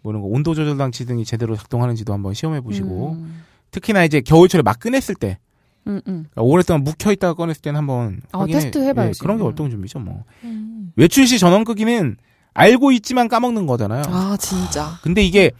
뭐 0.01 0.11
이런 0.11 0.23
거 0.23 0.27
온도 0.27 0.55
조절 0.55 0.75
장치 0.75 1.05
등이 1.05 1.23
제대로 1.23 1.55
작동하는지도 1.55 2.11
한번 2.13 2.33
시험해 2.33 2.61
보시고 2.61 3.11
음. 3.11 3.43
특히나 3.69 4.03
이제 4.05 4.21
겨울철에 4.21 4.63
막 4.63 4.79
꺼냈을 4.79 5.13
때 5.13 5.37
음, 5.85 5.97
음. 6.07 6.25
그러니까 6.31 6.41
오랫동안 6.41 6.83
묵혀 6.83 7.11
있다가 7.11 7.35
꺼냈을 7.35 7.61
때는 7.61 7.77
한번 7.77 8.21
아, 8.31 8.39
확인해. 8.39 8.59
테스트 8.59 8.79
해봐야지. 8.79 9.19
예, 9.19 9.21
그런 9.21 9.37
게 9.37 9.43
음. 9.43 9.45
월동 9.45 9.69
준비죠, 9.69 9.99
뭐. 9.99 10.23
음. 10.43 10.93
외출 10.95 11.27
시 11.27 11.37
전원 11.37 11.63
끄기는 11.63 12.17
알고 12.55 12.91
있지만 12.93 13.27
까먹는 13.27 13.67
거잖아요. 13.67 14.01
아 14.07 14.35
진짜. 14.39 14.97
근데 15.03 15.21
이게 15.21 15.51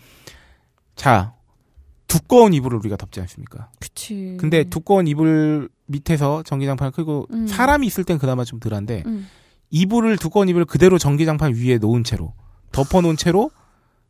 자 0.96 1.36
두꺼운 2.08 2.56
이불을 2.56 2.80
우리가 2.80 2.96
덮지 2.96 3.22
않습니까? 3.22 3.70
그치. 3.80 4.36
근데 4.40 4.64
두꺼운 4.64 5.06
이불 5.06 5.70
밑에서 5.90 6.44
전기장판을 6.44 6.92
끄고 6.92 7.28
음. 7.32 7.48
사람이 7.48 7.86
있을 7.86 8.04
땐 8.04 8.18
그나마 8.18 8.44
좀 8.44 8.60
덜한데 8.60 9.04
음. 9.06 9.28
이불을 9.72 10.18
두꺼운 10.18 10.48
이불을 10.50 10.66
그대로 10.66 10.98
전기장판 10.98 11.56
위에 11.56 11.78
놓은 11.78 12.04
채로 12.04 12.34
덮어놓은 12.72 13.18
채로 13.18 13.52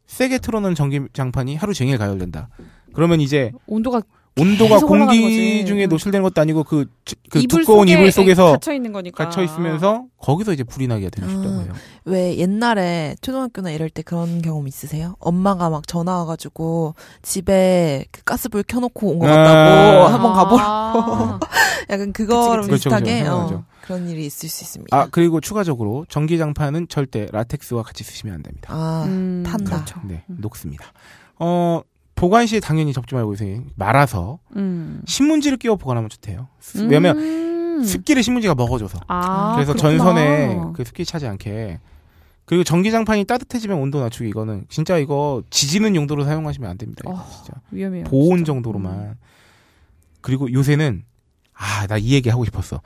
세게 0.05 0.39
틀어놓은 0.39 0.75
전기장판이 0.75 1.55
하루 1.55 1.73
종일 1.73 1.97
가열된다. 1.97 2.49
그러면 2.93 3.21
이제 3.21 3.51
온도가 3.67 4.01
온도가 4.37 4.79
공기. 4.79 5.65
중에 5.65 5.85
음. 5.85 5.89
노출되는 5.89 6.23
것도 6.23 6.39
아니고 6.41 6.63
그, 6.63 6.85
그 7.29 7.39
이불 7.39 7.61
두꺼운 7.61 7.87
속에 7.87 7.91
이불 7.93 8.11
속에서 8.11 8.51
갇혀 8.53 8.73
있는 8.73 8.91
거니까. 8.93 9.23
갇혀 9.25 9.43
있으면서 9.43 10.05
거기서 10.17 10.53
이제 10.53 10.63
불이 10.63 10.87
나게 10.87 11.09
되는 11.09 11.29
아. 11.29 11.41
거예요. 11.41 11.73
왜 12.05 12.37
옛날에 12.37 13.15
초등학교나 13.21 13.71
이럴 13.71 13.89
때 13.89 14.01
그런 14.01 14.41
경험 14.41 14.67
있으세요? 14.67 15.15
엄마가 15.19 15.69
막 15.69 15.87
전화 15.87 16.17
와가지고 16.19 16.95
집에 17.21 18.05
그 18.11 18.23
가스불 18.23 18.63
켜놓고 18.63 19.07
온 19.11 19.19
것 19.19 19.25
같다고 19.27 20.05
아. 20.07 20.13
한번 20.13 20.33
가보라고 20.33 21.13
아. 21.23 21.39
약간 21.89 22.13
그거랑 22.13 22.61
그치, 22.67 22.71
그치. 22.71 22.83
비슷하게 22.89 23.19
그렇죠, 23.23 23.35
어, 23.35 23.45
그렇죠. 23.47 23.65
그런 23.81 24.07
일이 24.07 24.25
있을 24.25 24.47
수 24.47 24.63
있습니다. 24.63 24.95
아 24.95 25.07
그리고 25.11 25.41
추가적으로 25.41 26.05
전기장판은 26.07 26.87
절대 26.87 27.27
라텍스와 27.31 27.83
같이 27.83 28.03
쓰시면 28.03 28.35
안 28.35 28.43
됩니다. 28.43 28.71
아, 28.73 29.03
음, 29.07 29.43
탄다. 29.45 29.77
그렇죠. 29.83 29.99
네, 30.05 30.23
음. 30.29 30.37
녹습니다. 30.39 30.85
어 31.39 31.81
보관 32.19 32.47
시에 32.47 32.59
당연히 32.59 32.91
접지 32.91 33.15
말고 33.15 33.33
이제 33.33 33.61
말아서 33.75 34.39
음. 34.57 35.01
신문지를 35.07 35.57
끼워 35.57 35.77
보관하면 35.77 36.09
좋대요. 36.09 36.49
왜냐면 36.75 37.17
음. 37.17 37.83
습기를 37.83 38.23
신문지가 38.23 38.55
먹어줘서. 38.55 38.99
아, 39.07 39.53
그래서 39.55 39.71
그렇구나. 39.73 39.97
전선에 40.03 40.59
그 40.73 40.83
습기 40.83 41.05
차지 41.05 41.27
않게. 41.27 41.79
그리고 42.43 42.63
전기장판이 42.65 43.23
따뜻해지면 43.25 43.77
온도 43.77 44.01
낮추기 44.01 44.27
이거는 44.29 44.65
진짜 44.69 44.97
이거 44.97 45.43
지지는 45.49 45.95
용도로 45.95 46.25
사용하시면 46.25 46.69
안 46.69 46.77
됩니다. 46.77 47.03
어, 47.05 47.25
진짜 47.31 47.53
위험해요. 47.71 48.03
보온 48.05 48.39
진짜. 48.39 48.51
정도로만. 48.51 48.93
음. 48.99 49.13
그리고 50.21 50.51
요새는 50.51 51.03
아 51.53 51.87
나 51.87 51.97
이 51.97 52.13
얘기 52.13 52.27
하고 52.29 52.43
싶었어. 52.43 52.81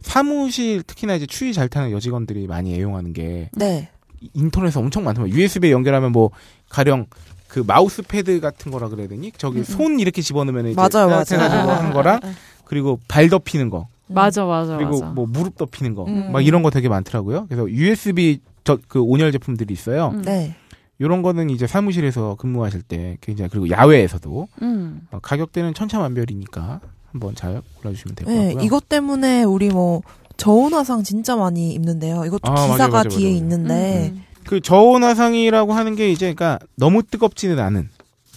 사무실 0.00 0.82
특히나 0.82 1.14
이제 1.14 1.24
추위 1.26 1.54
잘 1.54 1.68
타는 1.68 1.90
여직원들이 1.92 2.46
많이 2.48 2.74
애용하는 2.74 3.14
게 3.14 3.48
네. 3.54 3.88
인터넷에 4.34 4.78
엄청 4.78 5.04
많더만 5.04 5.30
USB에 5.30 5.70
연결하면 5.70 6.12
뭐 6.12 6.30
가령 6.68 7.06
그 7.54 7.62
마우스 7.64 8.02
패드 8.02 8.40
같은 8.40 8.72
거라 8.72 8.88
그래야 8.88 9.06
되니 9.06 9.30
저기 9.38 9.58
음, 9.58 9.60
음. 9.60 9.64
손 9.64 10.00
이렇게 10.00 10.22
집어넣으면 10.22 10.66
이제 10.66 10.74
맞아요, 10.74 11.06
맞아요. 11.06 11.22
따뜻해가지고 11.22 11.70
아, 11.70 11.76
하는 11.78 11.92
거랑 11.92 12.20
그리고 12.64 12.98
발 13.06 13.28
덮이는 13.28 13.70
거 13.70 13.86
맞아, 14.08 14.44
맞아, 14.44 14.76
그리고 14.76 14.98
맞아. 14.98 15.06
뭐 15.12 15.24
무릎 15.26 15.56
덮이는 15.56 15.94
거 15.94 16.04
음. 16.04 16.32
막 16.32 16.44
이런 16.44 16.64
거 16.64 16.70
되게 16.70 16.88
많더라고요. 16.88 17.46
그래서 17.46 17.70
USB 17.70 18.40
저 18.64 18.78
그 18.88 19.00
온열 19.00 19.30
제품들이 19.30 19.72
있어요. 19.72 20.08
음. 20.14 20.22
네. 20.22 20.56
이런 20.98 21.22
거는 21.22 21.48
이제 21.50 21.68
사무실에서 21.68 22.34
근무하실 22.40 22.82
때 22.82 23.18
굉장히 23.20 23.50
그리고 23.50 23.70
야외에서도 23.70 24.48
음. 24.62 25.06
어, 25.12 25.20
가격대는 25.22 25.74
천차만별이니까 25.74 26.80
한번 27.12 27.34
잘 27.36 27.62
골라주시면 27.82 28.16
될것 28.16 28.34
네, 28.34 28.44
같고요. 28.46 28.64
이것 28.64 28.88
때문에 28.88 29.44
우리 29.44 29.68
뭐 29.68 30.02
저온 30.36 30.74
화상 30.74 31.04
진짜 31.04 31.36
많이 31.36 31.72
입는데요. 31.72 32.24
이것도 32.24 32.50
아, 32.50 32.50
맞아요, 32.52 32.72
기사가 32.72 32.92
맞아요, 32.92 33.08
뒤에 33.10 33.28
맞아요. 33.28 33.36
있는데, 33.36 34.12
음. 34.12 34.22
그 34.46 34.60
저온화상이라고 34.60 35.72
하는 35.72 35.94
게 35.94 36.10
이제 36.10 36.32
그러니까 36.32 36.58
너무 36.76 37.02
뜨겁지는 37.02 37.58
않은 37.58 37.90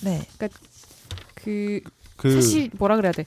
네. 0.04 0.22
그, 1.36 1.80
그 2.16 2.32
사실 2.32 2.70
뭐라 2.78 2.96
그래야 2.96 3.12
돼. 3.12 3.26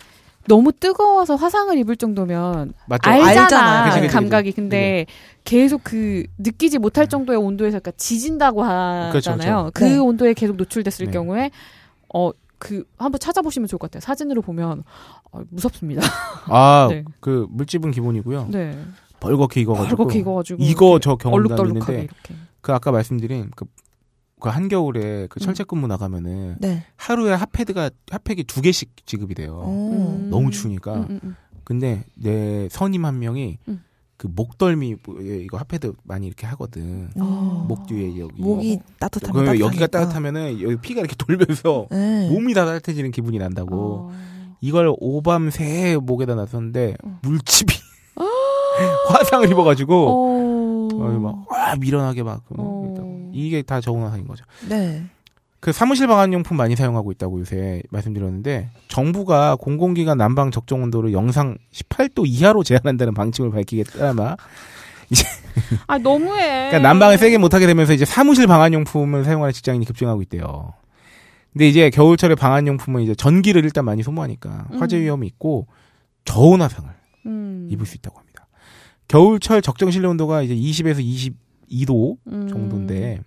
너무 0.48 0.72
뜨거워서 0.72 1.36
화상을 1.36 1.76
입을 1.78 1.96
정도면 1.96 2.72
맞죠? 2.86 3.10
알잖아, 3.10 3.28
알잖아요. 3.28 3.84
그치, 3.84 4.00
그치, 4.00 4.12
감각이. 4.12 4.52
근데 4.52 5.06
계속 5.44 5.82
그 5.84 6.24
느끼지 6.38 6.78
못할 6.78 7.06
정도의 7.06 7.38
온도에서 7.38 7.78
그러니까 7.78 7.92
지진다고 7.96 8.62
하잖아요. 8.62 9.10
그렇죠, 9.10 9.36
그렇죠. 9.36 9.70
그 9.74 9.84
네. 9.84 9.98
온도에 9.98 10.34
계속 10.34 10.56
노출됐을 10.56 11.06
네. 11.06 11.12
경우에 11.12 11.50
어 12.14 12.32
그 12.60 12.84
한번 12.98 13.18
찾아보시면 13.18 13.66
좋을 13.66 13.78
것 13.78 13.90
같아요. 13.90 14.00
사진으로 14.02 14.42
보면 14.42 14.84
어, 15.32 15.40
무섭습니다. 15.48 16.02
아, 16.46 16.86
네. 16.92 17.04
그 17.18 17.46
물집은 17.50 17.90
기본이고요. 17.90 18.48
네. 18.50 18.78
벌겋게 19.18 19.62
익어가지고 19.62 20.04
벌겋게 20.06 20.18
익어가지고 20.20 20.62
이거 20.62 20.98
저 21.00 21.16
경험담 21.16 21.52
얼룩덜룩하게 21.58 21.92
있는데 21.92 22.02
이렇게. 22.02 22.34
그 22.60 22.72
아까 22.72 22.90
말씀드린 22.92 23.50
그, 23.56 23.64
그 24.40 24.48
한겨울에 24.48 25.26
그 25.28 25.38
음. 25.38 25.40
철제근무 25.40 25.86
나가면은 25.86 26.56
네. 26.60 26.84
하루에 26.96 27.32
핫패드가 27.32 27.90
핫팩이 28.10 28.44
두 28.44 28.60
개씩 28.60 29.06
지급이 29.06 29.34
돼요. 29.34 29.62
오. 29.64 29.92
음. 29.92 30.30
너무 30.30 30.50
추우니까. 30.50 30.94
음, 30.94 31.06
음, 31.10 31.20
음. 31.24 31.36
근데 31.64 32.04
내 32.16 32.68
선임 32.70 33.04
한 33.04 33.18
명이 33.18 33.58
음. 33.68 33.82
그 34.16 34.28
목덜미 34.30 34.96
이거 35.44 35.56
핫패드 35.56 35.94
많이 36.04 36.26
이렇게 36.26 36.46
하거든. 36.48 37.10
음. 37.16 37.66
목 37.68 37.86
뒤에 37.86 38.18
여기. 38.18 38.42
목이 38.42 38.78
따뜻하면 38.98 39.32
그러면 39.32 39.60
여기가 39.60 39.86
따뜻하니까. 39.86 39.98
따뜻하면은 39.98 40.60
여기 40.60 40.76
피가 40.76 41.00
이렇게 41.00 41.14
돌면서 41.16 41.86
네. 41.92 42.28
몸이 42.28 42.52
다 42.52 42.66
따뜻해지는 42.66 43.12
기분이 43.12 43.38
난다고. 43.38 44.10
어. 44.10 44.12
이걸 44.60 44.92
오밤 44.98 45.50
새해 45.50 45.96
목에다 45.96 46.34
놨었는데 46.34 46.96
어. 47.02 47.18
물집이 47.22 47.74
화상을 49.08 49.50
입어가지고 49.50 50.06
어. 50.08 50.39
어, 51.04 51.18
막 51.18 51.50
와, 51.50 51.76
밀어나게 51.76 52.22
막 52.22 52.42
어. 52.50 52.54
뭐 52.62 53.30
이게 53.32 53.62
다 53.62 53.80
저온화상인 53.80 54.26
거죠. 54.26 54.44
네. 54.68 55.04
그 55.60 55.72
사무실 55.72 56.06
방한용품 56.06 56.56
많이 56.56 56.74
사용하고 56.74 57.12
있다고 57.12 57.40
요새 57.40 57.82
말씀드렸는데 57.90 58.70
정부가 58.88 59.56
공공기관 59.56 60.16
난방 60.16 60.50
적정 60.50 60.82
온도를 60.82 61.12
영상 61.12 61.58
18도 61.72 62.24
이하로 62.26 62.62
제한한다는 62.62 63.12
방침을 63.12 63.50
밝히게 63.50 63.84
따라마 63.84 64.36
아 65.86 65.98
너무해. 65.98 66.68
그러니까 66.68 66.78
난방을 66.78 67.18
세게 67.18 67.38
못하게 67.38 67.66
되면서 67.66 67.92
이제 67.92 68.04
사무실 68.04 68.46
방한용품을 68.46 69.24
사용하는 69.24 69.52
직장인이 69.52 69.84
급증하고 69.84 70.22
있대요. 70.22 70.72
근데 71.52 71.68
이제 71.68 71.90
겨울철에 71.90 72.36
방한용품은 72.36 73.02
이제 73.02 73.14
전기를 73.14 73.64
일단 73.64 73.84
많이 73.84 74.02
소모하니까 74.02 74.68
화재 74.78 74.96
음. 74.96 75.02
위험이 75.02 75.26
있고 75.26 75.66
저온 76.24 76.62
화상을 76.62 76.88
음. 77.26 77.68
입을 77.72 77.86
수 77.86 77.96
있다고 77.96 78.18
합니다. 78.18 78.29
겨울철 79.10 79.60
적정 79.60 79.90
실내 79.90 80.06
온도가 80.06 80.42
이제 80.42 80.54
20에서 80.54 81.34
22도 81.68 82.16
음. 82.28 82.48
정도인데 82.48 83.20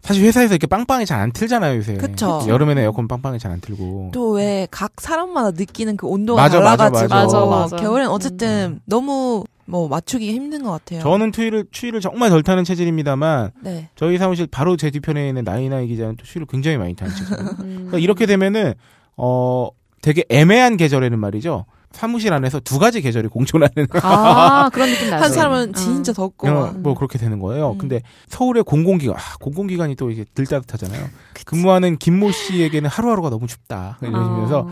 사실 0.00 0.24
회사에서 0.24 0.54
이렇게 0.54 0.66
빵빵히 0.66 1.04
잘안 1.04 1.32
틀잖아요 1.32 1.76
요새. 1.76 1.94
그쵸. 1.94 2.42
여름에는 2.48 2.82
에어컨 2.82 3.06
빵빵히 3.06 3.38
잘안 3.38 3.60
틀고. 3.60 4.10
또 4.14 4.32
왜 4.38 4.66
각 4.70 4.92
사람마다 4.98 5.50
느끼는 5.50 5.98
그 5.98 6.06
온도가 6.06 6.40
맞아, 6.40 6.58
달라가지고 6.58 7.08
맞아. 7.14 7.38
맞아, 7.40 7.44
맞아. 7.46 7.76
겨울엔 7.76 8.08
어쨌든 8.08 8.80
너무 8.86 9.44
뭐 9.66 9.88
맞추기 9.88 10.32
힘든 10.32 10.62
것 10.62 10.70
같아요. 10.70 11.00
저는 11.02 11.30
추위를 11.32 11.66
추위를 11.70 12.00
정말 12.00 12.30
덜 12.30 12.42
타는 12.42 12.64
체질입니다만 12.64 13.50
네. 13.60 13.90
저희 13.94 14.16
사무실 14.16 14.46
바로 14.50 14.78
제 14.78 14.90
뒤편에 14.90 15.28
있는 15.28 15.44
나이나이 15.44 15.86
기자는 15.88 16.16
또 16.16 16.24
추위를 16.24 16.46
굉장히 16.46 16.78
많이 16.78 16.94
타는 16.96 17.14
체질. 17.14 17.36
음. 17.60 17.74
그러니까 17.74 17.98
이렇게 17.98 18.24
되면은 18.24 18.72
어 19.18 19.68
되게 20.00 20.24
애매한 20.30 20.78
계절에는 20.78 21.18
말이죠. 21.18 21.66
사무실 21.92 22.32
안에서 22.32 22.60
두 22.60 22.78
가지 22.78 23.00
계절이 23.00 23.28
공존하는 23.28 23.86
아 24.02 24.70
그런 24.72 24.88
느낌 24.90 25.10
나죠. 25.10 25.24
한 25.24 25.32
사람은 25.32 25.68
음. 25.68 25.72
진짜 25.72 26.12
덥고 26.12 26.48
어, 26.48 26.52
막. 26.52 26.80
뭐 26.80 26.94
그렇게 26.94 27.18
되는 27.18 27.38
거예요. 27.40 27.72
음. 27.72 27.78
근데 27.78 28.00
서울의 28.28 28.62
공공기관, 28.64 29.16
아, 29.16 29.20
공공기관이 29.40 29.96
또 29.96 30.10
이게 30.10 30.24
들 30.34 30.46
따뜻하잖아요. 30.46 31.06
근무하는 31.44 31.96
김모 31.98 32.30
씨에게는 32.30 32.88
하루하루가 32.88 33.28
너무 33.30 33.46
춥다. 33.46 33.98
이러시면서 34.02 34.60
어. 34.60 34.68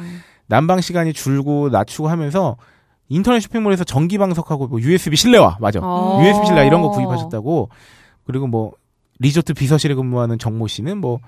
난방 0.47 0.81
시간이 0.81 1.13
줄고 1.13 1.69
낮추고 1.71 2.09
하면서 2.09 2.57
인터넷 3.09 3.41
쇼핑몰에서 3.41 3.85
전기 3.85 4.17
방석하고 4.19 4.69
뭐 4.69 4.81
USB 4.81 5.17
실내화 5.17 5.57
맞아. 5.61 5.81
어. 5.83 6.23
USB 6.23 6.47
실내 6.47 6.67
이런 6.67 6.83
거 6.83 6.91
구입하셨다고. 6.91 7.69
그리고 8.25 8.47
뭐 8.47 8.73
리조트 9.19 9.55
비서실에 9.55 9.95
근무하는 9.95 10.39
정모 10.39 10.69
씨는 10.69 10.99
뭐 10.99 11.19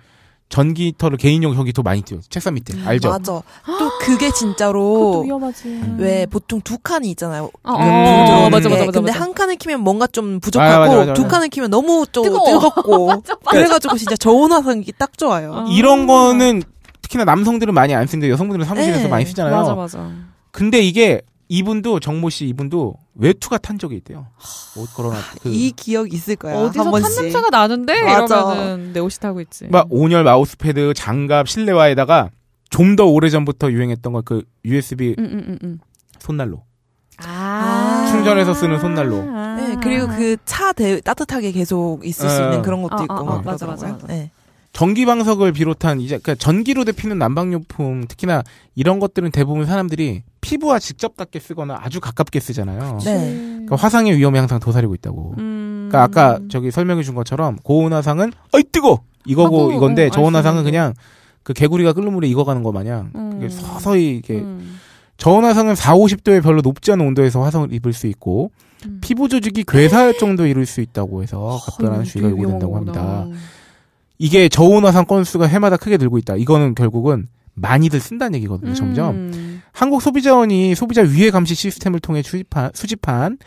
전기터를 0.51 1.17
개인용 1.17 1.55
전기터 1.55 1.83
많이 1.83 2.03
띄워. 2.03 2.21
책상 2.29 2.55
밑에. 2.55 2.75
알죠? 2.85 3.09
맞아. 3.09 3.33
또 3.33 3.91
그게 4.01 4.31
진짜로 4.33 5.23
위험하지. 5.23 5.81
왜 5.97 6.27
보통 6.27 6.61
두 6.61 6.77
칸이 6.77 7.09
있잖아요. 7.13 7.51
어, 7.63 7.73
음, 7.73 7.81
어, 7.81 8.51
맞아 8.51 8.69
게. 8.69 8.75
맞아 8.75 8.87
맞아. 8.87 8.91
근데 9.01 9.13
맞아. 9.13 9.21
한 9.25 9.33
칸을 9.33 9.57
키면 9.57 9.81
뭔가 9.81 10.09
좀 10.09 10.37
아, 10.37 10.39
부족하고 10.43 10.81
맞아, 10.81 10.97
맞아, 10.97 11.13
두 11.15 11.23
맞아. 11.23 11.37
칸을 11.37 11.49
키면 11.49 11.71
너무 11.71 12.05
좀 12.11 12.25
뜨거워. 12.25 12.45
뜨겁고 12.51 13.23
그래가지고 13.49 13.97
진짜 13.97 14.17
저온화성이 14.17 14.85
딱 14.99 15.17
좋아요. 15.17 15.53
어. 15.53 15.65
이런 15.71 16.07
거는 16.09 16.65
특히나 17.01 17.25
남성들은 17.25 17.73
많이 17.73 17.95
안 17.95 18.09
쓰는데 18.09 18.29
여성분들은 18.31 18.67
사무실에서 18.67 19.05
네. 19.05 19.09
많이 19.09 19.25
쓰잖아요. 19.27 19.55
맞아 19.57 19.75
맞아. 19.75 20.11
근데 20.51 20.81
이게 20.81 21.23
이분도 21.53 21.99
정모 21.99 22.31
씨 22.31 22.47
이분도 22.47 22.95
외투가 23.17 23.59
탄 23.59 23.77
적이 23.77 23.97
있대요. 23.97 24.29
옷 24.77 24.95
걸어놨 24.95 25.19
그. 25.43 25.49
이 25.51 25.73
기억 25.73 26.13
있을 26.15 26.37
거야. 26.37 26.55
어디서 26.57 26.85
한 26.93 27.03
탄. 27.03 27.13
냄새가 27.23 27.51
나는데 27.51 28.03
맞아. 28.05 28.37
이러면은 28.39 28.93
내 28.93 29.01
옷이 29.01 29.17
타고 29.21 29.41
있지. 29.41 29.67
막 29.69 29.89
온열 29.91 30.23
마우스 30.23 30.57
패드, 30.57 30.95
장갑, 30.95 31.49
실내화에다가 31.49 32.31
좀 32.71 32.95
더 32.95 33.05
오래 33.07 33.29
전부터 33.29 33.73
유행했던 33.73 34.13
거 34.13 34.23
그 34.25 34.45
USB 34.65 35.17
음, 35.19 35.25
음, 35.25 35.45
음, 35.49 35.59
음. 35.65 35.79
손난로. 36.21 36.63
아. 37.19 38.07
충전해서 38.13 38.55
쓰는 38.55 38.79
손난로. 38.79 39.23
네, 39.57 39.77
그리고 39.83 40.07
그 40.07 40.37
차 40.45 40.73
따뜻하게 40.73 41.51
계속 41.51 42.01
있을 42.07 42.29
수 42.31 42.41
어. 42.43 42.45
있는 42.45 42.63
그런 42.63 42.81
것도 42.83 42.97
어, 42.97 43.03
있고 43.03 43.15
어, 43.15 43.25
막 43.25 43.33
어, 43.33 43.43
맞아. 43.43 43.67
맞아, 43.67 43.89
맞아. 43.89 44.07
네. 44.07 44.31
전기 44.73 45.05
방석을 45.05 45.53
비롯한 45.53 46.01
이제 46.01 46.17
그러니까 46.19 46.37
전기로 46.37 46.85
데피는 46.85 47.19
난방용품 47.19 48.07
특히나 48.07 48.45
이런 48.77 49.01
것들은 49.01 49.33
대부분 49.33 49.67
사람들이 49.67 50.23
피부와 50.51 50.81
직접 50.81 51.17
닿게 51.17 51.39
쓰거나 51.39 51.79
아주 51.81 52.01
가깝게 52.01 52.41
쓰잖아요. 52.41 52.99
네. 53.05 53.35
그러니까 53.35 53.77
화상의 53.77 54.17
위험이 54.17 54.39
항상 54.41 54.59
도사리고 54.59 54.95
있다고. 54.97 55.37
음. 55.39 55.89
그러니까 55.89 56.03
아까 56.03 56.41
저기 56.51 56.73
설명해 56.73 57.05
준 57.05 57.15
것처럼 57.15 57.57
고온 57.63 57.93
화상은 57.93 58.33
어이 58.53 58.65
뜨거 58.73 59.01
이거고 59.27 59.61
하고, 59.61 59.73
이건데 59.73 60.07
어, 60.07 60.11
저온 60.11 60.35
화상은 60.35 60.65
그냥 60.65 60.95
그 61.45 61.53
개구리가 61.53 61.93
끓는 61.93 62.13
물에 62.13 62.27
익어가는 62.29 62.65
거 62.65 62.73
마냥 62.73 63.13
그게 63.13 63.47
음. 63.47 63.49
서서히 63.49 64.11
이렇게 64.11 64.41
음. 64.41 64.77
저온 65.19 65.45
화상은 65.45 65.77
4, 65.77 65.95
50도에 65.95 66.43
별로 66.43 66.63
높지 66.63 66.91
않은 66.93 67.07
온도에서 67.07 67.43
화상을 67.43 67.73
입을 67.73 67.93
수 67.93 68.09
있고 68.09 68.51
음. 68.87 68.99
피부 69.01 69.29
조직이 69.29 69.63
괴사할 69.63 70.19
정도 70.19 70.47
이룰 70.47 70.67
수 70.67 70.81
있다고 70.81 71.23
해서 71.23 71.61
각별한 71.65 72.01
어, 72.01 72.03
주의가 72.03 72.31
요구된다고. 72.31 72.75
합니다. 72.75 73.27
이게 74.19 74.49
저온 74.49 74.85
화상 74.85 75.05
건수가 75.05 75.47
해마다 75.47 75.77
크게 75.77 75.97
늘고 75.97 76.19
있다. 76.19 76.37
이거는 76.37 76.75
결국은 76.75 77.29
많이들 77.55 78.01
쓴다는 78.01 78.37
얘기거든요. 78.37 78.75
점점 78.75 79.15
음. 79.15 79.50
한국 79.73 80.03
소비자원이 80.03 80.75
소비자 80.75 81.03
위해 81.03 81.31
감시 81.31 81.55
시스템을 81.55 82.01
통해 82.01 82.23
수집한, 82.23 82.71
수집한 82.75 83.39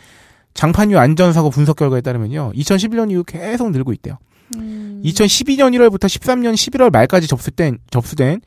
장판유 0.54 0.98
안전사고 0.98 1.50
분석 1.50 1.76
결과에 1.76 2.00
따르면요. 2.00 2.52
2011년 2.54 3.10
이후 3.10 3.24
계속 3.24 3.70
늘고 3.70 3.92
있대요. 3.94 4.18
음. 4.56 5.02
2012년 5.04 5.74
1월부터 5.74 6.04
13년 6.04 6.54
11월 6.54 6.90
말까지 6.90 7.26
접수된, 7.26 7.78
접수된 7.90 8.40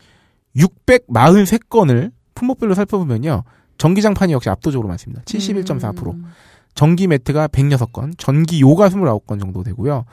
643건을 0.55 2.11
품목별로 2.35 2.73
살펴보면요. 2.75 3.43
전기장판이 3.77 4.33
역시 4.33 4.49
압도적으로 4.49 4.87
많습니다. 4.87 5.21
71.4%. 5.23 6.13
음. 6.13 6.25
전기 6.73 7.07
매트가 7.07 7.47
106건, 7.47 8.13
전기 8.17 8.61
요가 8.61 8.89
29건 8.89 9.39
정도 9.39 9.63
되고요. 9.63 10.05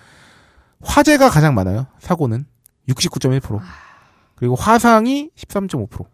화재가 0.81 1.31
가장 1.31 1.55
많아요. 1.55 1.87
사고는 1.99 2.47
69.1%. 2.89 3.61
그리고 4.35 4.55
화상이 4.55 5.31
13.5%. 5.37 6.07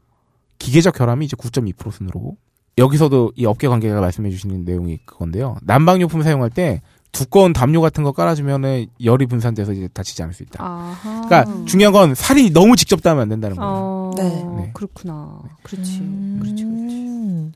기계적 0.60 0.94
결함이 0.94 1.24
이제 1.24 1.36
9.2% 1.36 1.90
순으로. 1.90 2.36
여기서도 2.78 3.32
이 3.34 3.44
업계 3.46 3.66
관계가 3.66 4.00
말씀해 4.00 4.30
주시는 4.30 4.64
내용이 4.64 4.98
그건데요. 5.04 5.56
난방용품 5.62 6.22
사용할 6.22 6.50
때 6.50 6.80
두꺼운 7.12 7.52
담요 7.52 7.80
같은 7.80 8.04
거 8.04 8.12
깔아주면은 8.12 8.86
열이 9.02 9.26
분산돼서 9.26 9.72
이제 9.72 9.88
다치지 9.88 10.22
않을 10.22 10.32
수 10.32 10.44
있다. 10.44 10.62
아하. 10.64 11.22
그러니까 11.26 11.64
중요한 11.64 11.92
건 11.92 12.14
살이 12.14 12.50
너무 12.50 12.76
직접 12.76 13.02
닿으면 13.02 13.22
안 13.22 13.28
된다는 13.28 13.56
거예요. 13.56 13.72
어, 13.72 14.10
네. 14.16 14.22
네. 14.28 14.70
그렇구나. 14.72 15.40
그렇지. 15.64 15.98
음. 15.98 16.38
그렇지, 16.40 16.64
그렇지. 16.64 17.52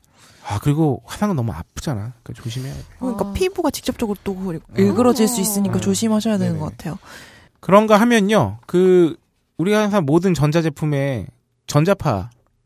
아 0.47 0.59
그리고 0.59 1.01
화상은 1.05 1.35
너무 1.35 1.53
아프잖아. 1.53 2.13
그러니까 2.21 2.43
조심해야 2.43 2.73
돼. 2.73 2.79
그러니까 2.99 3.29
아. 3.29 3.33
피부가 3.33 3.71
직접적으로 3.71 4.17
또 4.23 4.35
일그러질 4.77 5.27
수 5.27 5.41
있으니까 5.41 5.75
음. 5.75 5.81
조심하셔야 5.81 6.37
되는 6.37 6.53
네네. 6.53 6.59
것 6.63 6.71
같아요. 6.71 6.99
그런가 7.61 7.99
하면요. 7.99 8.57
그 8.67 9.15
우리가 9.57 9.81
항상 9.81 10.05
모든 10.05 10.33
전자 10.33 10.61
제품에 10.61 11.27
전자파에 11.65 12.25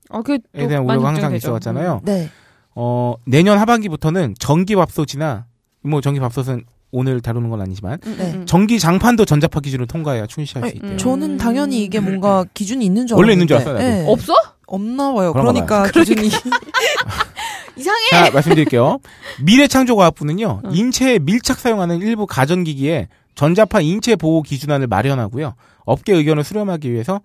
어, 0.09 0.21
그게 0.21 0.39
또 0.57 0.67
대한 0.67 0.83
우려가 0.83 1.07
항상 1.07 1.13
걱정되죠. 1.31 1.33
음. 1.33 1.35
있어왔잖아요. 1.37 2.01
네. 2.03 2.29
어 2.75 3.15
내년 3.25 3.57
하반기부터는 3.59 4.35
전기밥솥이나 4.39 5.45
뭐 5.83 6.01
전기밥솥은 6.01 6.63
오늘 6.91 7.21
다루는 7.21 7.49
건 7.49 7.61
아니지만 7.61 7.99
음, 8.05 8.15
네. 8.17 8.41
전기 8.45 8.79
장판도 8.79 9.25
전자파 9.25 9.59
기준을 9.59 9.85
통과해야 9.87 10.25
출시할 10.25 10.69
수 10.69 10.71
아니, 10.71 10.75
있대요. 10.77 10.97
저는 10.97 11.37
당연히 11.37 11.83
이게 11.83 11.99
뭔가 11.99 12.45
기준이 12.53 12.83
있는 12.83 13.05
줄 13.05 13.17
원래. 13.17 13.33
있는 13.33 13.47
줄 13.47 13.57
알았어요. 13.57 13.77
네. 13.77 14.05
없어? 14.07 14.33
없나 14.65 15.13
봐요. 15.13 15.33
그러니까 15.33 15.87
기준이 15.91 16.29
이상해. 17.77 18.09
자 18.11 18.31
말씀드릴게요. 18.31 18.99
미래창조과학부는요 19.43 20.61
응. 20.65 20.75
인체에 20.75 21.19
밀착 21.19 21.59
사용하는 21.59 22.01
일부 22.01 22.25
가전기기에 22.25 23.07
전자파 23.35 23.81
인체 23.81 24.15
보호 24.15 24.41
기준안을 24.41 24.87
마련하고요. 24.87 25.53
업계 25.85 26.13
의견을 26.13 26.43
수렴하기 26.43 26.91
위해서 26.91 27.21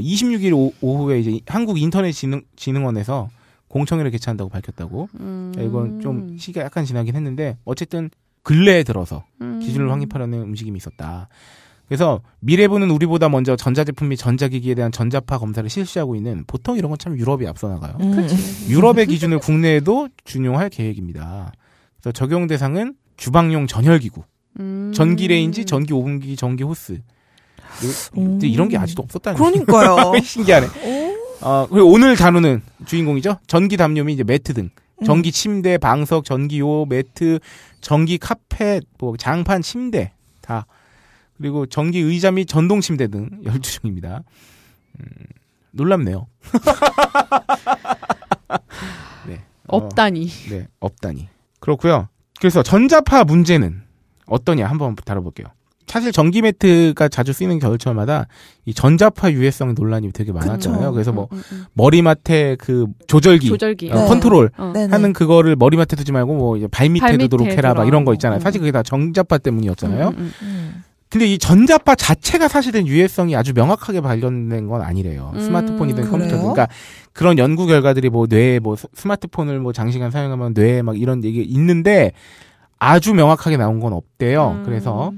26일 0.00 0.52
오, 0.54 0.72
오후에 0.80 1.20
이제 1.20 1.40
한국 1.46 1.78
인터넷 1.78 2.12
진흥, 2.12 2.42
진흥원에서 2.56 3.30
공청회를 3.68 4.10
개최한다고 4.12 4.50
밝혔다고. 4.50 5.08
음. 5.20 5.52
이건 5.58 6.00
좀 6.00 6.36
시기가 6.38 6.64
약간 6.64 6.84
지나긴 6.84 7.16
했는데 7.16 7.56
어쨌든 7.64 8.10
근래에 8.42 8.82
들어서 8.82 9.24
음. 9.40 9.58
기준을 9.60 9.90
확립하려는 9.90 10.42
움직임이 10.42 10.76
있었다. 10.76 11.28
그래서 11.88 12.20
미래부는 12.40 12.90
우리보다 12.90 13.28
먼저 13.28 13.56
전자제품 13.56 14.08
및 14.08 14.16
전자기기에 14.16 14.74
대한 14.74 14.90
전자파 14.90 15.38
검사를 15.38 15.68
실시하고 15.68 16.16
있는 16.16 16.44
보통 16.46 16.76
이런 16.78 16.88
건 16.90 16.98
참 16.98 17.18
유럽이 17.18 17.46
앞서 17.46 17.68
나가요. 17.68 17.96
음. 18.00 18.26
유럽의 18.68 19.06
기준을 19.06 19.38
국내에도 19.40 20.08
준용할 20.24 20.70
계획입니다. 20.70 21.52
그래서 22.00 22.12
적용 22.12 22.46
대상은 22.46 22.94
주방용 23.16 23.66
전열기구, 23.66 24.22
음. 24.60 24.92
전기 24.94 25.28
레인지, 25.28 25.64
전기 25.66 25.92
오븐기, 25.92 26.36
전기 26.36 26.62
호브. 26.64 27.00
음. 28.16 28.38
이- 28.42 28.48
이런 28.48 28.68
게 28.68 28.78
아직도 28.78 29.02
없었다는 29.02 29.38
그러니까요. 29.38 30.12
게 30.12 30.20
신기하네. 30.22 30.66
어, 31.42 31.66
그리고 31.70 31.90
오늘 31.90 32.16
다루는 32.16 32.62
주인공이죠. 32.86 33.38
전기 33.46 33.76
담요 33.76 34.04
및 34.04 34.14
이제 34.14 34.24
매트 34.24 34.54
등. 34.54 34.70
음. 35.00 35.04
전기 35.04 35.32
침대, 35.32 35.78
방석, 35.78 36.24
전기요, 36.24 36.86
매트, 36.86 37.40
전기 37.80 38.18
카펫, 38.18 38.84
뭐 38.98 39.16
장판 39.16 39.60
침대 39.62 40.12
다. 40.40 40.66
그리고 41.36 41.66
전기 41.66 41.98
의자 41.98 42.30
및 42.30 42.46
전동 42.46 42.80
침대 42.80 43.08
등 43.08 43.28
12종입니다. 43.44 44.22
음, 45.00 45.04
놀랍네요. 45.72 46.26
네. 49.26 49.42
어, 49.68 49.76
없다니. 49.78 50.28
네, 50.50 50.68
없다니. 50.80 51.28
그렇고요. 51.60 52.08
그래서 52.38 52.62
전자파 52.62 53.24
문제는 53.24 53.82
어떠냐 54.26 54.66
한번 54.68 54.94
다뤄볼게요. 54.96 55.46
사실 55.86 56.12
전기 56.12 56.42
매트가 56.42 57.08
자주 57.08 57.32
쓰이는 57.32 57.58
겨울철마다 57.58 58.26
이 58.64 58.74
전자파 58.74 59.30
유해성 59.32 59.74
논란이 59.74 60.12
되게 60.12 60.32
많았잖아요. 60.32 60.80
그쵸. 60.80 60.92
그래서 60.92 61.12
뭐 61.12 61.28
음, 61.32 61.36
음, 61.36 61.42
음. 61.52 61.64
머리맡에 61.74 62.56
그 62.58 62.86
조절기, 63.06 63.48
조절기. 63.48 63.90
어, 63.92 63.94
네. 63.94 64.06
컨트롤 64.08 64.50
어. 64.56 64.72
하는 64.90 65.12
그거를 65.12 65.56
머리맡에 65.56 65.94
두지 65.96 66.12
말고 66.12 66.34
뭐 66.34 66.56
이제 66.56 66.66
발밑에 66.66 67.00
발밑에 67.00 67.28
두도록 67.28 67.48
해라 67.48 67.74
막. 67.74 67.86
이런 67.86 68.04
거 68.04 68.12
있잖아요. 68.14 68.38
음. 68.38 68.40
사실 68.40 68.60
그게 68.60 68.72
다 68.72 68.82
전자파 68.82 69.38
때문이었잖아요. 69.38 70.08
음, 70.16 70.32
음. 70.42 70.84
근데 71.10 71.26
이 71.26 71.38
전자파 71.38 71.94
자체가 71.94 72.48
사실은 72.48 72.88
유해성이 72.88 73.36
아주 73.36 73.52
명확하게 73.54 74.00
발견된 74.00 74.66
건 74.66 74.82
아니래요. 74.82 75.30
음, 75.34 75.40
스마트폰이든 75.40 76.04
컴퓨터든. 76.10 76.38
그래요? 76.38 76.52
그러니까 76.54 76.68
그런 77.12 77.38
연구 77.38 77.66
결과들이 77.66 78.08
뭐 78.10 78.26
뇌에 78.28 78.58
뭐 78.58 78.74
스- 78.74 78.88
스마트폰을 78.94 79.60
뭐 79.60 79.72
장시간 79.72 80.10
사용하면 80.10 80.54
뇌에 80.56 80.82
막 80.82 80.98
이런 81.00 81.22
얘기 81.22 81.40
있는데 81.42 82.10
아주 82.80 83.14
명확하게 83.14 83.56
나온 83.58 83.78
건 83.78 83.92
없대요. 83.92 84.56
음. 84.58 84.62
그래서 84.64 85.12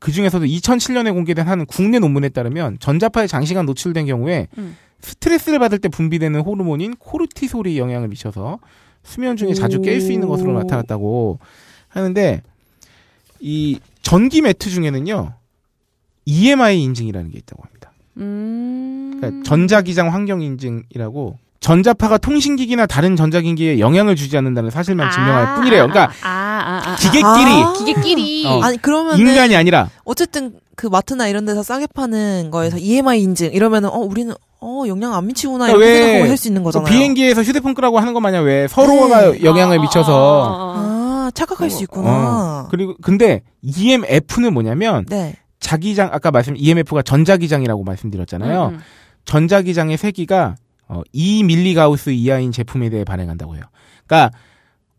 그 0.00 0.12
중에서도 0.12 0.44
2007년에 0.44 1.12
공개된 1.12 1.46
한 1.46 1.66
국내 1.66 1.98
논문에 1.98 2.30
따르면 2.30 2.78
전자파에 2.80 3.26
장시간 3.26 3.66
노출된 3.66 4.06
경우에 4.06 4.48
음. 4.58 4.76
스트레스를 5.00 5.58
받을 5.58 5.78
때 5.78 5.88
분비되는 5.88 6.40
호르몬인 6.40 6.96
코르티솔이 6.96 7.78
영향을 7.78 8.08
미쳐서 8.08 8.58
수면 9.02 9.36
중에 9.36 9.54
자주 9.54 9.80
깰 9.80 10.00
수 10.00 10.12
있는 10.12 10.26
것으로 10.28 10.52
오. 10.52 10.58
나타났다고 10.58 11.38
하는데 11.88 12.42
이 13.40 13.78
전기 14.02 14.42
매트 14.42 14.70
중에는요 14.70 15.34
EMI 16.24 16.82
인증이라는 16.82 17.30
게 17.30 17.38
있다고 17.38 17.62
합니다. 17.62 17.92
음. 18.16 19.18
그러니까 19.20 19.42
전자기장 19.44 20.12
환경 20.12 20.40
인증이라고 20.40 21.38
전자파가 21.60 22.16
통신기기나 22.18 22.86
다른 22.86 23.16
전자기기에 23.16 23.78
영향을 23.80 24.16
주지 24.16 24.36
않는다는 24.36 24.70
사실만 24.70 25.10
증명할 25.10 25.46
아, 25.46 25.54
뿐이래요. 25.56 25.88
그러니까 25.88 26.10
아, 26.22 26.39
아, 26.80 26.90
아, 26.90 26.92
아, 26.92 26.96
기계끼리 26.96 27.24
아. 27.24 27.72
기계끼리. 27.72 28.46
어. 28.46 28.60
아니 28.62 28.76
그러면 28.80 29.18
인간이 29.18 29.56
아니라 29.56 29.90
어쨌든 30.04 30.54
그 30.76 30.86
마트나 30.86 31.28
이런 31.28 31.44
데서 31.44 31.62
싸게 31.62 31.88
파는 31.88 32.50
거에서 32.50 32.78
EMI 32.78 33.20
인증 33.22 33.52
이러면은 33.52 33.90
어 33.90 33.98
우리는 33.98 34.34
어 34.60 34.84
영향 34.86 35.14
안 35.14 35.26
미치구나 35.26 35.66
그러니까 35.66 35.86
이렇게 35.86 35.94
왜 35.94 36.02
생각하고 36.02 36.28
살수 36.28 36.48
있는 36.48 36.62
그 36.62 36.64
거잖아요. 36.64 36.90
비행기에서 36.90 37.42
휴대폰 37.42 37.74
끄라고 37.74 37.98
하는 37.98 38.12
것 38.14 38.20
마냥 38.20 38.44
왜 38.44 38.66
서로가 38.68 39.32
네. 39.32 39.42
영향을 39.42 39.78
아, 39.78 39.82
미쳐서 39.82 40.44
아, 40.44 40.48
아, 40.48 40.78
아. 40.78 41.26
아 41.26 41.30
착각할 41.34 41.70
수 41.70 41.78
어, 41.78 41.82
있구나. 41.82 42.68
그리고 42.70 42.94
근데 43.02 43.42
EMF는 43.62 44.52
뭐냐면 44.52 45.04
네. 45.08 45.36
자기장 45.60 46.08
아까 46.12 46.30
말씀 46.30 46.54
EMF가 46.56 47.02
전자기장이라고 47.02 47.84
말씀드렸잖아요. 47.84 48.68
음, 48.68 48.74
음. 48.74 48.80
전자기장의 49.26 49.96
세기가 49.96 50.56
어, 50.88 51.02
2밀리가우스 51.14 52.12
이하인 52.12 52.50
제품에 52.50 52.90
대해 52.90 53.04
발행한다고 53.04 53.54
해요. 53.54 53.62
그러니까 54.06 54.36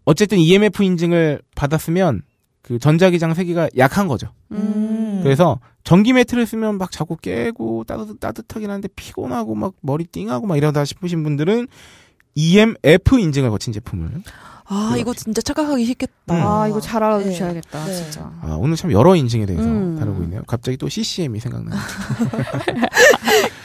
어쨌든 0.06 0.39
EMF 0.39 0.84
인증을 0.84 1.41
받았으면 1.56 2.22
그 2.62 2.80
전자기장 2.80 3.34
세기가 3.34 3.70
약한 3.78 4.08
거죠. 4.08 4.30
음. 4.52 5.22
그래서 5.24 5.60
전기 5.84 6.14
매트를 6.14 6.45
쓰면 6.45 6.78
막 6.78 6.91
자꾸 6.91 7.18
깨고 7.18 7.86
따뜻, 7.86 8.20
따뜻하긴 8.20 8.70
한데 8.70 8.88
피곤하고 8.95 9.56
막 9.56 9.74
머리 9.82 10.06
띵하고 10.06 10.45
막 10.47 10.58
이러다 10.58 10.86
싶으신 10.86 11.24
분들은 11.24 11.68
EMF 12.36 13.20
인증을 13.20 13.49
거친 13.49 13.74
제품을 13.74 14.24
아 14.74 14.95
이거 14.97 15.14
진짜 15.14 15.41
착각하기 15.41 15.84
쉽겠다. 15.86 16.34
음. 16.34 16.41
아, 16.41 16.66
이거 16.66 16.80
잘 16.80 17.04
알아두셔야겠다, 17.04 17.86
네. 17.86 17.93
진짜. 17.93 18.32
아, 18.41 18.56
오늘 18.58 18.78
참 18.78 18.93
여러 18.93 19.18
인증에 19.18 19.45
대해서 19.45 19.68
음. 19.68 19.97
다루고 19.99 20.24
있네요. 20.24 20.43
갑자기 20.47 20.78
또 20.78 20.88
CCM이 20.88 21.41
생각나요. 21.41 21.78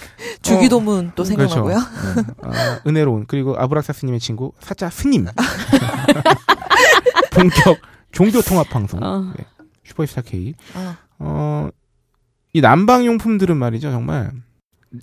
주기도문 0.47 1.13
또 1.15 1.25
생각나고요. 1.25 1.75
그렇죠. 1.75 2.23
네. 2.23 2.33
아, 2.43 2.81
은혜로운 2.87 3.27
그리고 3.27 3.57
아브락사스님의 3.59 4.21
친구 4.21 4.53
사자 4.61 4.91
스님 4.91 5.27
본격 7.33 7.79
종교 8.13 8.41
통합 8.41 8.69
방송 8.71 9.03
어. 9.03 9.33
네. 9.37 9.45
슈퍼스타 9.85 10.23
K 10.23 10.55
아, 10.75 10.97
어, 11.19 11.69
이 12.53 12.61
난방 12.61 13.05
용품들은 13.05 13.57
말이죠 13.57 13.91
정말 13.91 14.33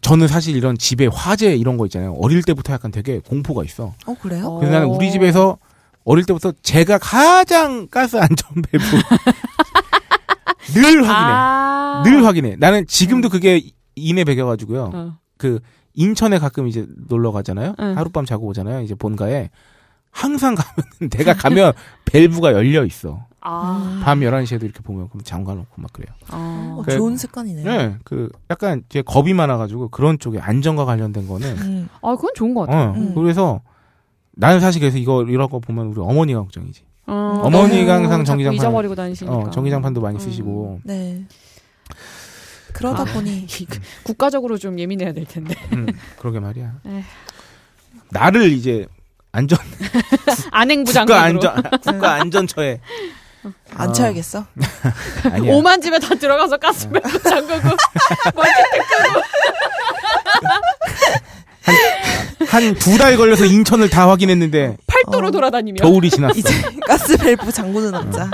저는 0.02 0.28
사실 0.28 0.56
이런 0.56 0.78
집에 0.78 1.08
화재 1.08 1.56
이런 1.56 1.78
거 1.78 1.86
있잖아요 1.86 2.14
어릴 2.14 2.42
때부터 2.44 2.74
약간 2.74 2.92
되게 2.92 3.20
공포가 3.20 3.64
있어 3.64 3.94
어 4.06 4.16
그래요? 4.22 4.48
어. 4.48 4.60
그래서 4.60 4.74
나는 4.74 4.88
우리 4.88 5.12
집에서 5.12 5.58
어릴 6.06 6.26
때부터 6.26 6.54
제가 6.62 6.98
가장 6.98 7.88
가스 7.88 8.18
안전 8.18 8.62
밸브 8.72 8.84
늘 10.74 10.84
확인해. 10.84 11.10
아. 11.10 12.02
늘 12.06 12.26
확인해. 12.26 12.56
나는 12.58 12.88
지금도 12.88 13.30
그게 13.30 13.62
이내 13.96 14.24
배겨가지고요. 14.24 14.92
어. 14.94 15.18
그 15.44 15.60
인천에 15.94 16.40
가끔 16.40 16.68
이제 16.70 16.86
놀러 17.10 17.34
가잖아요. 17.34 17.76
응. 17.78 17.98
하룻밤 17.98 18.26
자고 18.26 18.48
오잖아요. 18.48 18.80
이제 18.82 18.96
본가에 18.96 19.50
항상 20.10 20.56
가면 20.56 21.10
내가 21.12 21.34
가면 21.34 21.74
밸브가 22.06 22.54
열려 22.54 22.86
있어. 22.86 23.26
아. 23.42 24.00
밤 24.06 24.22
11시에도 24.22 24.64
이렇게 24.64 24.80
보면 24.82 25.10
그럼 25.10 25.22
잠가 25.26 25.54
놓고 25.54 25.82
막 25.82 25.92
그래요. 25.92 26.16
어. 26.32 26.78
어, 26.80 26.84
그- 26.86 26.96
좋은 26.96 27.18
습관이네요. 27.18 27.66
네. 27.66 27.96
그 28.06 28.30
약간 28.50 28.84
제 28.88 29.02
겁이 29.02 29.34
많아 29.34 29.58
가지고 29.58 29.90
그런 29.90 30.18
쪽에 30.18 30.40
안전과 30.40 30.86
관련된 30.86 31.28
거는 31.28 31.58
음. 31.58 31.90
아, 32.02 32.16
그건 32.16 32.32
좋은 32.36 32.54
것 32.54 32.68
같아. 32.68 32.92
어. 32.92 32.94
음. 32.96 33.14
그래서 33.14 33.60
나는 34.32 34.62
사실 34.62 34.80
그래서 34.80 34.98
이거 34.98 35.24
이런 35.24 35.50
거 35.50 35.60
보면 35.60 35.88
우리 35.88 36.00
어머니가 36.00 36.40
걱정이지. 36.40 36.84
어. 37.08 37.42
어머니가 37.44 37.96
너무 37.96 38.06
항상 38.08 38.24
자꾸 38.24 38.40
전기장판- 38.42 38.54
잊어버리고 38.56 38.96
다니시니까. 38.96 39.36
어, 39.38 39.50
전기장판도 39.50 40.00
많이 40.00 40.16
음. 40.16 40.20
쓰시고. 40.20 40.80
네. 40.86 41.26
그러다 42.74 43.04
아. 43.04 43.06
보니 43.06 43.48
국가적으로 44.04 44.58
좀 44.58 44.80
예민해야 44.80 45.14
될 45.14 45.26
텐데. 45.26 45.56
음, 45.74 45.88
그러게 46.20 46.40
말이야. 46.40 46.72
에휴. 46.88 47.04
나를 48.10 48.52
이제 48.52 48.86
안전 49.32 49.58
안행부 50.52 50.92
국가 50.92 51.06
장관으로. 51.06 51.50
안전 51.50 51.80
국가 51.82 52.14
안전처에 52.14 52.80
안 53.76 53.90
어. 53.90 53.94
쳐야겠어. 53.94 54.46
아니야. 55.32 55.52
오만 55.54 55.82
집에 55.82 56.00
다 56.00 56.14
들어가서 56.16 56.58
가스밸브 56.58 57.22
잠그고 57.24 57.70
멀티탭 57.70 58.88
끄고 58.88 59.22
한두 62.48 62.98
달 62.98 63.18
걸려서 63.18 63.46
인천을 63.46 63.90
다 63.90 64.10
확인했는데 64.10 64.78
팔도를 64.88 65.28
어. 65.28 65.32
돌아다니며. 65.32 65.78
겨울이 65.82 66.10
지났어. 66.10 66.38
이제 66.38 66.50
가스 66.88 67.18
밸브 67.18 67.52
잠그는 67.52 67.92
남자. 67.92 68.30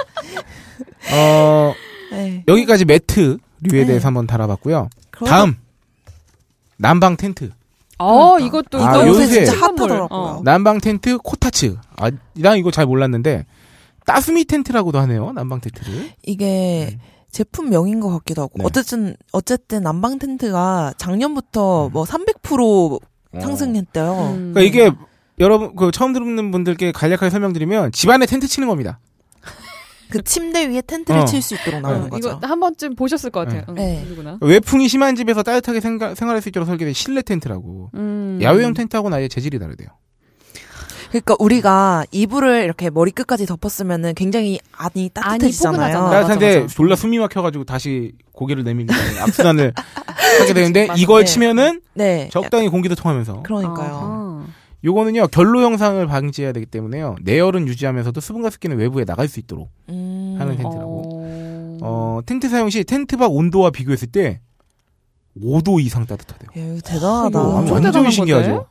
어, 1.11 1.73
네. 2.11 2.43
여기까지 2.47 2.85
매트 2.85 3.37
류에 3.61 3.81
네. 3.81 3.85
대해서 3.87 4.07
한번 4.07 4.27
알아봤고요. 4.27 4.89
다음 5.25 5.55
난방 6.77 7.17
텐트. 7.17 7.51
어, 7.97 8.35
그러니까. 8.35 8.47
이것도 8.47 8.83
아, 8.85 8.95
이거 8.97 9.07
요새 9.07 9.27
진짜. 9.27 9.53
핫하더라고요. 9.57 10.07
어. 10.09 10.41
난방 10.43 10.79
텐트 10.79 11.17
코타츠. 11.17 11.75
아, 11.97 12.09
난 12.35 12.57
이거 12.57 12.71
잘 12.71 12.85
몰랐는데 12.85 13.45
따스미 14.05 14.45
텐트라고도 14.45 14.99
하네요. 14.99 15.33
난방 15.33 15.59
텐트를. 15.59 16.11
이게 16.23 16.97
제품명인 17.31 17.99
것 17.99 18.09
같기도 18.09 18.43
하고 18.43 18.53
네. 18.57 18.63
어쨌든 18.65 19.15
어쨌든 19.33 19.83
난방 19.83 20.17
텐트가 20.17 20.93
작년부터 20.97 21.91
뭐300% 21.93 22.99
상승했대요. 23.39 24.13
음. 24.33 24.53
그러니까 24.53 24.61
이게 24.61 24.91
여러분 25.39 25.75
그 25.75 25.91
처음 25.91 26.13
듣는 26.13 26.51
분들께 26.51 26.91
간략하게 26.91 27.29
설명드리면 27.29 27.91
집안에 27.91 28.25
텐트 28.25 28.47
치는 28.47 28.67
겁니다. 28.67 28.99
그 30.11 30.21
침대 30.23 30.67
위에 30.69 30.81
텐트를 30.81 31.21
어. 31.21 31.25
칠수 31.25 31.55
있도록 31.55 31.81
나오는 31.81 32.03
네. 32.03 32.09
거죠. 32.09 32.29
이거 32.37 32.47
한 32.47 32.59
번쯤 32.59 32.95
보셨을 32.95 33.29
것 33.29 33.41
같아요. 33.41 33.63
응, 33.69 33.75
네. 33.75 34.03
누구나. 34.07 34.37
외풍이 34.41 34.87
심한 34.87 35.15
집에서 35.15 35.43
따뜻하게 35.43 35.79
생가- 35.79 36.15
생활할 36.15 36.41
수 36.41 36.49
있도록 36.49 36.65
설계된 36.67 36.93
실내 36.93 37.21
텐트라고. 37.21 37.91
음. 37.93 38.39
야외용 38.41 38.73
텐트하고는 38.73 39.17
아예 39.17 39.27
재질이 39.27 39.59
다르대요. 39.59 39.87
그러니까 41.09 41.35
우리가 41.39 42.05
이불을 42.11 42.63
이렇게 42.63 42.91
머리 42.91 43.09
끝까지 43.11 43.47
덮었으면은 43.47 44.13
굉장히 44.13 44.59
안이 44.71 45.09
따뜻해지잖아요. 45.11 46.09
따뜻한데 46.11 46.61
맞아. 46.61 46.73
졸라 46.75 46.95
숨이 46.95 47.17
막혀가지고 47.17 47.63
다시 47.63 48.11
고개를 48.31 48.63
내밀고 48.63 48.93
악순환을 49.21 49.73
하게 50.39 50.53
되는데 50.53 50.85
맞아. 50.87 51.01
이걸 51.01 51.25
네. 51.25 51.31
치면은 51.31 51.81
네. 51.95 52.29
적당히 52.31 52.69
공기도 52.69 52.93
통하면서 52.93 53.41
그러니까요. 53.41 53.75
아하. 53.95 54.28
요거는요 54.83 55.27
결로 55.27 55.61
현상을 55.61 56.05
방지해야 56.07 56.53
되기 56.53 56.65
때문에요 56.65 57.15
내열은 57.21 57.67
유지하면서도 57.67 58.19
수분과 58.21 58.49
습기는 58.49 58.77
외부에 58.77 59.05
나갈 59.05 59.27
수 59.27 59.39
있도록 59.39 59.69
음. 59.89 60.35
하는 60.39 60.55
텐트라고. 60.55 61.01
어. 61.21 61.79
어 61.81 62.21
텐트 62.25 62.49
사용 62.49 62.69
시 62.69 62.83
텐트 62.83 63.17
밖 63.17 63.31
온도와 63.33 63.71
비교했을 63.71 64.07
때 64.09 64.41
5도 65.41 65.81
이상 65.81 66.05
따뜻하대요. 66.05 66.49
야, 66.57 66.73
이거 66.73 66.81
대단하다. 66.81 67.29
이거 67.29 67.41
엄청 67.41 67.73
완전 67.75 67.91
대단한 67.91 68.11
신기하죠. 68.11 68.65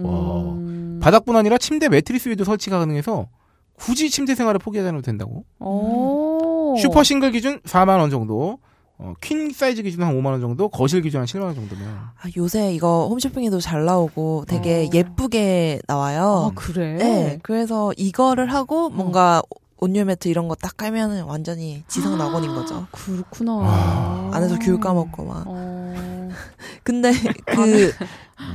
음. 0.00 0.98
바닥뿐 1.02 1.36
아니라 1.36 1.58
침대 1.58 1.88
매트리스 1.88 2.28
위에도 2.28 2.44
설치가 2.44 2.78
가능해서 2.78 3.28
굳이 3.74 4.10
침대 4.10 4.34
생활을 4.34 4.58
포기하지 4.58 4.88
않아도 4.88 5.02
된다고. 5.02 5.44
오. 5.58 6.76
슈퍼 6.78 7.02
싱글 7.02 7.30
기준 7.32 7.60
4만 7.60 7.98
원 8.00 8.10
정도, 8.10 8.58
어, 9.04 9.14
퀸 9.20 9.52
사이즈 9.52 9.82
기준 9.82 10.02
한 10.02 10.14
5만 10.18 10.26
원 10.32 10.40
정도, 10.40 10.68
거실 10.68 11.02
기준 11.02 11.20
한 11.20 11.26
7만 11.26 11.42
원 11.42 11.54
정도면. 11.54 11.86
아, 11.86 12.22
요새 12.38 12.72
이거 12.72 13.06
홈쇼핑에도 13.10 13.60
잘 13.60 13.84
나오고 13.84 14.46
되게 14.48 14.86
어. 14.86 14.90
예쁘게 14.94 15.80
나와요. 15.86 16.50
아, 16.50 16.52
그래? 16.54 16.94
네. 16.94 17.38
그래서 17.42 17.92
이거를 17.98 18.52
하고 18.52 18.88
뭔가 18.88 19.42
온수 19.78 20.04
매트 20.06 20.28
이런 20.28 20.48
거 20.48 20.54
딱 20.54 20.76
깔면은 20.78 21.24
완전히 21.24 21.84
지상 21.88 22.16
낙원인 22.16 22.54
거죠. 22.54 22.86
그렇구나. 22.92 23.52
아. 23.62 24.30
안에서 24.32 24.58
귤 24.58 24.80
까먹고 24.80 25.24
막. 25.24 25.44
어. 26.34 26.54
근데 26.82 27.12
그 27.46 27.92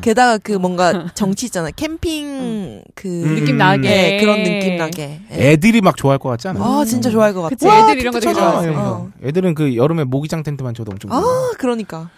게다가 0.02 0.38
그 0.38 0.52
뭔가 0.54 1.12
정치 1.16 1.46
있잖아요. 1.48 1.72
캠핑 1.76 2.84
그 2.96 3.08
음, 3.08 3.36
느낌 3.36 3.56
음, 3.56 3.58
나게. 3.58 3.82
네, 3.90 4.20
그런 4.20 4.44
느낌 4.44 4.78
나게. 4.78 5.22
네. 5.30 5.52
애들이 5.52 5.82
막 5.82 5.96
좋아할 5.98 6.20
것 6.20 6.30
같지 6.30 6.48
않아요? 6.50 6.64
아 6.64 6.86
진짜 6.86 7.10
좋아할 7.10 7.34
것 7.34 7.42
같아. 7.44 7.56
그치, 7.56 7.68
애들 7.68 8.00
이런 8.00 8.14
거 8.14 8.20
되게. 8.20 8.34
좋아하지. 8.34 8.68
이러면서. 8.68 8.92
어. 8.92 9.12
애들은 9.24 9.56
그 9.56 9.76
여름에 9.76 10.04
모기장 10.04 10.44
텐트만 10.44 10.74
쳐도 10.74 10.92
엄청 10.92 11.10
좋아. 11.12 11.20
아 11.20 11.52
그러니까. 11.58 12.10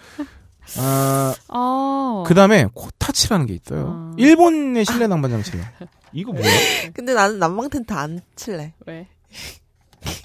아, 0.78 1.34
아. 1.50 2.24
그 2.28 2.34
다음에 2.34 2.68
코타치라는 2.74 3.46
게 3.46 3.56
있어요. 3.56 3.86
어. 3.88 4.12
일본의 4.18 4.86
실내 4.86 5.08
난방 5.08 5.32
장치예요. 5.32 5.66
이거 6.14 6.32
뭐야? 6.32 6.46
근데 6.94 7.14
나는 7.14 7.40
난방 7.40 7.70
텐트 7.70 7.94
안 7.94 8.22
칠래. 8.36 8.74
왜? 8.86 9.08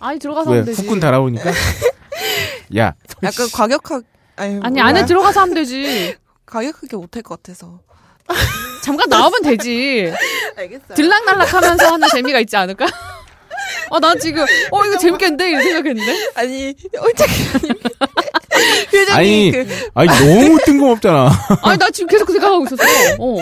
아니 0.01 0.19
들어가서 0.19 0.51
왜 0.51 0.59
하면 0.59 0.67
되지. 0.67 0.83
후끈 0.83 1.01
달아오니까? 1.01 1.51
야, 2.77 2.95
약간 3.23 3.49
과격하 3.53 4.01
아니, 4.37 4.61
아니. 4.63 4.81
안에 4.81 5.07
들어가서 5.07 5.41
하면 5.43 5.55
되지. 5.55 6.17
과격하게 6.47 6.97
못할 6.97 7.23
것 7.23 7.43
같아서. 7.43 7.81
잠깐 8.83 9.09
나오면 9.09 9.43
되지. 9.43 10.13
알겠어요. 10.57 10.95
들락날락 10.95 11.53
하면서 11.55 11.93
하는 11.93 12.09
재미가 12.09 12.41
있지 12.41 12.57
않을까? 12.57 12.87
어, 13.91 14.01
나 14.01 14.15
지금 14.17 14.45
어 14.71 14.85
이거 14.85 14.99
재밌겠는데 14.99 15.51
이런 15.51 15.63
생각했는데. 15.63 16.31
아니 16.35 16.75
홀짝이님 16.99 17.53
표정이 17.53 17.81
아니, 19.15 19.51
그 19.53 19.67
아니 19.95 20.09
너무 20.09 20.59
뜬금없잖아. 20.65 21.31
아니 21.63 21.79
나 21.79 21.91
지금 21.91 22.09
계속 22.09 22.27
그 22.27 22.33
생각하고 22.33 22.65
있었어. 22.65 22.83
어. 23.19 23.37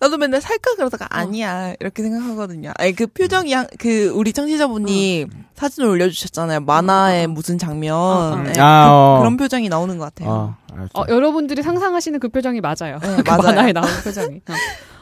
나도 0.00 0.18
맨날 0.18 0.40
살까 0.40 0.74
그러다가 0.76 1.06
아니야 1.10 1.74
이렇게 1.80 2.02
생각하거든요. 2.02 2.72
아니 2.76 2.94
그 2.94 3.06
표정이 3.06 3.52
한- 3.52 3.66
그 3.78 4.08
우리 4.08 4.32
청취자분이 4.32 5.26
사진을 5.54 5.88
올려주셨잖아요. 5.88 6.60
만화의 6.60 7.26
무슨 7.26 7.58
장면 7.58 7.94
어, 7.96 8.32
어. 8.32 8.36
네, 8.42 8.52
아, 8.58 8.86
그, 8.88 8.92
어. 8.94 9.18
그 9.20 9.24
런 9.24 9.36
표정이 9.36 9.68
나오는 9.68 9.96
것 9.98 10.04
같아요. 10.04 10.56
아, 10.70 10.74
알았어. 10.74 10.90
어, 10.94 11.04
여러분들이 11.08 11.62
상상하시는 11.62 12.18
그 12.20 12.28
표정이 12.28 12.60
맞아요. 12.60 12.98
네, 13.02 13.16
그 13.22 13.30
맞아요. 13.30 13.42
만화에 13.42 13.72
나오는 13.72 13.92
표정이. 14.02 14.36
어. 14.48 14.52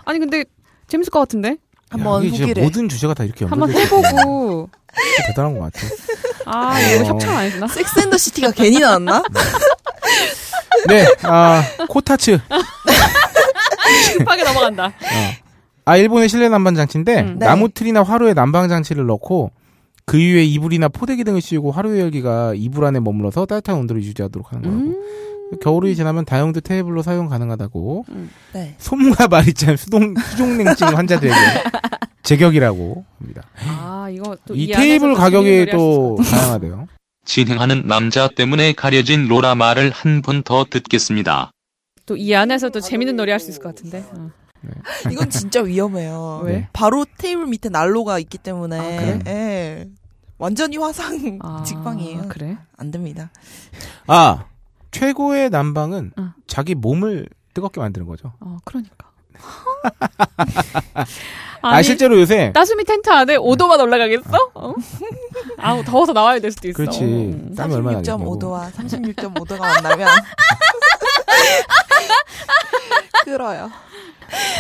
아니 0.05 0.19
근데 0.19 0.45
재밌을 0.89 1.11
것 1.11 1.19
같은데? 1.21 1.57
한번 1.91 2.27
후기를 2.27 2.63
모든 2.63 2.89
주제가 2.89 3.15
다 3.15 3.25
이렇게 3.25 3.45
한번. 3.47 3.71
해보고. 3.73 4.69
대단한 5.27 5.59
것 5.59 5.73
같아. 5.73 5.87
아 6.47 6.81
이거 6.81 7.05
어. 7.05 7.07
협찬 7.09 7.37
안 7.37 7.45
해주나? 7.47 7.69
섹스앤더 7.69 8.17
시티가 8.17 8.51
괜히 8.53 8.79
나왔나? 8.79 9.23
네, 10.89 11.07
아, 11.23 11.63
코타츠. 11.89 12.39
급하게 14.19 14.45
넘어간다. 14.45 14.87
어. 14.87 15.49
아, 15.85 15.97
일본의 15.97 16.29
실내 16.29 16.49
난방 16.49 16.75
장치인데 16.75 17.21
음. 17.23 17.39
네. 17.39 17.47
나무 17.47 17.69
틀이나 17.71 18.03
화로에 18.03 18.35
난방 18.35 18.69
장치를 18.69 19.07
넣고 19.07 19.51
그 20.05 20.19
위에 20.19 20.45
이불이나 20.45 20.89
포대기 20.89 21.25
등을 21.25 21.41
씌우고 21.41 21.71
화로 21.71 21.99
열기가 21.99 22.53
이불 22.55 22.85
안에 22.85 23.01
머물러서 23.01 23.47
따뜻한 23.47 23.77
온도를 23.77 24.03
유지하도록 24.03 24.53
하는 24.53 24.63
거라고. 24.63 24.81
음. 24.81 25.59
겨울이 25.63 25.97
지나면 25.97 26.27
다용도 26.27 26.61
테이블로 26.61 27.03
사용 27.03 27.29
가능하다고. 27.29 28.05
네. 28.53 28.75
솜과 28.79 29.29
마리짠 29.29 29.77
수동 29.79 30.15
수족냉증 30.17 30.89
환자들에게 30.89 31.35
제격이라고 32.23 33.05
합니다. 33.19 33.43
아 34.09 34.11
이거 34.11 34.37
또 34.47 34.55
이 34.55 34.69
테이블 34.69 35.11
또 35.13 35.15
가격이 35.17 35.67
또 35.71 36.17
다양하대요. 36.25 36.89
진행하는 37.27 37.87
남자 37.87 38.27
때문에 38.29 38.73
가려진 38.73 39.29
로라 39.29 39.55
말을 39.55 39.91
한 39.91 40.23
번 40.23 40.43
더 40.43 40.65
듣겠습니다. 40.65 41.51
또 42.07 42.17
이 42.17 42.35
안에서도 42.35 42.81
재밌는 42.81 43.17
놀이 43.17 43.31
할 43.31 43.39
수 43.39 43.51
있을 43.51 43.63
것 43.63 43.75
같은데. 43.75 44.03
어. 44.13 44.31
이건 45.13 45.29
진짜 45.31 45.61
위험해요. 45.61 46.41
왜? 46.45 46.69
바로 46.73 47.05
테이블 47.19 47.47
밑에 47.47 47.69
난로가 47.69 48.19
있기 48.21 48.39
때문에 48.39 48.79
아, 48.79 49.01
그래? 49.01 49.21
예. 49.27 49.89
완전히 50.39 50.79
화상 50.79 51.39
아, 51.43 51.63
직방이에요. 51.67 52.29
그래? 52.29 52.57
안 52.77 52.91
됩니다. 52.91 53.31
아 54.07 54.47
최고의 54.91 55.51
난방은 55.51 56.13
어. 56.17 56.33
자기 56.47 56.75
몸을 56.75 57.29
뜨겁게 57.55 57.79
만드는 57.81 58.07
거죠. 58.07 58.33
어 58.41 58.57
그러니까. 58.65 59.11
아 61.63 61.83
실제로 61.83 62.19
요새 62.21 62.53
따스미 62.55 62.85
텐트 62.85 63.11
안에 63.11 63.37
5도만 63.37 63.81
올라가겠어? 63.81 64.51
어? 64.55 64.75
아 65.59 65.83
더워서 65.85 66.13
나와야 66.13 66.39
될 66.39 66.51
수도 66.53 66.69
있어. 66.69 66.77
그렇지. 66.77 67.03
음. 67.03 67.55
땀이 67.57 67.75
얼마나 67.75 67.99
나겠냐고. 67.99 68.39
36.5도와 68.39 68.71
36.5도가 68.73 69.59
만나면 69.59 70.09
끓어요. 73.25 73.71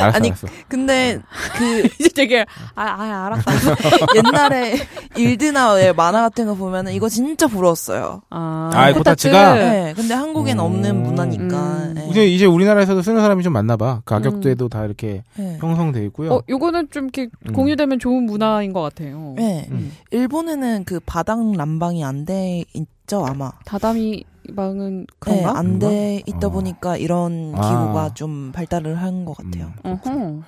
알았어, 0.00 0.16
아니, 0.16 0.28
알았어. 0.28 0.46
근데 0.66 1.20
그 1.58 1.80
이제 2.00 2.08
되게 2.14 2.46
아, 2.74 2.82
아 2.84 3.26
알았어. 3.26 3.76
옛날에 4.16 4.76
일드나의 5.16 5.92
만화 5.94 6.22
같은 6.22 6.46
거 6.46 6.54
보면은 6.54 6.92
이거 6.92 7.08
진짜 7.10 7.46
부러웠어요. 7.46 8.22
아, 8.30 8.70
아, 8.72 8.92
코타츠가? 8.94 9.54
네. 9.54 9.92
근데 9.94 10.14
한국엔 10.14 10.58
음. 10.58 10.64
없는 10.64 11.02
문화니까. 11.02 11.56
음. 11.56 11.94
네. 11.96 12.08
이제 12.10 12.26
이제 12.26 12.46
우리나라에서도 12.46 13.02
쓰는 13.02 13.20
사람이 13.20 13.42
좀 13.42 13.52
많나 13.52 13.76
봐. 13.76 14.00
가격대도 14.06 14.70
다 14.70 14.84
이렇게 14.86 15.22
네. 15.36 15.58
형성돼 15.60 16.02
있고요. 16.06 16.32
어, 16.36 16.42
요거는 16.48 16.88
좀 16.90 17.04
이렇게 17.04 17.28
음. 17.46 17.52
공유되면 17.52 17.98
좋은 17.98 18.22
문화인 18.24 18.72
것 18.72 18.80
같아요. 18.80 19.34
네. 19.36 19.66
음. 19.70 19.92
일본에는 20.10 20.84
그 20.84 20.98
바닥 21.04 21.44
난방이 21.44 22.04
안 22.04 22.24
돼 22.24 22.64
있죠 22.74 23.24
아마. 23.26 23.52
다다미 23.64 24.24
방은 24.54 25.00
네, 25.00 25.06
그런가? 25.18 25.58
안돼 25.58 26.22
있다 26.26 26.46
어. 26.46 26.50
보니까 26.50 26.96
이런 26.96 27.52
아. 27.56 27.60
기구가 27.60 28.14
좀 28.14 28.52
발달을 28.52 28.96
한 29.00 29.24
것 29.24 29.36
같아요. 29.36 29.72
음. 29.84 29.90
어허. 30.04 30.42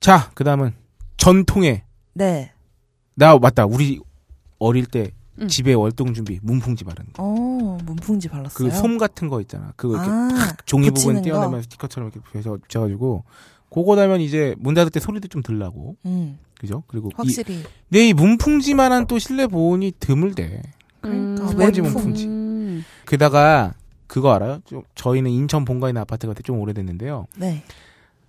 자, 0.00 0.30
그 0.34 0.44
다음은 0.44 0.72
전통의 1.16 1.82
네. 2.14 2.52
나 3.14 3.36
맞다. 3.38 3.66
우리 3.66 4.00
어릴 4.58 4.86
때 4.86 5.10
음. 5.40 5.48
집에 5.48 5.72
월동 5.74 6.12
준비 6.14 6.38
문풍지 6.42 6.84
바르는 6.84 7.12
거. 7.12 7.22
어, 7.22 7.78
문풍지 7.84 8.28
발랐어요. 8.28 8.68
그 8.70 8.74
솜 8.74 8.98
같은 8.98 9.28
거 9.28 9.40
있잖아. 9.40 9.72
그거 9.76 9.94
이렇게 9.94 10.10
아, 10.10 10.56
종이 10.66 10.90
부분 10.90 11.22
떼어내면 11.22 11.62
스티커처럼 11.62 12.10
이렇게 12.10 12.20
붙여- 12.20 12.56
붙여가지고 12.58 13.24
그거 13.72 13.96
달면 13.96 14.20
이제 14.20 14.54
문 14.58 14.74
닫을 14.74 14.90
때 14.90 15.00
소리도 15.00 15.28
좀 15.28 15.42
들라고. 15.42 15.96
음, 16.06 16.38
그죠? 16.58 16.82
그리고 16.88 17.08
이, 17.08 17.12
확실히. 17.16 17.62
내이 17.88 18.12
문풍지만한 18.12 19.06
또 19.06 19.18
실내 19.18 19.46
보온이 19.46 19.92
드물대. 20.00 20.62
그러니까 21.00 21.48
스펀지 21.48 21.80
웹풍. 21.80 21.94
문풍지. 21.94 22.26
음. 23.10 23.12
게다가 23.12 23.74
그거 24.06 24.32
알아요? 24.32 24.60
좀 24.64 24.82
저희는 24.94 25.30
인천 25.30 25.64
본가에 25.64 25.90
있는 25.90 26.02
아파트가 26.02 26.34
좀 26.44 26.60
오래됐는데요. 26.60 27.26
네. 27.36 27.62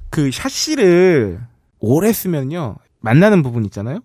그 0.09 0.29
샤시를 0.32 1.39
오래 1.79 2.11
쓰면요 2.11 2.75
만나는 2.99 3.41
부분 3.43 3.65
있잖아요. 3.65 3.99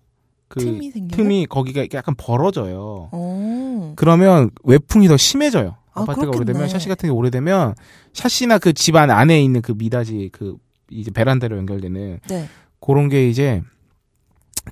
그 0.48 0.60
틈이 0.60 0.90
생겨요. 0.90 1.16
틈이 1.16 1.46
거기가 1.46 1.86
약간 1.94 2.14
벌어져요. 2.16 3.08
어. 3.12 3.92
그러면 3.96 4.50
외풍이 4.64 5.08
더 5.08 5.16
심해져요. 5.16 5.76
아, 5.92 6.02
아파트가 6.02 6.26
그렇겠네. 6.26 6.38
오래되면 6.52 6.68
샤시 6.68 6.88
같은 6.88 7.08
게 7.08 7.12
오래되면 7.12 7.74
샤시나 8.12 8.58
그 8.58 8.72
집 8.72 8.96
안 8.96 9.10
안에 9.10 9.42
있는 9.42 9.60
그 9.62 9.72
미닫이 9.76 10.30
그 10.32 10.56
이제 10.90 11.10
베란다로 11.10 11.56
연결되는 11.56 12.20
네. 12.28 12.48
그런 12.80 13.08
게 13.08 13.28
이제 13.28 13.62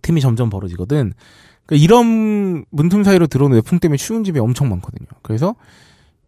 틈이 0.02 0.20
점점 0.20 0.48
벌어지거든. 0.50 1.12
그러니까 1.66 1.84
이런 1.84 2.64
문틈 2.70 3.02
사이로 3.04 3.26
들어오는 3.26 3.54
외풍 3.56 3.78
때문에 3.78 3.96
추운 3.96 4.22
집이 4.22 4.38
엄청 4.38 4.68
많거든요. 4.68 5.08
그래서 5.22 5.54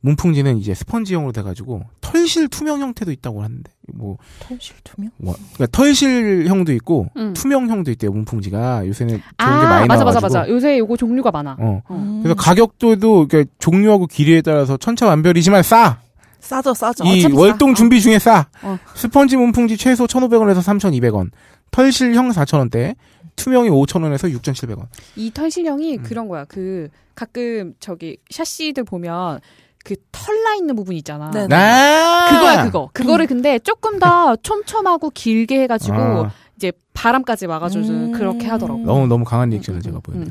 문풍지는 0.07 0.59
이제 0.59 0.73
스펀지형으로 0.73 1.33
돼가지고 1.33 1.83
털실 2.01 2.47
투명 2.47 2.81
형태도 2.81 3.11
있다고 3.11 3.43
하는데 3.43 3.69
뭐 3.93 4.19
털실 4.39 4.77
투명? 4.85 5.11
뭐, 5.17 5.35
그러니까 5.55 5.67
털실형도 5.77 6.73
있고 6.75 7.09
음. 7.17 7.35
투명형도 7.35 7.91
있대요 7.91 8.13
문풍지가 8.13 8.87
요새는 8.87 9.15
좋은 9.15 9.23
아, 9.39 9.61
게 9.61 9.67
많이 9.67 9.89
맞아, 9.89 10.05
맞아, 10.05 10.21
나와가지고 10.21 10.39
맞아. 10.39 10.49
요새 10.49 10.79
요거 10.79 10.97
종류가 10.97 11.33
많아. 11.33 11.57
어 11.59 11.83
음. 11.91 12.21
그래서 12.23 12.37
가격도도 12.37 13.27
그러니까 13.27 13.53
종류하고 13.59 14.07
길이에 14.07 14.43
따라서 14.43 14.77
천차만별이지만 14.77 15.65
싸. 15.65 15.99
싸죠, 16.39 16.73
싸죠. 16.73 17.03
이 17.05 17.23
싸. 17.23 17.29
월동 17.33 17.75
준비 17.75 18.01
중에 18.01 18.21
싸. 18.21 18.47
어. 18.63 18.79
스펀지 18.95 19.37
문풍지 19.37 19.77
최소 19.77 20.07
1,500원에서 20.07 20.59
3,200원. 20.59 21.31
털실형 21.73 22.31
4,000원대. 22.31 22.95
투명형이 23.35 23.71
5,000원에서 23.71 24.33
6,700원. 24.41 24.87
이 25.17 25.33
털실형이 25.33 25.99
음. 25.99 26.03
그런 26.05 26.29
거야. 26.29 26.45
그 26.45 26.89
가끔 27.17 27.75
저기 27.81 28.19
샤시들 28.31 28.85
보면 28.85 29.41
그 29.87 29.95
털 30.27 30.43
나 30.43 30.55
있는 30.57 30.75
부분 30.75 30.97
있잖아. 30.97 31.31
네. 31.31 31.47
아! 31.55 32.29
그거야 32.31 32.65
그거. 32.65 32.91
그거를 32.93 33.27
근데 33.29 33.59
조금 33.61 33.99
더 34.01 34.35
촘촘하고 34.43 35.11
길게 35.11 35.63
해가지고 35.63 35.97
아, 35.97 36.31
이제 36.57 36.73
바람까지 36.95 37.47
막아주는 37.47 37.89
음. 37.91 38.13
그렇게 38.13 38.47
하더라고. 38.49 38.81
너무 38.81 39.07
너무 39.07 39.25
강한 39.25 39.51
리액션을 39.51 39.79
음, 39.79 39.83
제가 39.83 39.97
음, 39.99 40.01
보여요. 40.03 40.25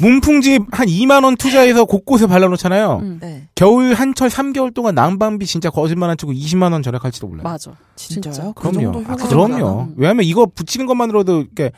문풍지 0.00 0.58
한 0.72 0.88
2만 0.88 1.24
원 1.24 1.36
투자해서 1.36 1.84
곳곳에 1.84 2.26
발라놓잖아요. 2.26 2.98
음. 3.02 3.18
네. 3.20 3.48
겨울 3.54 3.94
한철 3.94 4.28
3개월 4.28 4.74
동안 4.74 4.94
난방비 4.96 5.46
진짜 5.46 5.70
거짓말 5.70 6.10
안 6.10 6.16
치고 6.16 6.32
20만 6.32 6.72
원 6.72 6.82
절약할지도 6.82 7.28
몰라요. 7.28 7.44
맞아. 7.44 7.72
진짜요? 7.96 8.52
그 8.54 8.70
그럼요. 8.70 8.92
정도 8.92 9.12
아, 9.12 9.16
그럼요. 9.16 9.58
나나? 9.58 9.88
왜냐하면 9.96 10.24
이거 10.24 10.46
붙이는 10.46 10.86
것만으로도 10.86 11.40
이렇게 11.42 11.70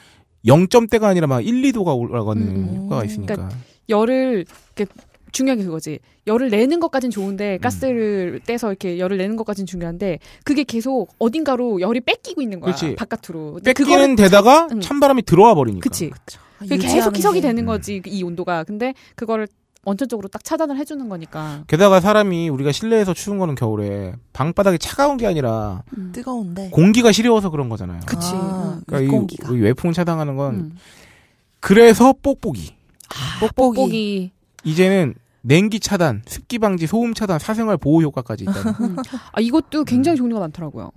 0점대가 0.47 1.05
아니라 1.05 1.27
막 1.27 1.45
1, 1.45 1.61
2도가 1.73 1.99
올라가는 1.99 2.41
음, 2.43 2.83
효과가 2.85 3.03
음. 3.03 3.07
있으니까. 3.07 3.49
열을 3.89 4.45
이렇게 4.77 4.93
중요한 5.37 5.59
게 5.59 5.65
그거지. 5.65 5.99
열을 6.27 6.49
내는 6.49 6.81
것까진 6.81 7.11
좋은데 7.11 7.59
가스를 7.59 8.41
떼서 8.47 8.69
이렇게 8.69 8.99
열을 8.99 9.19
내는 9.19 9.37
것까진 9.37 9.67
중요한데 9.67 10.19
그게 10.45 10.65
계속 10.65 11.15
어딘가로 11.19 11.81
열이 11.83 12.01
뺏기고 12.01 12.41
있는 12.41 12.61
거야. 12.61 12.75
그렇지. 12.75 12.97
바깥으로. 12.97 13.61
뺏기는 13.63 14.17
데다가 14.17 14.69
음. 14.73 14.81
찬바람이 14.81 15.23
들어와 15.23 15.55
버리니까. 15.55 15.83
그치. 15.83 16.11
아, 16.13 16.39
그게 16.61 16.79
계속 16.79 17.15
희석이 17.15 17.41
게. 17.43 17.49
되는 17.49 17.65
음. 17.65 17.67
거지 17.67 18.01
이 18.07 18.23
온도가. 18.23 18.65
근데 18.65 18.95
그거를 19.15 19.47
원천적으로 19.85 20.27
딱 20.29 20.43
차단을 20.43 20.79
해주는 20.79 21.07
거니까. 21.09 21.65
게다가 21.69 22.01
사람이 22.01 22.49
우리가 22.49 22.73
실내에서 22.73 23.13
추운 23.15 23.39
거는 23.39 23.55
겨울에 23.55 24.15
방바닥이 24.33 24.79
차가운 24.79 25.17
게 25.19 25.27
아니라 25.27 25.85
뜨거운데. 26.13 26.71
공기가 26.71 27.13
시려워서 27.13 27.51
그런 27.51 27.69
거잖아요. 27.69 28.01
그치. 28.07 28.31
아, 28.33 28.79
응. 28.79 28.83
그러니까 28.87 29.11
공기가. 29.13 29.53
이, 29.53 29.55
이 29.55 29.61
외풍을 29.61 29.93
차단하는 29.93 30.37
건 30.37 30.55
음. 30.55 30.77
그래서 31.61 32.15
뽁뽁이. 32.23 32.75
뽁뽁이. 33.41 33.75
뽁뽁이. 33.77 34.33
이제는 34.65 35.15
냉기 35.47 35.79
차단, 35.79 36.23
습기 36.27 36.59
방지, 36.59 36.87
소음 36.87 37.15
차단, 37.15 37.39
사생활 37.39 37.77
보호 37.77 38.03
효과까지 38.03 38.45
있다. 38.45 38.53
아 39.33 39.41
이것도 39.41 39.85
굉장히 39.85 40.17
종류가 40.17 40.41
많더라고요. 40.41 40.91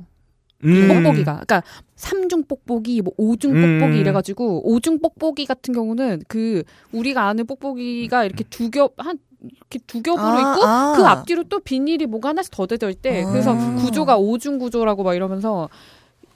음. 0.66 0.88
뽁뽁이가. 0.88 1.34
그러니까 1.46 1.64
삼중 1.96 2.44
뽁뽁이, 2.48 3.02
뭐 3.02 3.14
오중 3.18 3.52
음. 3.56 3.80
뽁뽁이 3.80 4.00
이래가지고 4.00 4.70
오중 4.72 5.00
뽁뽁이 5.00 5.46
같은 5.46 5.74
경우는 5.74 6.24
그 6.28 6.64
우리가 6.92 7.28
아는 7.28 7.46
뽁뽁이가 7.46 8.26
이렇게 8.26 8.44
두 8.50 8.70
겹 8.72 8.94
한 8.98 9.20
이렇게 9.42 9.80
두 9.88 10.02
겹으로 10.02 10.22
아, 10.22 10.40
있고 10.40 10.66
아. 10.68 10.94
그 10.98 11.06
앞뒤로 11.06 11.44
또 11.44 11.60
비닐이 11.60 12.08
뭐가 12.08 12.30
하나씩 12.30 12.52
더 12.52 12.66
되어 12.66 12.90
있대. 12.90 13.24
아. 13.24 13.32
그래서 13.32 13.56
구조가 13.78 14.18
오중 14.18 14.58
구조라고 14.58 15.04
막 15.04 15.14
이러면서 15.14 15.70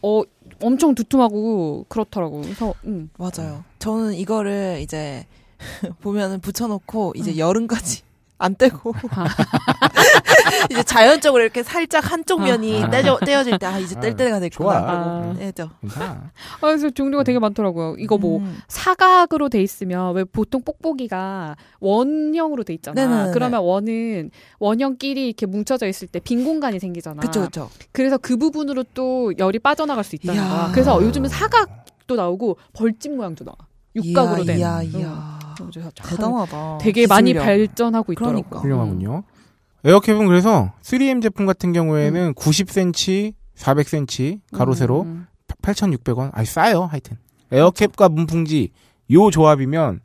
어 0.02 0.22
엄청 0.62 0.96
두툼하고 0.96 1.86
그렇더라고. 1.90 2.42
그래서 2.42 2.74
음. 2.86 3.10
맞아요. 3.18 3.64
저는 3.80 4.14
이거를 4.14 4.80
이제 4.82 5.26
보면은 6.02 6.40
붙여놓고 6.42 7.14
이제 7.16 7.32
음. 7.32 7.38
여름까지 7.38 8.02
안 8.40 8.56
떼고 8.56 8.94
아. 9.12 9.26
이제 10.70 10.84
자연적으로 10.84 11.44
이렇게 11.44 11.64
살짝 11.64 12.12
한쪽 12.12 12.42
면이 12.42 12.84
아. 12.84 12.90
떼져, 12.90 13.18
떼어질 13.26 13.58
때 13.60 13.66
아 13.66 13.80
이제 13.80 13.96
뗄 14.00 14.12
아, 14.12 14.16
때가 14.16 14.40
됐구나. 14.40 14.50
좋아. 14.50 14.76
아. 14.78 15.34
떼죠. 15.38 15.70
괜찮아. 15.82 16.06
아, 16.60 16.60
그래서 16.60 16.90
종류가 16.90 17.24
되게 17.24 17.40
많더라고요. 17.40 17.96
이거 18.00 18.18
뭐 18.18 18.40
음. 18.40 18.60
사각으로 18.68 19.50
돼 19.50 19.62
있으면 19.62 20.14
왜 20.16 20.24
보통 20.26 20.62
뽁뽁이가 20.64 21.56
원형으로 21.80 22.64
돼 22.64 22.74
있잖아. 22.74 23.00
네네네네. 23.02 23.32
그러면 23.34 23.62
원은 23.62 24.32
원형끼리 24.60 25.28
이렇게 25.28 25.46
뭉쳐져 25.46 25.88
있을 25.88 26.08
때 26.08 26.20
빈 26.20 26.44
공간이 26.44 26.80
생기잖아. 26.80 27.22
그쵸 27.22 27.42
그쵸. 27.42 27.70
그래서 27.92 28.18
그 28.18 28.36
부분으로 28.38 28.84
또 28.94 29.32
열이 29.38 29.60
빠져나갈 29.60 30.04
수 30.04 30.16
있다는 30.16 30.42
이야. 30.42 30.50
거야. 30.50 30.72
그래서 30.74 31.02
요즘은 31.02 31.30
사각도 31.30 32.16
나오고 32.16 32.58
벌집 32.74 33.14
모양도 33.16 33.46
나와. 33.46 33.56
육각으로 33.96 34.44
된. 34.44 34.58
이야 34.60 34.80
응. 34.82 34.86
이야. 35.00 35.00
참 35.02 35.33
대단하다. 35.96 36.78
되게 36.80 37.08
많이 37.08 37.32
기술력. 37.34 37.46
발전하고 37.46 38.14
있더라고. 38.14 38.32
그러니까. 38.34 38.60
훌륭하군요. 38.60 39.24
에어캡은 39.86 40.28
그래서 40.28 40.72
3M 40.82 41.22
제품 41.22 41.46
같은 41.46 41.74
경우에는 41.74 42.34
90cm, 42.36 43.34
400cm 43.56 44.40
가로 44.54 44.74
세로 44.74 45.02
음. 45.04 45.28
8,600원. 45.62 46.32
아, 46.34 46.44
싸요. 46.46 46.84
하여튼. 46.84 47.18
에어캡과 47.52 48.10
문풍지 48.10 48.72
요 49.12 49.30
조합이면 49.30 50.00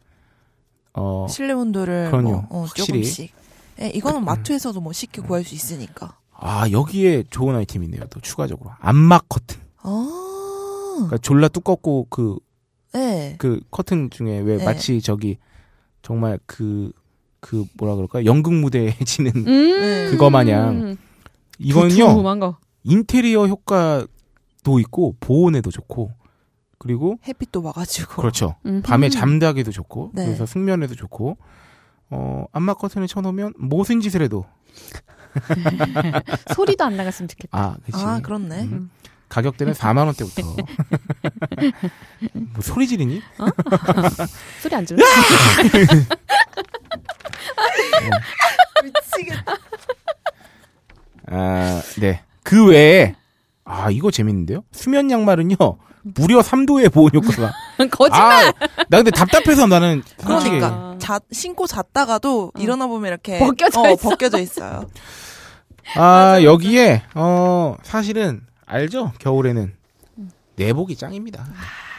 어 0.94 1.26
실내 1.30 1.52
온도를 1.52 2.10
그럼요. 2.10 2.30
뭐, 2.30 2.46
어, 2.50 2.60
확실히. 2.64 2.86
조금씩. 3.04 3.32
예, 3.80 3.88
이거는 3.88 4.24
마트에서도 4.24 4.80
뭐 4.80 4.92
쉽게 4.92 5.22
구할 5.22 5.44
수 5.44 5.54
있으니까. 5.54 6.16
아, 6.32 6.68
여기에 6.70 7.24
좋은 7.30 7.54
아이템이 7.54 7.86
있네요. 7.86 8.02
또 8.10 8.20
추가적으로. 8.20 8.70
암막 8.80 9.28
커튼. 9.28 9.60
아. 9.82 10.94
그러니까 10.96 11.18
졸라 11.18 11.46
두껍고 11.48 12.06
그 12.10 12.36
네. 12.92 13.36
그 13.38 13.60
커튼 13.70 14.10
중에 14.10 14.40
왜 14.40 14.56
네. 14.56 14.64
마치 14.64 15.00
저기 15.00 15.38
정말 16.02 16.38
그, 16.46 16.92
그 17.40 17.64
뭐라 17.76 17.94
그럴까? 17.94 18.24
연극 18.24 18.54
무대에 18.54 18.92
지는 19.04 19.32
음. 19.34 20.08
그거 20.10 20.30
마냥 20.30 20.96
거. 22.40 22.58
인테리어 22.84 23.46
효과도 23.46 24.78
있고 24.80 25.16
보온에도 25.20 25.70
좋고 25.70 26.12
그리고 26.78 27.18
햇빛도 27.26 27.62
와가지고. 27.62 28.22
그렇죠. 28.22 28.54
음. 28.66 28.82
밤에 28.82 29.08
잠자기도 29.08 29.72
좋고 29.72 30.12
네. 30.14 30.24
그래서 30.24 30.46
숙면에도 30.46 30.94
좋고 30.94 31.36
어 32.10 32.46
암막 32.52 32.78
커튼을 32.78 33.08
쳐놓으면 33.08 33.54
무슨 33.58 34.00
짓을 34.00 34.22
해도 34.22 34.46
소리도 36.54 36.84
안 36.84 36.96
나갔으면 36.96 37.28
좋겠다. 37.28 37.58
아 37.58 37.76
그치 37.84 37.98
아 38.02 38.20
그렇네. 38.20 38.62
음. 38.62 38.90
가격 39.28 39.56
대는 39.56 39.72
4만 39.74 40.06
원대부터 40.06 40.42
뭐 42.32 42.62
소리 42.62 42.86
지르니? 42.88 43.22
소리 44.62 44.74
안 44.74 44.86
질러? 44.86 45.04
미치겠다. 48.82 49.56
아, 51.30 51.82
네. 52.00 52.22
그 52.42 52.66
외에 52.68 53.14
아 53.64 53.90
이거 53.90 54.10
재밌는데요. 54.10 54.62
수면 54.72 55.10
양말은요 55.10 55.56
무려 56.02 56.40
3도의 56.40 56.90
보온 56.92 57.10
효과가. 57.12 57.52
거짓말. 57.90 58.48
아, 58.48 58.52
나 58.88 58.96
근데 58.98 59.10
답답해서 59.10 59.66
나는 59.66 60.02
솔직히 60.20 60.58
그러니까 60.58 60.96
자, 60.98 61.20
신고 61.32 61.66
잤다가도 61.66 62.52
일어나 62.58 62.86
보면 62.86 63.08
이렇게 63.08 63.38
벗겨져 63.38 63.80
어, 63.82 63.90
있어. 63.90 64.08
벗겨져 64.08 64.38
있어요. 64.38 64.88
아 65.96 66.38
여기에 66.42 67.02
어 67.14 67.76
사실은 67.82 68.40
알죠 68.68 69.12
겨울에는 69.18 69.72
내복이 70.56 70.96
짱입니다. 70.96 71.46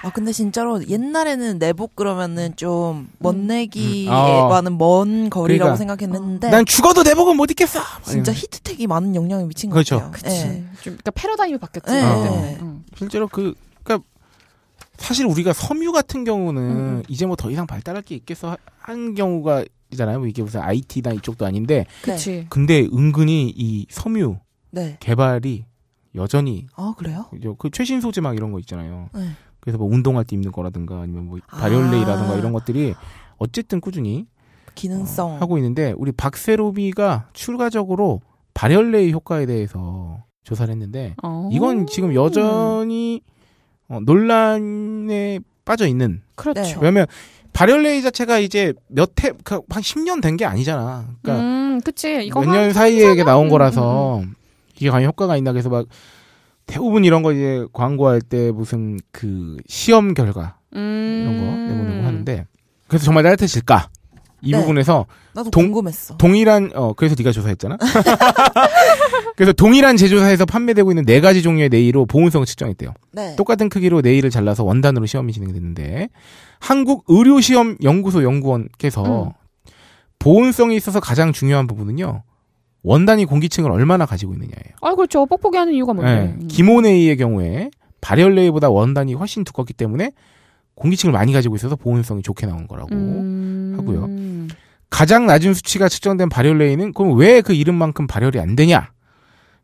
아 0.01 0.11
근데 0.11 0.32
진짜로 0.32 0.86
옛날에는 0.88 1.59
내복 1.59 1.95
그러면은 1.95 2.55
좀 2.55 3.09
멋내기와는 3.20 4.72
음. 4.72 4.76
어. 4.76 4.78
먼 4.78 5.30
거리라고 5.30 5.76
그러니까. 5.76 5.76
생각했는데 5.76 6.49
난 6.49 6.65
죽어도 6.65 7.03
내복은 7.03 7.36
못 7.36 7.49
입겠어. 7.51 7.80
진짜 8.03 8.32
히트텍이 8.32 8.88
많은 8.88 9.15
영향을 9.15 9.47
미친 9.47 9.70
그렇죠. 9.70 9.99
것 9.99 10.11
같아요. 10.11 10.22
그치. 10.32 10.36
예. 10.47 10.51
좀 10.82 10.97
그러니까 10.97 11.11
패러다임이 11.11 11.57
바뀌었지. 11.57 11.91
네. 11.91 12.01
네. 12.01 12.57
응. 12.61 12.84
실제로 12.97 13.28
그 13.28 13.53
그러니까 13.84 14.07
사실 14.97 15.26
우리가 15.26 15.53
섬유 15.53 15.91
같은 15.91 16.24
경우는 16.24 16.61
음. 16.61 17.03
이제 17.07 17.26
뭐 17.26 17.36
더 17.36 17.49
이상 17.51 17.65
발달할 17.67 18.01
게 18.03 18.15
있겠어 18.15 18.51
하- 18.51 18.57
한 18.80 19.15
경우가 19.15 19.65
있잖아요. 19.91 20.20
뭐 20.20 20.28
이게 20.28 20.43
무슨 20.43 20.61
IT나 20.61 21.11
이쪽도 21.13 21.45
아닌데 21.45 21.86
그치. 22.01 22.45
근데 22.49 22.82
은근히 22.93 23.51
이 23.55 23.86
섬유 23.89 24.38
네. 24.72 24.97
개발이 24.99 25.65
여전히 26.16 26.68
아 26.76 26.93
그래요? 26.97 27.26
그 27.57 27.70
최신 27.72 28.01
소재 28.01 28.22
막 28.22 28.36
이런 28.36 28.51
거 28.51 28.60
있잖아요. 28.60 29.10
네. 29.14 29.30
그래서 29.60 29.78
뭐 29.78 29.88
운동할 29.88 30.24
때 30.26 30.36
입는 30.36 30.51
거라든가 30.51 31.01
아니면 31.01 31.26
뭐 31.28 31.38
발열레이라든가 31.49 32.34
아. 32.34 32.36
이런 32.38 32.53
것들이 32.53 32.95
어쨌든 33.38 33.80
꾸준히 33.82 34.26
기능성. 34.76 35.41
하고 35.41 35.57
있는데 35.57 35.93
우리 35.97 36.12
박세로비가 36.12 37.30
추가적으로 37.34 38.22
발열레이 38.53 39.12
효과에 39.12 39.45
대해서 39.45 40.24
조사를 40.43 40.72
했는데 40.72 41.16
어. 41.24 41.49
이건 41.51 41.86
지금 41.88 42.14
여전히 42.16 43.22
어, 43.88 43.99
논란에 44.01 45.39
빠져 45.66 45.88
있는 45.88 46.22
그렇죠. 46.36 46.62
네. 46.62 46.76
왜냐면 46.80 47.05
발열레이 47.53 48.01
자체가 48.01 48.39
이제 48.39 48.74
몇해한 48.88 49.64
10년 49.68 50.22
된 50.22 50.38
게 50.38 50.45
아니잖아. 50.45 51.07
그러니까 51.22 51.43
음, 51.45 51.82
그치. 51.84 52.24
이거 52.26 52.41
몇년 52.41 52.72
사이에 52.74 53.12
이게 53.12 53.24
나온 53.24 53.47
음, 53.47 53.49
거라서 53.49 54.22
이게 54.80 54.89
과연 54.89 55.07
효과가 55.09 55.38
있나 55.38 55.51
그래서 55.51 55.69
막 55.69 55.86
대부분 56.65 57.03
이런 57.05 57.23
거 57.23 57.32
이제 57.34 57.65
광고할 57.73 58.21
때 58.21 58.51
무슨 58.51 58.99
그 59.11 59.57
시험 59.67 60.13
결과 60.13 60.57
음. 60.75 61.21
이런 61.23 61.38
거 61.38 61.73
내보내고 61.73 62.07
하는데 62.07 62.45
그래서 62.88 63.05
정말 63.05 63.23
따뜻해질까 63.23 63.89
이 64.41 64.51
네. 64.51 64.59
부분에서 64.59 65.05
나도 65.34 65.49
동- 65.49 65.63
궁금했어. 65.65 66.15
동일한 66.17 66.71
어 66.73 66.93
그래서 66.93 67.15
네가 67.17 67.32
조사했잖아. 67.32 67.77
그래서 69.36 69.51
동일한 69.53 69.97
제조사에서 69.97 70.45
판매되고 70.45 70.91
있는 70.91 71.05
네 71.05 71.19
가지 71.21 71.41
종류의 71.41 71.69
네일로 71.69 72.05
보온성을 72.05 72.45
측정했대요. 72.45 72.93
네. 73.13 73.36
똑같은 73.36 73.67
크기로 73.69 74.01
네일을 74.01 74.30
잘라서 74.30 74.63
원단으로 74.63 75.05
시험이 75.05 75.34
진행됐는데 75.34 76.09
한국 76.59 77.03
의료시험 77.07 77.77
연구소 77.84 78.23
연구원께서 78.23 79.23
음. 79.25 79.32
보온성이 80.19 80.75
있어서 80.75 80.99
가장 80.99 81.32
중요한 81.32 81.67
부분은요. 81.67 82.23
원단이 82.84 83.25
공기층을 83.25 83.71
얼마나 83.71 84.05
가지고 84.05 84.34
있느냐예요. 84.34 84.75
아, 84.82 84.95
그렇죠. 84.95 85.25
뻑뻑이 85.25 85.57
하는 85.57 85.73
이유가 85.73 85.93
뭔데? 85.93 86.15
네. 86.15 86.36
음. 86.41 86.47
기모네이의 86.47 87.17
경우에 87.17 87.69
발열레이보다 88.01 88.69
원단이 88.69 89.13
훨씬 89.13 89.43
두껍기 89.43 89.73
때문에 89.73 90.11
공기층을 90.75 91.11
많이 91.11 91.34
가지고 91.34 91.55
있어서 91.57 91.75
보온성이 91.75 92.21
좋게 92.21 92.45
나온 92.47 92.67
거라고 92.67 92.95
음. 92.95 93.75
하고요. 93.77 94.07
가장 94.89 95.25
낮은 95.27 95.53
수치가 95.53 95.89
측정된 95.89 96.30
발열레이는 96.30 96.93
그럼 96.93 97.17
왜 97.17 97.41
그 97.41 97.53
이름만큼 97.53 98.07
발열이 98.07 98.39
안 98.39 98.55
되냐? 98.55 98.91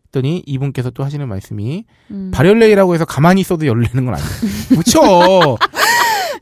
했더니 0.07 0.43
이분께서 0.45 0.89
또 0.91 1.03
하시는 1.03 1.27
말씀이 1.27 1.85
음. 2.11 2.31
발열레이라고 2.33 2.93
해서 2.93 3.05
가만히 3.05 3.41
있어도 3.41 3.65
열리는 3.65 4.05
건 4.05 4.13
아니에요. 4.13 4.29
그렇죠. 4.69 5.57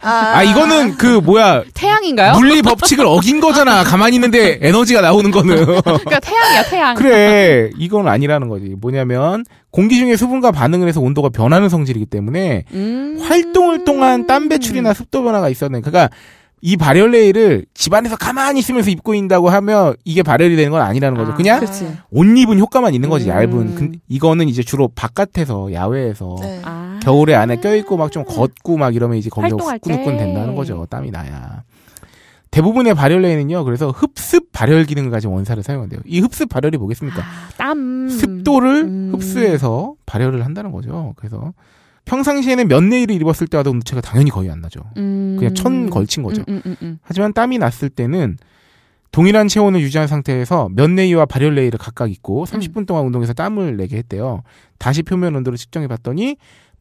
아 0.04 0.43
이거는 0.43 0.95
그 0.97 1.08
뭐야 1.20 1.64
태양인가요? 1.74 2.34
물리 2.39 2.62
법칙을 2.62 3.06
어긴 3.06 3.39
거잖아. 3.39 3.84
가만히 3.84 4.16
있는데 4.16 4.60
에너지가 4.62 5.01
나오는 5.01 5.32
거는. 5.32 5.66
그러니까 5.66 6.20
태양이야, 6.20 6.64
태양. 6.70 6.95
그래 6.95 7.70
이건 7.78 8.08
아니라는 8.08 8.49
거지. 8.49 8.76
뭐냐면 8.80 9.43
공기 9.72 9.97
중에 9.97 10.16
수분과 10.16 10.51
반응을 10.51 10.88
해서 10.88 10.99
온도가 11.01 11.30
변하는 11.30 11.70
성질이기 11.70 12.06
때문에 12.08 12.66
음. 12.74 13.18
활동을 13.22 13.86
통한 13.86 14.28
땀 14.28 14.49
배출이나 14.49 14.93
습도 14.93 15.24
변화가 15.24 15.49
있었네. 15.49 15.82
그러니까 15.82 16.10
이 16.66 16.78
발열 16.78 17.12
레이를 17.12 17.66
집안에서 17.74 18.16
가만히 18.16 18.60
있으면서 18.60 18.89
입고 18.89 19.16
있다고 19.16 19.49
하면 19.49 19.95
이게 20.06 20.24
발열이 20.24 20.56
되는 20.56 20.72
건 20.72 20.82
아니라는 20.82 21.18
거죠. 21.18 21.34
아, 21.34 21.36
그냥 21.36 21.60
그렇지. 21.60 21.88
옷 22.10 22.24
입은 22.24 22.58
효과만 22.58 22.93
있는 22.93 23.10
거지. 23.10 23.26
음. 23.26 23.30
얇은. 23.32 23.76
근- 23.76 23.95
이거는 24.08 24.47
이제 24.47 24.64
주로 24.64 24.88
바깥에서 24.95 25.74
야외에서 25.74 26.38
네. 26.41 26.62
아. 27.04 27.06
겨울에 27.06 27.36
안에 27.36 27.58
껴있고 27.58 27.97
막 27.97 28.12
좀 28.12 28.24
걷고 28.26 28.78
막 28.78 28.95
이러면 28.95 29.18
이제 29.18 29.30
거기서 29.30 29.56
후끈후끈 29.58 30.18
때. 30.18 30.18
된다는 30.26 30.56
거죠. 30.56 30.86
땀이 30.89 31.12
나야. 31.12 31.64
대부분의 32.51 32.93
발열레이는요. 32.93 33.64
그래서 33.64 33.89
흡습 33.89 34.51
발열 34.51 34.86
기능을 34.86 35.10
가진 35.10 35.32
원사를 35.32 35.62
사용한대요. 35.64 36.01
이 36.06 36.20
흡습 36.20 36.49
발열이 36.49 36.78
뭐겠습니까? 36.78 37.20
아, 37.22 37.49
땀. 37.58 38.08
습도를 38.10 38.84
음. 38.84 39.12
흡수해서 39.14 39.95
발열을 40.06 40.45
한다는 40.45 40.72
거죠. 40.72 41.14
그래서 41.18 41.54
평상시에는 42.06 42.68
면내일을 42.68 43.16
입었을 43.22 43.47
때와도 43.47 43.72
음체가 43.72 44.01
당연히 44.01 44.30
거의 44.30 44.51
안 44.51 44.62
나죠. 44.62 44.82
음. 44.97 45.38
그냥 45.39 45.56
천 45.56 45.89
걸친 45.89 46.22
거죠. 46.22 46.43
음, 46.47 46.56
음, 46.58 46.62
음, 46.68 46.76
음. 46.84 46.99
하지만 47.01 47.34
땀이 47.34 47.58
났을 47.58 47.89
때는 47.89 48.38
동일한 49.12 49.47
체온을 49.47 49.80
유지한 49.82 50.06
상태에서 50.08 50.70
면내이와 50.74 51.26
발열레이를 51.26 51.80
각각 51.80 52.12
입고 52.12 52.45
30분 52.45 52.86
동안 52.86 53.06
운동해서 53.06 53.34
땀을 53.34 53.78
내게 53.78 53.97
했대요. 53.97 54.43
다시 54.78 55.01
표면 55.01 55.36
온도를 55.36 55.58
측정해 55.58 55.88
봤더니 55.88 56.38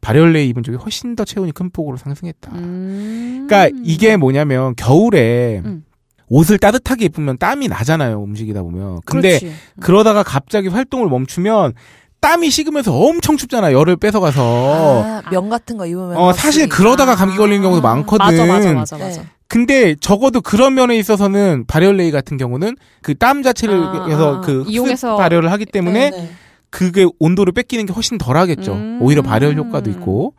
발열레이 0.07 0.49
입은 0.51 0.63
쪽이 0.65 0.77
훨씬 0.77 1.17
더 1.17 1.25
체온이 1.25 1.53
큰 1.53 1.71
폭으로 1.71 1.97
상승했다. 1.97 2.51
음. 2.57 3.47
그러니까 3.49 3.75
이게 3.85 4.17
뭐냐면 4.19 4.75
겨울에 4.77 5.63
음. 5.65 5.85
옷을 6.29 6.59
따뜻하게 6.59 7.07
입으면 7.07 7.39
땀이 7.39 7.69
나잖아요. 7.69 8.21
움직이다 8.21 8.63
보면. 8.63 8.99
근데 9.07 9.39
그렇지. 9.39 9.53
그러다가 9.81 10.23
갑자기 10.23 10.69
활동을 10.69 11.09
멈추면 11.09 11.73
땀이 12.21 12.51
식으면서 12.51 12.93
엄청 12.95 13.37
춥잖아. 13.37 13.73
열을 13.73 13.97
뺏어가서. 13.97 15.03
아, 15.05 15.23
면 15.31 15.49
같은 15.49 15.77
거 15.77 15.87
입으면 15.87 16.17
어, 16.17 16.33
사실 16.33 16.69
그러다가 16.69 17.15
감기 17.17 17.37
걸리는 17.37 17.63
경우도 17.63 17.83
많거든. 17.83 18.25
맞아, 18.25 18.47
맞아, 18.47 18.73
맞아, 18.73 18.97
맞아. 18.99 19.23
네. 19.23 19.27
근데 19.49 19.95
적어도 19.97 20.41
그런 20.41 20.75
면에 20.75 20.97
있어서는 20.97 21.65
발열레이 21.67 22.11
같은 22.11 22.39
경우는 22.39 22.77
그 23.03 23.15
땀 23.15 23.43
자체를 23.43 23.77
아, 23.83 24.07
해서 24.09 24.37
아, 24.37 24.41
그 24.41 24.65
이용해서- 24.65 25.17
발열을 25.19 25.53
하기 25.53 25.67
때문에 25.67 26.11
네, 26.11 26.17
네. 26.17 26.31
그게 26.73 27.07
온도를 27.21 27.53
뺏기는 27.53 27.85
게 27.85 27.93
훨씬 27.93 28.17
덜 28.19 28.37
하겠죠. 28.39 28.73
음. 28.73 28.99
오히려 29.03 29.21
발열 29.23 29.55
효과도 29.57 29.91
있고 29.91 30.35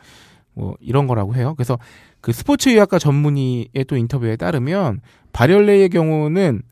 뭐 0.56 0.76
이런 0.82 1.06
거라고 1.08 1.36
해요. 1.36 1.54
그래서 1.56 1.78
그 2.22 2.34
스포츠 2.34 2.70
의학과 2.70 2.98
전문의의 2.98 3.86
또 3.88 3.96
인터뷰에 3.96 4.36
따르면 4.36 5.02
발열레이의 5.32 5.90
경우는 5.90 6.64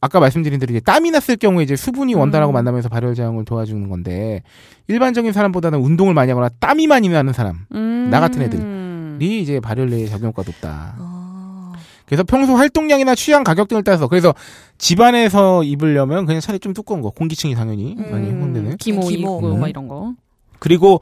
아까 0.00 0.20
말씀드린 0.20 0.60
대로 0.60 0.70
이제 0.70 0.80
땀이 0.80 1.10
났을 1.10 1.36
경우에 1.36 1.64
이제 1.64 1.74
수분이 1.74 2.14
원단하고 2.14 2.52
음. 2.52 2.54
만나면서 2.54 2.90
발열 2.90 3.14
제형을 3.14 3.46
도와주는 3.46 3.88
건데 3.88 4.42
일반적인 4.88 5.32
사람보다는 5.32 5.80
운동을 5.80 6.12
많이 6.12 6.30
하거나 6.30 6.50
땀이 6.60 6.86
많이 6.86 7.08
나는 7.08 7.32
사람이 7.32 7.58
음. 7.72 8.08
나 8.10 8.20
같은 8.20 8.42
애들이 8.42 9.40
이제 9.40 9.58
발열레이 9.58 10.06
적용 10.06 10.28
효과가 10.28 10.50
높다. 10.50 10.96
아, 12.08 12.10
그래서 12.10 12.24
평소 12.24 12.54
활동량이나 12.56 13.14
취향 13.14 13.44
가격 13.44 13.68
등을 13.68 13.84
따라서 13.84 14.08
그래서 14.08 14.34
집안에서 14.78 15.62
입으려면 15.62 16.24
그냥 16.24 16.40
차라리 16.40 16.58
좀 16.58 16.72
두꺼운 16.72 17.02
거 17.02 17.10
공기층이 17.10 17.54
당연히 17.54 17.94
많이 17.94 18.30
혼되는 18.30 18.78
기모, 18.78 19.06
기모. 19.06 19.36
입고 19.36 19.54
음. 19.54 19.60
막 19.60 19.68
이런 19.68 19.88
거. 19.88 20.14
그리고 20.58 21.00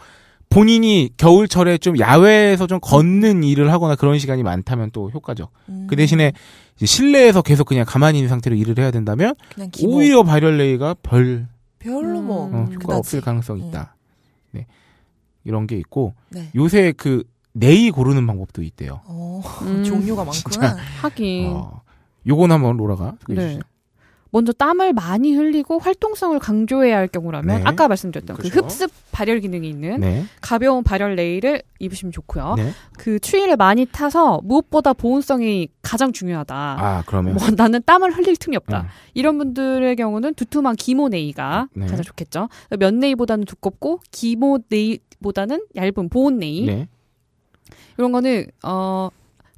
본인이 0.49 1.11
겨울철에 1.17 1.79
좀 1.79 1.99
야외에서 1.99 2.67
좀 2.67 2.79
걷는 2.81 3.43
일을 3.45 3.73
하거나 3.73 3.97
그런 3.97 4.19
시간이 4.19 4.43
많다면 4.43 4.91
또 4.93 5.11
효과적. 5.11 5.51
음. 5.69 5.87
그 5.89 5.97
대신에 5.97 6.33
이제 6.77 6.87
실내에서 6.87 7.43
계속 7.43 7.67
그냥 7.67 7.85
가만히 7.87 8.19
있는 8.19 8.29
상태로 8.29 8.55
일을 8.57 8.79
해야 8.79 8.91
된다면. 8.91 9.35
오히려 9.85 10.23
발열레이가 10.23 10.97
별 11.03 11.47
별로 11.79 12.21
뭐 12.21 12.47
음. 12.49 12.55
어, 12.55 12.65
그다지. 12.65 12.79
효과 12.85 12.97
없을 12.97 13.21
가능성이 13.21 13.69
있다. 13.69 13.95
네. 14.53 14.67
이런 15.45 15.67
게 15.67 15.77
있고 15.77 16.15
네. 16.31 16.49
요새 16.57 16.93
그 16.97 17.23
네이 17.59 17.91
고르는 17.91 18.27
방법도 18.27 18.63
있대요. 18.63 19.01
어, 19.07 19.43
음. 19.63 19.83
종류가 19.83 20.25
많구나. 20.25 20.77
하긴. 21.01 21.49
어, 21.49 21.81
요건 22.27 22.53
한번 22.53 22.77
로라가 22.77 23.15
소개해 23.21 23.41
네. 23.41 23.47
주시죠. 23.55 23.67
먼저 24.31 24.53
땀을 24.53 24.93
많이 24.93 25.35
흘리고 25.35 25.79
활동성을 25.79 26.39
강조해야 26.39 26.99
할 26.99 27.09
경우라면 27.09 27.59
네. 27.59 27.63
아까 27.65 27.89
말씀드렸던 27.89 28.37
그 28.37 28.43
그렇죠. 28.51 28.67
흡습 28.67 28.91
발열 29.11 29.41
기능이 29.41 29.67
있는 29.67 30.01
네. 30.01 30.25
가벼운 30.43 30.83
발열 30.83 31.15
레이를 31.15 31.63
입으시면 31.79 32.13
좋고요. 32.13 32.55
네. 32.57 32.73
그 32.99 33.19
추위를 33.19 33.57
많이 33.57 33.87
타서 33.87 34.41
무엇보다 34.45 34.93
보온성이 34.93 35.69
가장 35.81 36.13
중요하다. 36.13 36.55
아, 36.55 37.03
그러면 37.07 37.35
뭐 37.37 37.49
나는 37.57 37.81
땀을 37.87 38.15
흘릴 38.15 38.37
틈이 38.37 38.57
없다. 38.57 38.83
음. 38.83 38.87
이런 39.15 39.39
분들의 39.39 39.97
경우는 39.97 40.35
두툼한 40.35 40.77
기모 40.77 41.09
네이가 41.09 41.69
네. 41.73 41.87
가장 41.87 42.03
좋겠죠. 42.03 42.49
면 42.79 42.99
네이보다는 42.99 43.47
두껍고 43.47 44.01
기모 44.11 44.59
네이보다는 44.69 45.65
얇은 45.77 46.11
보온 46.11 46.39
네이 46.39 46.67
네. 46.67 46.89
이런 47.99 48.13
거는 48.13 48.47
어 48.65 49.09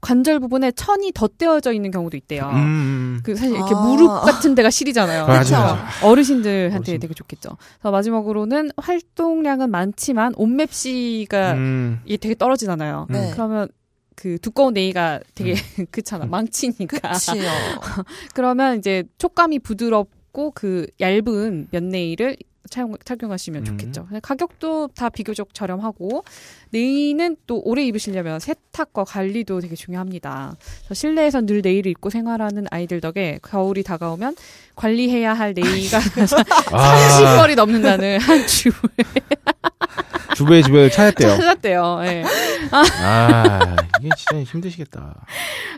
관절 0.01 0.39
부분에 0.39 0.71
천이 0.73 1.11
덧대어져 1.13 1.73
있는 1.73 1.91
경우도 1.91 2.17
있대요. 2.17 2.49
음. 2.55 3.21
그 3.25 3.35
사실 3.35 3.57
이렇게 3.57 3.75
아. 3.75 3.81
무릎 3.81 4.07
같은 4.23 4.55
데가 4.55 4.71
시리잖아요. 4.71 5.27
맞아, 5.27 5.41
그쵸? 5.41 5.55
맞아. 5.57 6.07
어르신들한테 6.07 6.77
어르신. 6.77 7.01
되게 7.01 7.15
좋겠죠. 7.15 7.51
그래서 7.81 7.91
마지막으로는 7.91 8.71
활동량은 8.77 9.71
많지만 9.71 10.35
온맵시가 10.37 11.53
음. 11.55 12.01
이게 12.05 12.17
되게 12.17 12.35
떨어지잖아요. 12.37 13.09
네. 13.11 13.31
그러면 13.33 13.69
그 14.15 14.39
두꺼운 14.41 14.75
네이가 14.75 15.21
되게 15.35 15.55
그렇잖아. 15.91 16.27
망치니까. 16.27 17.13
그러면 18.35 18.79
이제 18.79 19.05
촉감이 19.19 19.59
부드럽고 19.61 20.53
그 20.55 20.87
얇은 21.01 21.69
면 21.71 21.89
네일을 21.89 22.37
착용, 22.69 22.95
착용하시면 23.05 23.63
음. 23.63 23.65
좋겠죠. 23.65 24.09
가격도 24.23 24.89
다 24.97 25.09
비교적 25.09 25.55
저렴하고 25.55 26.25
네일은 26.71 27.37
또 27.47 27.61
오래 27.65 27.85
입으시려면 27.85 28.41
세탁과 28.41 29.05
관리도 29.05 29.61
되게 29.61 29.75
중요합니다. 29.75 30.57
실내에선 30.93 31.47
늘 31.47 31.63
네일을 31.63 31.91
입고 31.93 32.11
생활하는 32.11 32.67
아이들 32.71 33.01
덕에 33.01 33.39
겨울이 33.43 33.83
다가오면 33.83 34.37
관리해야 34.77 35.35
할 35.35 35.55
네일가 35.55 35.99
아, 36.73 37.21
30벌이 37.21 37.55
넘는다는 37.55 38.21
한 38.21 38.47
주. 38.47 38.71
주부의 40.37 40.63
집을 40.63 40.91
찾았대요. 40.91 41.37
찾았대요. 41.37 42.01
예. 42.05 42.25
아, 42.71 43.77
이게 44.01 44.09
진짜 44.17 44.43
힘드시겠다. 44.53 45.27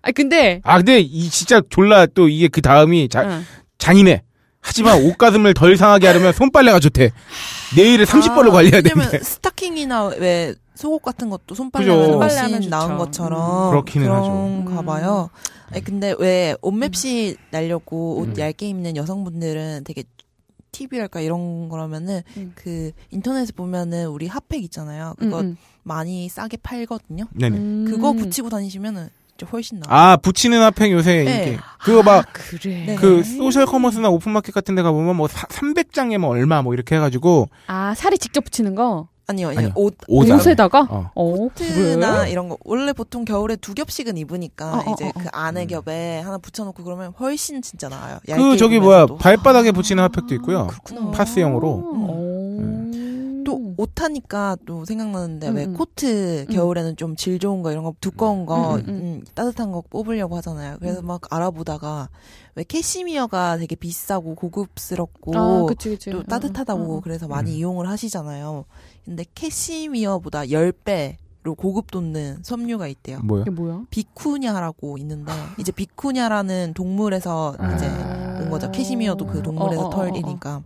아 0.03 0.11
근데 0.13 0.61
아, 0.65 0.77
근데 0.77 1.01
이 1.01 1.31
진짜 1.31 1.63
졸라 1.71 2.05
또 2.07 2.29
이게 2.29 2.49
그 2.49 2.61
다음이 2.61 3.09
자, 3.09 3.23
응. 3.23 3.45
잔인해. 3.79 4.23
하지만 4.61 5.03
옷가슴을 5.05 5.55
덜 5.55 5.77
상하게 5.77 6.07
하려면 6.07 6.33
손빨래가 6.33 6.81
좋대. 6.81 7.11
내일을 7.77 8.05
30벌로 8.05 8.53
관리해야 8.53 8.83
왜냐면 8.85 9.09
되는데. 9.11 9.19
스타킹이나 9.25 10.07
왜 10.19 10.55
속옷 10.75 11.03
같은 11.03 11.31
것도. 11.31 11.55
손빨래하면. 11.55 12.61
나은 12.69 12.97
것처럼 12.99 13.71
그렇기는 13.71 14.07
그런가 14.07 14.73
하죠. 14.77 14.85
봐요. 14.85 15.31
아니 15.71 15.85
근데 15.85 16.15
왜 16.19 16.55
옷맵시 16.63 17.37
날려고 17.51 18.19
옷 18.19 18.29
음. 18.29 18.39
얇게 18.39 18.69
입는 18.69 18.97
여성분들은 18.97 19.85
되게 19.85 20.05
팁이랄까 20.73 21.21
이런 21.21 21.69
거라면은 21.69 22.23
음. 22.37 22.53
그 22.55 22.93
인터넷에 23.11 23.53
보면은 23.53 24.07
우리 24.09 24.27
핫팩 24.27 24.63
있잖아요. 24.65 25.15
그거 25.19 25.41
음, 25.41 25.45
음. 25.47 25.57
많이 25.83 26.29
싸게 26.29 26.59
팔거든요. 26.59 27.25
네네. 27.33 27.57
음. 27.57 27.85
그거 27.89 28.13
붙이고 28.13 28.49
다니시면은 28.51 29.09
진짜 29.41 29.51
훨씬 29.51 29.81
나아. 29.81 30.13
아, 30.13 30.17
붙이는 30.17 30.61
핫팩 30.63 30.93
요새 30.93 31.25
네. 31.25 31.45
이렇게. 31.45 31.59
그거 31.81 32.03
막, 32.03 32.27
그래. 32.33 32.85
네. 32.87 32.95
그 32.97 33.23
소셜 33.25 33.65
커머스나 33.67 34.11
오픈마켓 34.11 34.55
같은 34.55 34.75
데 34.75 34.83
가보면 34.83 35.17
뭐 35.17 35.27
300장에 35.29 36.19
뭐 36.19 36.31
얼마 36.31 36.63
뭐 36.63 36.75
이렇게 36.75 36.97
해가지고 36.97 37.49
아 37.67 37.95
살이 37.95 38.19
직접 38.19 38.45
붙이는 38.45 38.75
거 38.75 39.09
아니요, 39.27 39.49
아니요. 39.49 39.59
아니요. 39.61 39.73
옷 39.77 39.97
옷. 40.09 40.29
옷에다가 40.29 40.87
어. 40.91 41.11
어, 41.15 41.33
코트나 41.37 42.21
그래? 42.21 42.31
이런 42.33 42.49
거 42.49 42.59
원래 42.65 42.93
보통 42.93 43.25
겨울에 43.25 43.57
두 43.57 43.75
겹씩은 43.75 44.17
입으니까 44.19 44.73
어, 44.73 44.79
어, 44.79 44.93
이제 44.93 45.07
어, 45.07 45.09
어. 45.09 45.13
그 45.19 45.29
안에 45.33 45.63
음. 45.63 45.67
겹에 45.69 46.21
하나 46.21 46.37
붙여놓고 46.39 46.83
그러면 46.83 47.13
훨씬 47.19 47.63
진짜 47.63 47.89
나아요. 47.89 48.19
그 48.27 48.57
저기 48.57 48.81
뭐야 48.81 49.05
입으면서도. 49.05 49.19
발바닥에 49.19 49.73
붙이는 49.73 50.03
핫팩도 50.05 50.35
있고요. 50.37 50.67
그렇구나. 50.67 51.11
파스형으로. 51.13 51.69
어. 51.69 52.80
또 53.51 53.75
옷하니까 53.77 54.57
또 54.65 54.85
생각나는데 54.85 55.49
음, 55.49 55.57
왜 55.57 55.65
음. 55.65 55.75
코트 55.75 56.43
음. 56.43 56.47
겨울에는 56.55 56.97
좀 56.97 57.17
질 57.17 57.39
좋은 57.41 57.63
거 57.63 57.73
이런 57.73 57.83
거 57.85 57.93
두꺼운 58.01 58.47
거 58.47 58.77
음, 58.77 58.81
음, 58.81 58.85
음. 58.89 58.95
음, 58.95 59.25
따뜻한 59.35 59.73
거 59.73 59.83
뽑으려고 59.91 60.37
하잖아요. 60.37 60.77
그래서 60.79 61.01
음. 61.01 61.07
막 61.07 61.21
알아보다가 61.31 62.09
왜 62.55 62.65
캐시미어가 62.65 63.59
되게 63.59 63.75
비싸고 63.75 64.37
고급스럽고 64.37 65.37
아, 65.37 65.65
그치, 65.67 65.91
그치. 65.91 66.11
또 66.11 66.21
어, 66.21 66.23
따뜻하다고 66.23 66.95
어, 66.95 66.97
어. 66.97 67.01
그래서 67.01 67.27
많이 67.27 67.51
음. 67.51 67.57
이용을 67.57 67.89
하시잖아요. 67.89 68.65
근데 69.05 69.25
캐시미어보다 69.35 70.43
10배 70.45 71.17
로 71.43 71.55
고급 71.55 71.91
돋는 71.91 72.41
섬유가 72.43 72.87
있대요. 72.87 73.21
뭐야? 73.21 73.43
이게 73.43 73.51
뭐야? 73.51 73.85
비쿠냐라고 73.89 74.99
있는데 74.99 75.33
이제 75.59 75.73
비쿠냐라는 75.73 76.75
동물에서 76.75 77.57
아. 77.59 77.75
이제 77.75 77.87
온 78.43 78.51
거죠. 78.51 78.71
캐시미어도 78.71 79.27
그 79.27 79.43
동물에서 79.43 79.81
어, 79.81 79.85
어, 79.85 79.87
어, 79.87 79.89
어. 79.89 79.91
털이니까. 79.91 80.63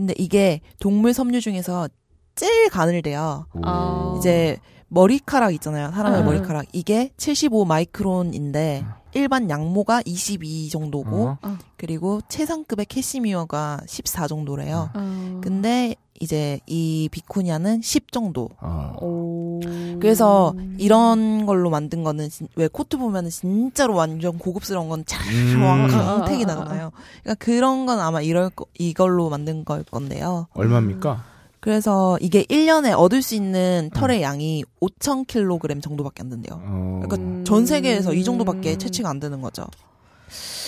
근데 0.00 0.14
이게 0.16 0.62
동물 0.78 1.12
섬유 1.12 1.42
중에서 1.42 1.86
제일 2.34 2.70
가늘대요. 2.70 3.44
아. 3.62 4.14
이제 4.18 4.56
머리카락 4.88 5.52
있잖아요. 5.54 5.90
사람의 5.90 6.20
음. 6.20 6.24
머리카락. 6.24 6.64
이게 6.72 7.12
75 7.18 7.66
마이크론인데 7.66 8.82
일반 9.12 9.50
양모가 9.50 10.02
22 10.06 10.70
정도고 10.70 11.36
어? 11.42 11.58
그리고 11.76 12.22
최상급의 12.30 12.86
캐시미어가 12.86 13.82
14 13.86 14.26
정도래요. 14.26 14.88
아. 14.94 15.40
근데 15.42 15.94
이제 16.22 16.60
이 16.66 17.08
비쿠냐는 17.10 17.80
10 17.82 18.12
정도. 18.12 18.50
어. 18.60 18.94
오. 19.00 19.60
그래서 20.00 20.54
이런 20.76 21.46
걸로 21.46 21.70
만든 21.70 22.04
거는 22.04 22.28
진- 22.28 22.46
왜 22.56 22.68
코트 22.68 22.98
보면은 22.98 23.30
진짜로 23.30 23.94
완전 23.94 24.38
고급스러운 24.38 24.88
건 24.90 25.00
음. 25.32 25.88
강택이 25.90 26.44
나잖아요. 26.44 26.92
그러니까 27.22 27.44
그런 27.44 27.86
건 27.86 28.00
아마 28.00 28.20
이럴 28.20 28.50
거, 28.50 28.66
이걸로 28.78 29.30
만든 29.30 29.64
걸 29.64 29.82
건데요. 29.82 30.46
얼마입니까? 30.52 31.24
그래서 31.60 32.18
이게 32.20 32.44
1년에 32.44 32.96
얻을 32.98 33.22
수 33.22 33.34
있는 33.34 33.90
털의 33.94 34.20
양이 34.22 34.62
5,000kg 34.80 35.82
정도밖에 35.82 36.22
안 36.22 36.28
된대요. 36.30 36.60
어. 36.62 37.00
그러니까 37.02 37.16
음. 37.16 37.44
전 37.46 37.64
세계에서 37.64 38.12
이 38.12 38.24
정도밖에 38.24 38.76
채취가 38.76 39.08
안 39.08 39.20
되는 39.20 39.40
거죠. 39.40 39.64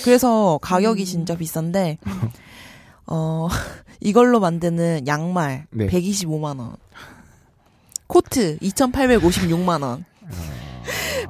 그래서 0.05 0.59
가격이 0.63 1.03
음. 1.03 1.05
진짜 1.05 1.37
비싼데 1.37 1.99
어 3.07 3.49
이걸로 4.01 4.41
만드는 4.41 5.07
양말 5.07 5.67
네. 5.71 5.87
125만 5.89 6.59
원. 6.59 6.77
코트 8.07 8.59
2,856만 8.59 9.83
원. 9.83 10.05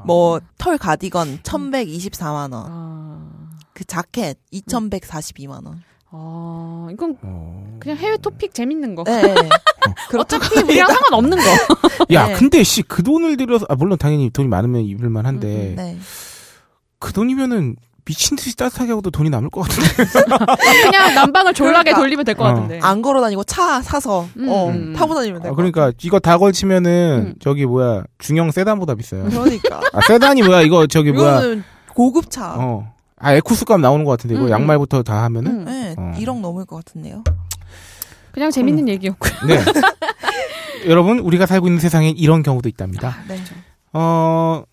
뭐털 0.05 0.79
가디건 0.79 1.39
1,124만 1.43 2.53
원. 2.53 2.66
아. 2.68 3.31
그 3.73 3.85
자켓 3.85 4.39
2,142만 4.53 5.66
원. 5.66 5.83
아, 6.14 6.89
이건 6.93 7.16
어. 7.23 7.77
그냥 7.81 7.97
해외 7.97 8.16
토픽 8.18 8.53
재밌는 8.53 8.95
거. 8.95 9.05
네. 9.07 9.23
어차피 10.18 10.61
우리랑 10.61 10.89
상관없는 10.89 11.39
거. 11.39 11.45
야, 12.12 12.29
네. 12.29 12.35
근데 12.35 12.62
씨 12.62 12.83
그 12.83 13.03
돈을 13.03 13.37
들여서 13.37 13.66
아 13.68 13.75
물론 13.75 13.97
당연히 13.99 14.29
돈이 14.31 14.49
많으면 14.49 14.83
입을 14.83 15.09
만 15.09 15.25
한데 15.25 15.70
음, 15.70 15.77
네. 15.77 15.99
그 16.99 17.12
돈이면은 17.12 17.77
미친 18.05 18.36
듯이 18.36 18.57
따뜻하게 18.57 18.90
하고도 18.90 19.11
돈이 19.11 19.30
남을 19.30 19.50
것 19.50 19.61
같은데. 19.62 19.88
그냥 20.82 21.14
난방을 21.14 21.55
졸라게 21.55 21.90
그러니까. 21.92 21.98
돌리면 22.00 22.24
될 22.24 22.34
것 22.34 22.44
어. 22.44 22.48
같은데. 22.55 22.80
안 22.82 23.00
걸어 23.03 23.20
다니고 23.20 23.44
차 23.44 23.80
사서 23.80 24.26
음. 24.36 24.48
어, 24.48 24.68
음. 24.70 24.92
타고 24.94 25.14
다니면 25.14 25.40
아, 25.40 25.42
될것 25.44 25.57
그러니까 25.57 25.92
이거 26.03 26.18
다 26.18 26.36
걸치면은 26.38 27.26
음. 27.28 27.34
저기 27.40 27.64
뭐야 27.66 28.03
중형 28.18 28.50
세단보다 28.50 28.94
비싸요. 28.96 29.24
그러니까. 29.30 29.80
아 29.92 30.00
세단이 30.07 30.42
뭐야 30.42 30.62
이거 30.62 30.86
저기 30.86 31.12
뭐야 31.12 31.38
이거는 31.38 31.64
고급차. 31.94 32.55
어. 32.59 32.92
아 33.18 33.34
에쿠스 33.34 33.66
값 33.66 33.78
나오는 33.80 34.05
것 34.05 34.11
같은데 34.12 34.34
이거 34.34 34.44
음, 34.44 34.48
음. 34.48 34.50
양말부터 34.50 35.05
다 35.05 35.22
하면은 35.24 35.61
음. 35.61 35.64
네, 35.66 35.94
어. 35.96 36.12
1억 36.18 36.40
넘을 36.40 36.64
것 36.66 36.84
같은데요. 36.84 37.22
그냥 38.32 38.50
재밌는 38.50 38.88
얘기였고. 38.88 39.28
네. 39.46 39.61
여러분 40.88 41.20
우리가 41.20 41.46
살고 41.46 41.68
있는 41.68 41.78
세상엔 41.80 42.16
이런 42.16 42.42
경우도 42.42 42.68
있답니다. 42.68 43.16
네. 43.28 43.38
어 43.92 44.64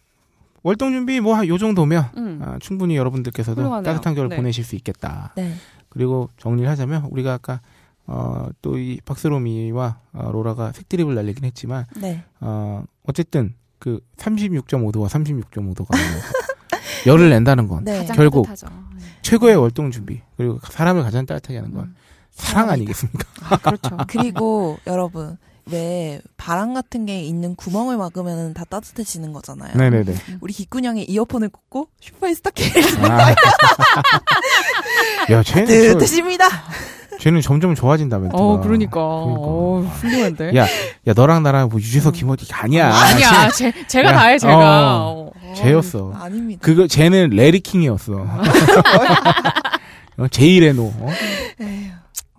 월동 0.64 0.92
준비 0.92 1.20
뭐 1.20 1.46
요 1.48 1.58
정도면 1.58 2.10
음. 2.18 2.40
아, 2.44 2.58
충분히 2.60 2.96
여러분들께서도 2.98 3.62
훌륭하네요. 3.62 3.84
따뜻한 3.94 4.16
겨울 4.16 4.30
네. 4.30 4.36
보내실 4.36 4.64
수 4.64 4.76
있겠다. 4.76 5.34
네. 5.36 5.54
그리고 5.90 6.30
정리를 6.38 6.70
하자면 6.70 7.06
우리가 7.12 7.34
아까 7.34 7.62
어, 8.06 8.48
또 8.62 8.78
이 8.78 9.00
박스로미와 9.06 10.00
어, 10.14 10.30
로라가 10.32 10.72
색드립을 10.74 11.16
날리긴 11.16 11.46
했지만 11.46 11.86
네. 11.98 12.24
어, 12.42 12.84
어쨌든 13.06 13.54
그 13.80 14.00
36.5도와 14.18 15.08
36.5도가 15.08 15.90
열을 17.08 17.30
낸다는 17.30 17.68
건 17.68 17.84
네. 17.86 18.06
결국. 18.08 18.48
최고의 19.22 19.56
월동 19.58 19.92
준비 19.92 20.22
그리고 20.38 20.60
사람을 20.64 21.04
가장 21.04 21.26
따뜻하게 21.26 21.58
하는 21.60 21.74
건 21.74 21.84
음. 21.86 21.96
사랑 22.32 22.70
아니겠습니까? 22.70 23.26
아, 23.44 23.58
그렇죠. 23.58 23.98
그리고 24.08 24.78
여러분 24.88 25.38
왜 25.72 26.22
바람 26.38 26.74
같은 26.74 27.06
게 27.06 27.22
있는 27.22 27.56
구멍을 27.56 27.98
막으면 27.98 28.54
다 28.54 28.64
따뜻해지는 28.66 29.34
거잖아요. 29.34 29.76
네네네. 29.76 30.16
우리 30.42 30.54
기꾼형이 30.54 31.04
이어폰을 31.04 31.50
꽂고 31.50 31.90
슈퍼스타 32.00 32.52
K 32.52 32.72
아. 33.04 33.36
야, 35.32 35.44
쟤는, 35.44 35.68
저, 35.68 35.74
뜨뜻입니다. 36.00 36.46
쟤는 37.20 37.42
점점 37.42 37.76
좋아진다, 37.76 38.18
멘트가. 38.18 38.42
어, 38.42 38.62
그러니까. 38.62 39.00
그러니까. 39.00 39.02
어, 39.02 39.82
훌륭한데. 40.02 40.56
야, 40.56 40.64
야, 40.66 41.14
너랑 41.16 41.44
나랑 41.44 41.70
뭐 41.70 41.80
유재석, 41.80 42.14
김어디 42.14 42.48
아니야. 42.54 42.94
아니야, 42.94 43.50
제, 43.50 43.72
제가 43.88 44.10
야, 44.10 44.14
다 44.14 44.26
해, 44.28 44.38
제가. 44.40 44.98
어, 45.06 45.32
어. 45.36 45.54
쟤였어. 45.56 46.14
아닙니다. 46.16 46.62
그거, 46.64 46.88
쟤는 46.88 47.32
레리킹이었어. 47.32 48.14
어, 50.18 50.28
제이레노. 50.30 50.84
어? 50.84 51.08
에휴, 51.62 51.68
네. 51.68 51.92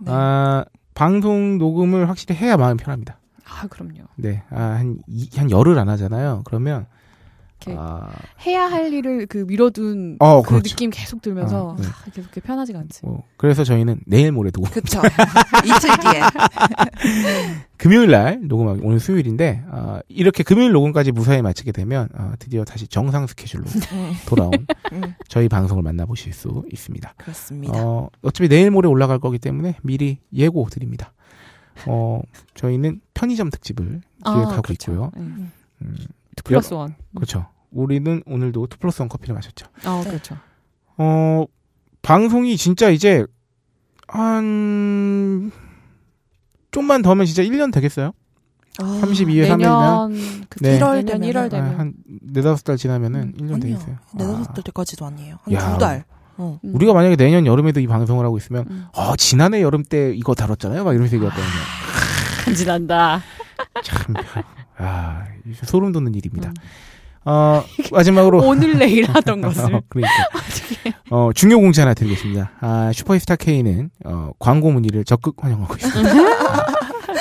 아, 0.07 0.65
방송 0.94 1.59
녹음을 1.59 2.09
확실히 2.09 2.35
해야 2.36 2.57
마음이 2.57 2.78
편합니다. 2.78 3.19
아, 3.60 3.66
그럼요. 3.66 4.04
네. 4.16 4.42
아, 4.50 4.60
한, 4.60 4.98
이, 5.06 5.28
한 5.36 5.50
열흘 5.50 5.78
안 5.78 5.88
하잖아요. 5.88 6.42
그러면, 6.44 6.86
이렇게 7.66 7.78
아, 7.78 8.08
해야 8.46 8.64
할 8.64 8.92
일을 8.92 9.26
그 9.26 9.44
미뤄둔 9.46 10.16
어, 10.18 10.40
그 10.40 10.48
그렇죠. 10.48 10.70
느낌 10.70 10.90
계속 10.90 11.20
들면서 11.20 11.68
어, 11.68 11.76
네. 11.78 11.86
아, 11.86 12.10
계속 12.10 12.30
편하지가 12.30 12.78
않지. 12.78 13.04
뭐, 13.04 13.24
그래서 13.36 13.64
저희는 13.64 14.00
내일 14.06 14.32
모레 14.32 14.50
녹음. 14.50 14.70
그쵸. 14.70 15.00
이틀 15.64 15.90
뒤에. 15.98 16.22
금요일 17.76 18.10
날 18.10 18.40
녹음하기, 18.42 18.80
오늘 18.82 18.98
수요일인데, 18.98 19.64
아, 19.70 20.00
이렇게 20.08 20.42
금요일 20.42 20.72
녹음까지 20.72 21.12
무사히 21.12 21.42
마치게 21.42 21.72
되면, 21.72 22.08
아, 22.14 22.34
드디어 22.38 22.64
다시 22.64 22.88
정상 22.88 23.26
스케줄로 23.26 23.64
음, 23.92 24.12
돌아온 24.26 24.52
음, 24.92 25.14
저희 25.28 25.48
방송을 25.48 25.82
만나보실 25.82 26.32
수 26.32 26.64
있습니다. 26.72 27.14
그렇습니다. 27.16 27.74
어, 27.76 28.08
어차피 28.22 28.48
내일 28.48 28.70
모레 28.70 28.88
올라갈 28.88 29.18
거기 29.18 29.38
때문에 29.38 29.76
미리 29.82 30.18
예고 30.32 30.66
드립니다. 30.70 31.12
어, 31.86 32.20
저희는 32.55 33.01
편의점 33.14 33.51
특집을 33.51 34.01
기획하고 34.24 34.62
그렇죠. 34.62 34.92
있고요. 34.92 35.10
네. 35.16 35.22
음, 35.82 35.97
two 36.36 36.42
plus 36.44 36.74
one. 36.74 36.94
그렇죠. 37.14 37.47
우리는 37.70 38.22
오늘도 38.26 38.66
two 38.66 38.78
plus 38.78 39.01
one 39.02 39.09
커피를 39.09 39.34
마셨죠. 39.34 39.66
아, 39.84 40.01
네. 40.05 40.10
그렇죠. 40.10 40.36
어, 40.98 41.44
방송이 42.02 42.56
진짜 42.56 42.90
이제, 42.90 43.24
한, 44.09 45.51
좀만 46.70 47.02
더 47.02 47.10
하면 47.10 47.26
진짜 47.26 47.42
1년 47.42 47.72
되겠어요? 47.72 48.12
아, 48.78 48.82
32회 49.02 49.47
3회면? 49.48 49.59
내년 49.59 50.47
그 50.48 50.60
네. 50.60 50.78
1월 50.78 51.05
되면은- 51.06 51.30
1월 51.32 51.36
아, 51.36 51.48
되면 51.48 51.78
한, 51.78 51.94
네다섯 52.22 52.64
달 52.64 52.76
지나면은 52.76 53.20
음, 53.20 53.32
1년 53.38 53.55
아니요. 53.55 53.60
되겠어요. 53.60 53.97
네다섯 54.14 54.51
아, 54.51 54.52
달 54.52 54.64
때까지도 54.64 55.06
아니에요. 55.06 55.38
한 55.42 55.52
야. 55.55 55.72
두 55.72 55.78
달. 55.78 56.05
어. 56.40 56.58
음. 56.64 56.74
우리가 56.74 56.94
만약에 56.94 57.16
내년 57.16 57.46
여름에도 57.46 57.80
이 57.80 57.86
방송을 57.86 58.24
하고 58.24 58.38
있으면, 58.38 58.64
음. 58.70 58.86
어, 58.94 59.14
지난해 59.16 59.60
여름 59.60 59.82
때 59.84 60.12
이거 60.14 60.34
다뤘잖아요? 60.34 60.84
막 60.84 60.92
이러면서 60.92 61.16
얘기했거든요. 61.16 61.46
간지난다. 62.44 63.20
참, 63.84 64.14
아, 64.78 65.24
소름 65.64 65.92
돋는 65.92 66.14
일입니다. 66.14 66.48
음. 66.48 66.54
어, 67.26 67.62
마지막으로. 67.92 68.38
오늘 68.48 68.78
내일 68.78 69.04
하던 69.12 69.42
것을 69.42 69.74
어, 69.74 69.82
그러니까. 69.90 70.12
어, 71.10 71.30
중요 71.34 71.60
공지 71.60 71.80
하나 71.80 71.92
드리겠습니다. 71.92 72.52
아, 72.60 72.90
슈퍼스타 72.94 73.36
K는, 73.36 73.90
어, 74.06 74.30
광고 74.38 74.70
문의를 74.72 75.04
적극 75.04 75.36
환영하고 75.44 75.74
있습니다. 75.74 76.10
아, 76.10 76.66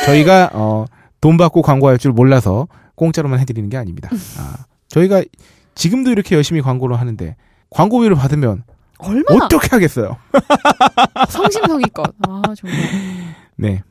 저희가, 0.05 0.51
어, 0.53 0.85
돈 1.19 1.35
받고 1.35 1.61
광고할 1.61 1.97
줄 1.97 2.13
몰라서 2.13 2.69
공짜로만 2.95 3.39
해드리는 3.39 3.69
게 3.69 3.75
아닙니다. 3.75 4.09
아, 4.37 4.63
저희가 4.87 5.23
지금도 5.75 6.11
이렇게 6.11 6.35
열심히 6.35 6.61
광고를 6.61 6.97
하는데, 6.97 7.35
광고비를 7.71 8.15
받으면 8.15 8.63
얼마나 8.99 9.45
어떻게 9.45 9.67
하겠어요? 9.69 10.17
성심성의껏. 11.29 12.15
아 12.27 12.41
정말. 12.55 12.79
네. 13.55 13.83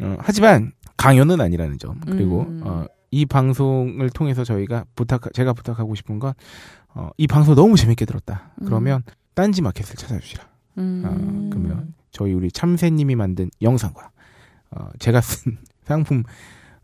어, 0.00 0.16
하지만 0.20 0.72
강요는 0.96 1.40
아니라는 1.40 1.78
점. 1.78 2.00
그리고 2.00 2.42
음. 2.42 2.60
어, 2.64 2.84
이 3.10 3.26
방송을 3.26 4.10
통해서 4.10 4.44
저희가 4.44 4.84
부탁 4.94 5.32
제가 5.32 5.52
부탁하고 5.52 5.94
싶은 5.94 6.18
건 6.18 6.32
어, 6.94 7.10
이 7.16 7.26
방송 7.26 7.54
너무 7.54 7.76
재밌게 7.76 8.04
들었다. 8.04 8.52
음. 8.60 8.66
그러면 8.66 9.02
딴지 9.34 9.62
마켓을 9.62 9.96
찾아주시라. 9.96 10.44
음. 10.78 11.02
아, 11.04 11.10
그러면 11.52 11.94
저희 12.10 12.32
우리 12.32 12.50
참새님이 12.50 13.16
만든 13.16 13.50
영상과 13.60 14.10
어, 14.70 14.88
제가 14.98 15.20
쓴 15.20 15.58
상품 15.84 16.22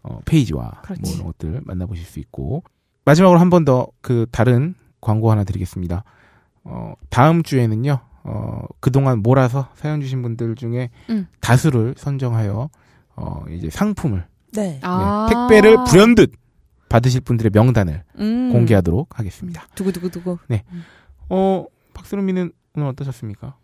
어, 0.03 0.21
페이지와 0.25 0.81
그렇지. 0.83 1.03
뭐 1.03 1.13
이런 1.13 1.27
것들 1.27 1.61
만나보실 1.65 2.05
수 2.05 2.19
있고 2.21 2.63
마지막으로 3.05 3.39
한 3.41 3.49
번 3.51 3.65
더 3.65 3.89
그 4.03 4.27
다른 4.31 4.75
광고 5.01 5.31
하나 5.31 5.45
드리겠습니다. 5.45 6.03
어, 6.69 6.93
다음 7.09 7.43
주에는요. 7.43 7.99
어, 8.25 8.63
그동안 8.81 9.21
몰아서 9.21 9.71
사연 9.75 10.03
주신 10.03 10.21
분들 10.21 10.55
중에 10.55 10.91
음. 11.09 11.27
다수를 11.41 11.95
선정하여 11.97 12.69
어, 13.17 13.45
이제 13.51 13.71
상품을 13.71 14.27
네. 14.53 14.79
아. 14.83 15.29
네, 15.29 15.35
택배를 15.35 15.85
불현듯 15.89 16.33
받으실 16.91 17.23
분들의 17.23 17.51
명단을 17.55 18.05
음. 18.19 18.53
공개하도록 18.53 19.19
하겠습니다. 19.19 19.67
두구두구두구. 19.75 20.39
어, 21.31 21.65
박스롬이는 21.95 22.53
오늘 22.75 22.89
어떠셨습니까? 22.89 23.57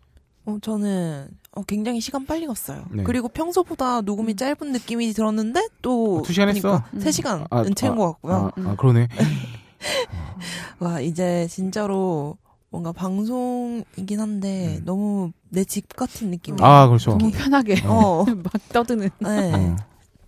어, 0.45 0.57
저는 0.61 1.27
어, 1.51 1.63
굉장히 1.63 2.01
시간 2.01 2.25
빨리 2.25 2.47
갔어요. 2.47 2.85
네. 2.91 3.03
그리고 3.03 3.27
평소보다 3.27 4.01
녹음이 4.01 4.33
음. 4.33 4.35
짧은 4.35 4.71
느낌이 4.71 5.11
들었는데 5.13 5.67
또두 5.81 6.33
시간 6.33 6.49
했어. 6.49 6.83
음. 6.93 6.99
3시간은 6.99 7.47
아, 7.51 7.63
채운 7.75 7.93
아, 7.93 7.97
것 7.97 8.11
같고요. 8.13 8.33
아, 8.55 8.69
아, 8.69 8.75
그러네. 8.75 9.07
와, 10.79 10.99
이제 10.99 11.47
진짜로 11.47 12.37
뭔가 12.75 12.91
방송이긴 12.91 14.19
한데 14.19 14.79
음. 14.79 14.85
너무 14.85 15.31
내 15.49 15.63
집 15.63 15.87
같은 15.95 16.29
느낌이. 16.29 16.57
아, 16.61 16.87
그렇죠. 16.87 17.11
너무 17.11 17.31
편하게 17.31 17.81
어. 17.85 18.25
막 18.35 18.51
떠드는. 18.73 19.09
네. 19.19 19.53
어, 19.53 19.75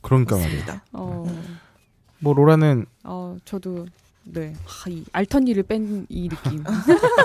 그러니까 0.01 0.37
말이에요. 0.37 0.63
그렇습니다. 0.63 0.83
어. 0.93 1.25
뭐 2.19 2.33
로라는 2.33 2.85
어 3.03 3.35
저도 3.43 3.85
네. 4.23 4.53
아, 4.65 4.89
이 4.89 5.03
알턴니를 5.11 5.63
뺀 5.63 6.05
이 6.09 6.29
느낌. 6.29 6.63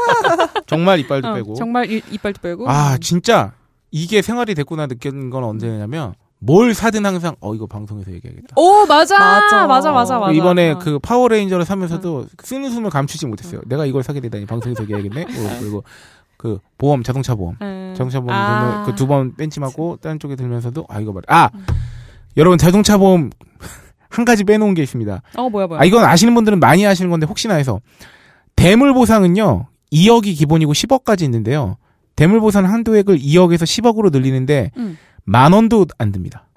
정말 0.66 0.98
이빨도 0.98 1.28
어, 1.28 1.34
빼고. 1.34 1.54
정말 1.54 1.88
이, 1.90 2.02
이빨도 2.10 2.40
빼고. 2.42 2.68
아, 2.68 2.98
진짜 2.98 3.52
이게 3.92 4.22
생활이 4.22 4.54
됐구나 4.56 4.88
느낀 4.88 5.30
건 5.30 5.44
언제냐면 5.44 6.14
뭘 6.44 6.74
사든 6.74 7.06
항상 7.06 7.36
어 7.40 7.54
이거 7.54 7.66
방송에서 7.66 8.10
얘기하겠다. 8.12 8.48
오 8.56 8.84
맞아 8.86 9.16
맞아. 9.16 9.66
맞아 9.66 9.92
맞아 9.92 10.18
맞아. 10.18 10.32
이번에 10.32 10.72
어. 10.72 10.78
그 10.80 10.98
파워레인저를 10.98 11.64
사면서도 11.64 12.26
쓰는 12.42 12.68
숨을 12.68 12.90
감추지 12.90 13.26
못했어요. 13.26 13.60
내가 13.66 13.86
이걸 13.86 14.02
사게 14.02 14.18
되다니 14.18 14.46
방송에서 14.46 14.82
얘기하겠네. 14.82 15.22
어, 15.22 15.56
그리고 15.60 15.84
그 16.36 16.58
보험 16.78 17.04
자동차 17.04 17.36
보험 17.36 17.56
음. 17.62 17.94
자동차 17.96 18.18
보험 18.18 18.34
아. 18.36 18.58
들면 18.58 18.84
그두번 18.86 19.36
벤치 19.36 19.60
맞고 19.60 19.98
다른 20.02 20.18
쪽에 20.18 20.34
들면서도 20.34 20.84
아 20.88 20.98
이거 21.00 21.12
말아 21.12 21.50
여러분 22.36 22.58
자동차 22.58 22.96
보험 22.98 23.30
한 24.10 24.24
가지 24.24 24.42
빼놓은 24.42 24.74
게 24.74 24.82
있습니다. 24.82 25.22
어 25.36 25.48
뭐야 25.48 25.68
뭐야. 25.68 25.80
아 25.80 25.84
이건 25.84 26.04
아시는 26.04 26.34
분들은 26.34 26.58
많이 26.58 26.84
아시는 26.84 27.08
건데 27.08 27.24
혹시나 27.24 27.54
해서 27.54 27.78
대물 28.56 28.92
보상은요 28.94 29.68
2억이 29.92 30.36
기본이고 30.36 30.72
10억까지 30.72 31.22
있는데요. 31.22 31.76
대물 32.16 32.40
보상 32.40 32.64
한도액을 32.64 33.18
2억에서 33.18 33.62
10억으로 33.62 34.10
늘리는데 34.10 34.72
음. 34.76 34.98
만 35.24 35.52
원도 35.52 35.86
안 35.98 36.12
듭니다. 36.12 36.48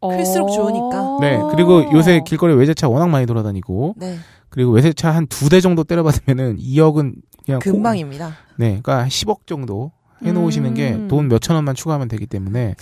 클수록 0.00 0.52
좋으니까. 0.52 1.18
네 1.20 1.38
그리고 1.50 1.84
요새 1.92 2.20
길거리 2.24 2.54
외제차 2.54 2.88
워낙 2.88 3.08
많이 3.08 3.26
돌아다니고 3.26 3.94
네. 3.96 4.16
그리고 4.48 4.70
외제차 4.72 5.10
한 5.10 5.26
두 5.26 5.48
대 5.48 5.60
정도 5.60 5.82
때려받으면은 5.84 6.56
2억은 6.58 7.14
그냥 7.44 7.60
코- 7.60 7.72
금방입니다. 7.72 8.28
네, 8.56 8.80
그러니까 8.82 9.06
10억 9.08 9.46
정도 9.46 9.90
해놓으시는 10.24 10.70
음. 10.70 10.74
게돈 10.74 11.28
몇천 11.28 11.56
원만 11.56 11.74
추가하면 11.74 12.08
되기 12.08 12.26
때문에 12.26 12.74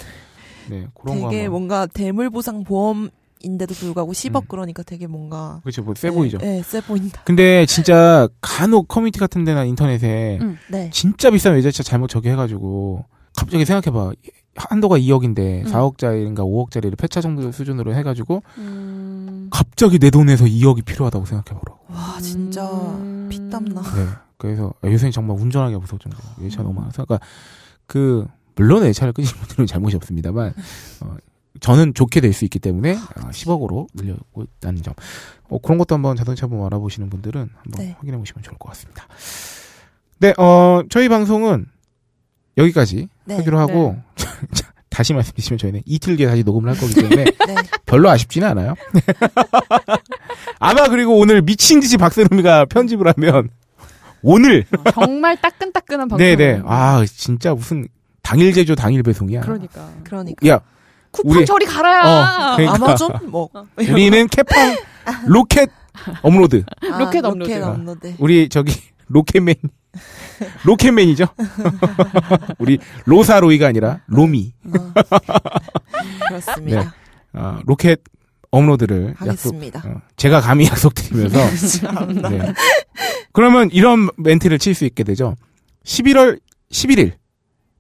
네 0.69 0.87
그런 0.95 1.21
거 1.23 1.31
되게 1.31 1.43
한번 1.45 1.51
뭔가 1.53 1.87
대물보상 1.87 2.65
보험 2.65 3.09
인데도 3.41 3.75
불구하고 3.75 4.13
10억 4.13 4.43
음. 4.43 4.47
그러니까 4.49 4.83
되게 4.83 5.07
뭔가 5.07 5.61
그렇죠, 5.63 5.83
뭐세 5.83 6.09
네, 6.11 6.15
보이죠. 6.15 6.39
네, 6.39 6.63
세 6.63 6.81
보인다. 6.81 7.23
근데 7.25 7.65
진짜 7.67 8.29
간혹 8.41 8.89
커뮤니티 8.89 9.19
같은 9.19 9.45
데나 9.45 9.65
인터넷에 9.65 10.39
음. 10.41 10.59
네. 10.71 10.91
진짜 10.93 11.31
비싼 11.31 11.55
외제차 11.55 11.83
잘못 11.83 12.09
저기 12.09 12.29
해가지고 12.31 13.05
갑자기 13.37 13.65
생각해봐 13.65 14.13
한도가 14.57 14.99
2억인데 14.99 15.65
음. 15.67 15.73
4억짜리인가 15.73 16.39
5억짜리를 16.41 16.97
폐차 16.99 17.21
정도 17.21 17.51
수준으로 17.53 17.95
해가지고 17.95 18.43
음. 18.59 19.49
갑자기 19.51 19.99
내 19.99 20.11
돈에서 20.11 20.45
2억이 20.45 20.85
필요하다고 20.85 21.25
생각해보라고. 21.27 21.79
와 21.89 22.21
진짜 22.21 22.65
음. 22.71 23.29
피땀나. 23.31 23.83
네, 23.83 24.07
그래서 24.39 24.73
요새는 24.85 25.13
정말 25.13 25.37
운전하기가 25.39 25.79
무서울 25.81 25.99
정도 26.01 26.19
외제차 26.39 26.63
음. 26.63 26.65
너무 26.67 26.81
많아서 26.81 27.05
그러니까 27.05 27.27
그 27.87 28.27
물론 28.55 28.83
외제차를 28.83 29.13
끄시는 29.13 29.39
분들은 29.41 29.67
잘못이 29.67 29.97
없습니다만 29.97 30.55
어, 31.03 31.17
저는 31.61 31.95
좋게 31.95 32.21
될 32.21 32.33
수 32.33 32.45
있기 32.45 32.59
때문에 32.59 32.95
어, 32.97 33.29
10억으로 33.31 33.87
늘려고 33.95 34.43
있다는 34.43 34.83
점. 34.83 34.95
어, 35.49 35.59
그런 35.59 35.79
것도 35.79 35.95
한번 35.95 36.17
자동차 36.17 36.47
보험 36.47 36.65
알아보시는 36.67 37.09
분들은 37.11 37.41
한번 37.55 37.85
네. 37.85 37.95
확인해 37.99 38.19
보시면 38.19 38.43
좋을 38.43 38.59
것 38.59 38.69
같습니다. 38.71 39.07
네, 40.19 40.33
어, 40.39 40.83
저희 40.91 41.09
방송은 41.09 41.67
여기까지 42.57 43.09
네. 43.25 43.37
하기로 43.37 43.59
하고 43.59 43.97
다시 44.89 45.13
말씀드리면 45.13 45.59
저희는 45.59 45.83
이틀 45.85 46.17
뒤에 46.17 46.27
다시 46.27 46.43
녹음을 46.43 46.71
할 46.71 46.79
거기 46.79 46.95
때문에 46.95 47.25
네. 47.47 47.55
별로 47.85 48.09
아쉽지는 48.09 48.49
않아요. 48.49 48.75
아마 50.59 50.89
그리고 50.89 51.19
오늘 51.19 51.43
미친 51.43 51.81
듯이 51.81 51.97
박세롬이가 51.97 52.67
편집을 52.67 53.13
하면 53.17 53.49
오늘 54.23 54.65
어, 54.87 54.91
정말 54.93 55.37
따끈따끈한 55.41 56.09
방송. 56.09 56.19
네네 56.27 56.63
아 56.65 57.05
진짜 57.07 57.55
무슨 57.55 57.87
당일 58.23 58.53
제조 58.55 58.75
당일 58.75 59.03
배송이야. 59.03 59.43
그러니까. 59.43 59.91
그러니까 60.05 60.49
야 60.49 60.61
쿠팡 61.13 61.31
우리- 61.37 61.47
저리 61.47 61.67
가라야. 61.67 62.53
어, 62.53 62.57
그러니까. 62.57 62.75
아마존 62.87 63.31
뭐 63.31 63.49
우리는 63.77 64.27
캐팡 64.29 64.77
로켓 65.27 65.69
업로드 66.23 66.65
아, 66.91 66.99
로켓 66.99 67.25
업로드. 67.25 67.51
로켓 67.53 67.63
업로드. 67.63 68.15
우리 68.19 68.49
저기 68.49 68.75
로켓맨 69.09 69.55
로켓맨이죠. 70.65 71.27
우리 72.59 72.79
로사로이가 73.05 73.67
아니라 73.69 74.01
로미 74.07 74.53
어. 74.65 74.93
그렇습니다. 76.29 76.83
네. 76.83 76.89
어, 77.41 77.59
로켓 77.67 78.01
업로드를 78.51 79.11
약속 79.27 79.55
하겠습니다. 79.55 79.83
어, 79.87 80.01
제가 80.17 80.41
감히 80.41 80.67
약속드리면서. 80.71 81.39
네. 82.31 82.53
그러면 83.33 83.69
이런 83.73 84.09
멘트를 84.17 84.59
칠 84.59 84.75
수 84.75 84.85
있게 84.85 85.05
되죠. 85.05 85.37
11월 85.85 86.41
11일 86.71 87.13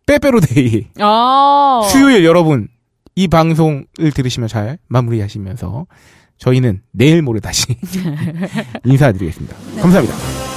빼빼로데이 0.07 0.89
아. 1.01 1.83
수요일 1.91 2.25
여러분 2.25 2.69
이 3.17 3.27
방송을 3.29 3.87
들으시면 4.15 4.49
잘 4.49 4.79
마무리하시면서 4.89 5.87
저희는 6.39 6.83
내일 6.93 7.23
모레 7.23 7.41
다시 7.41 7.65
인사드리겠습니다. 8.85 9.57
감사합니다. 9.81 10.56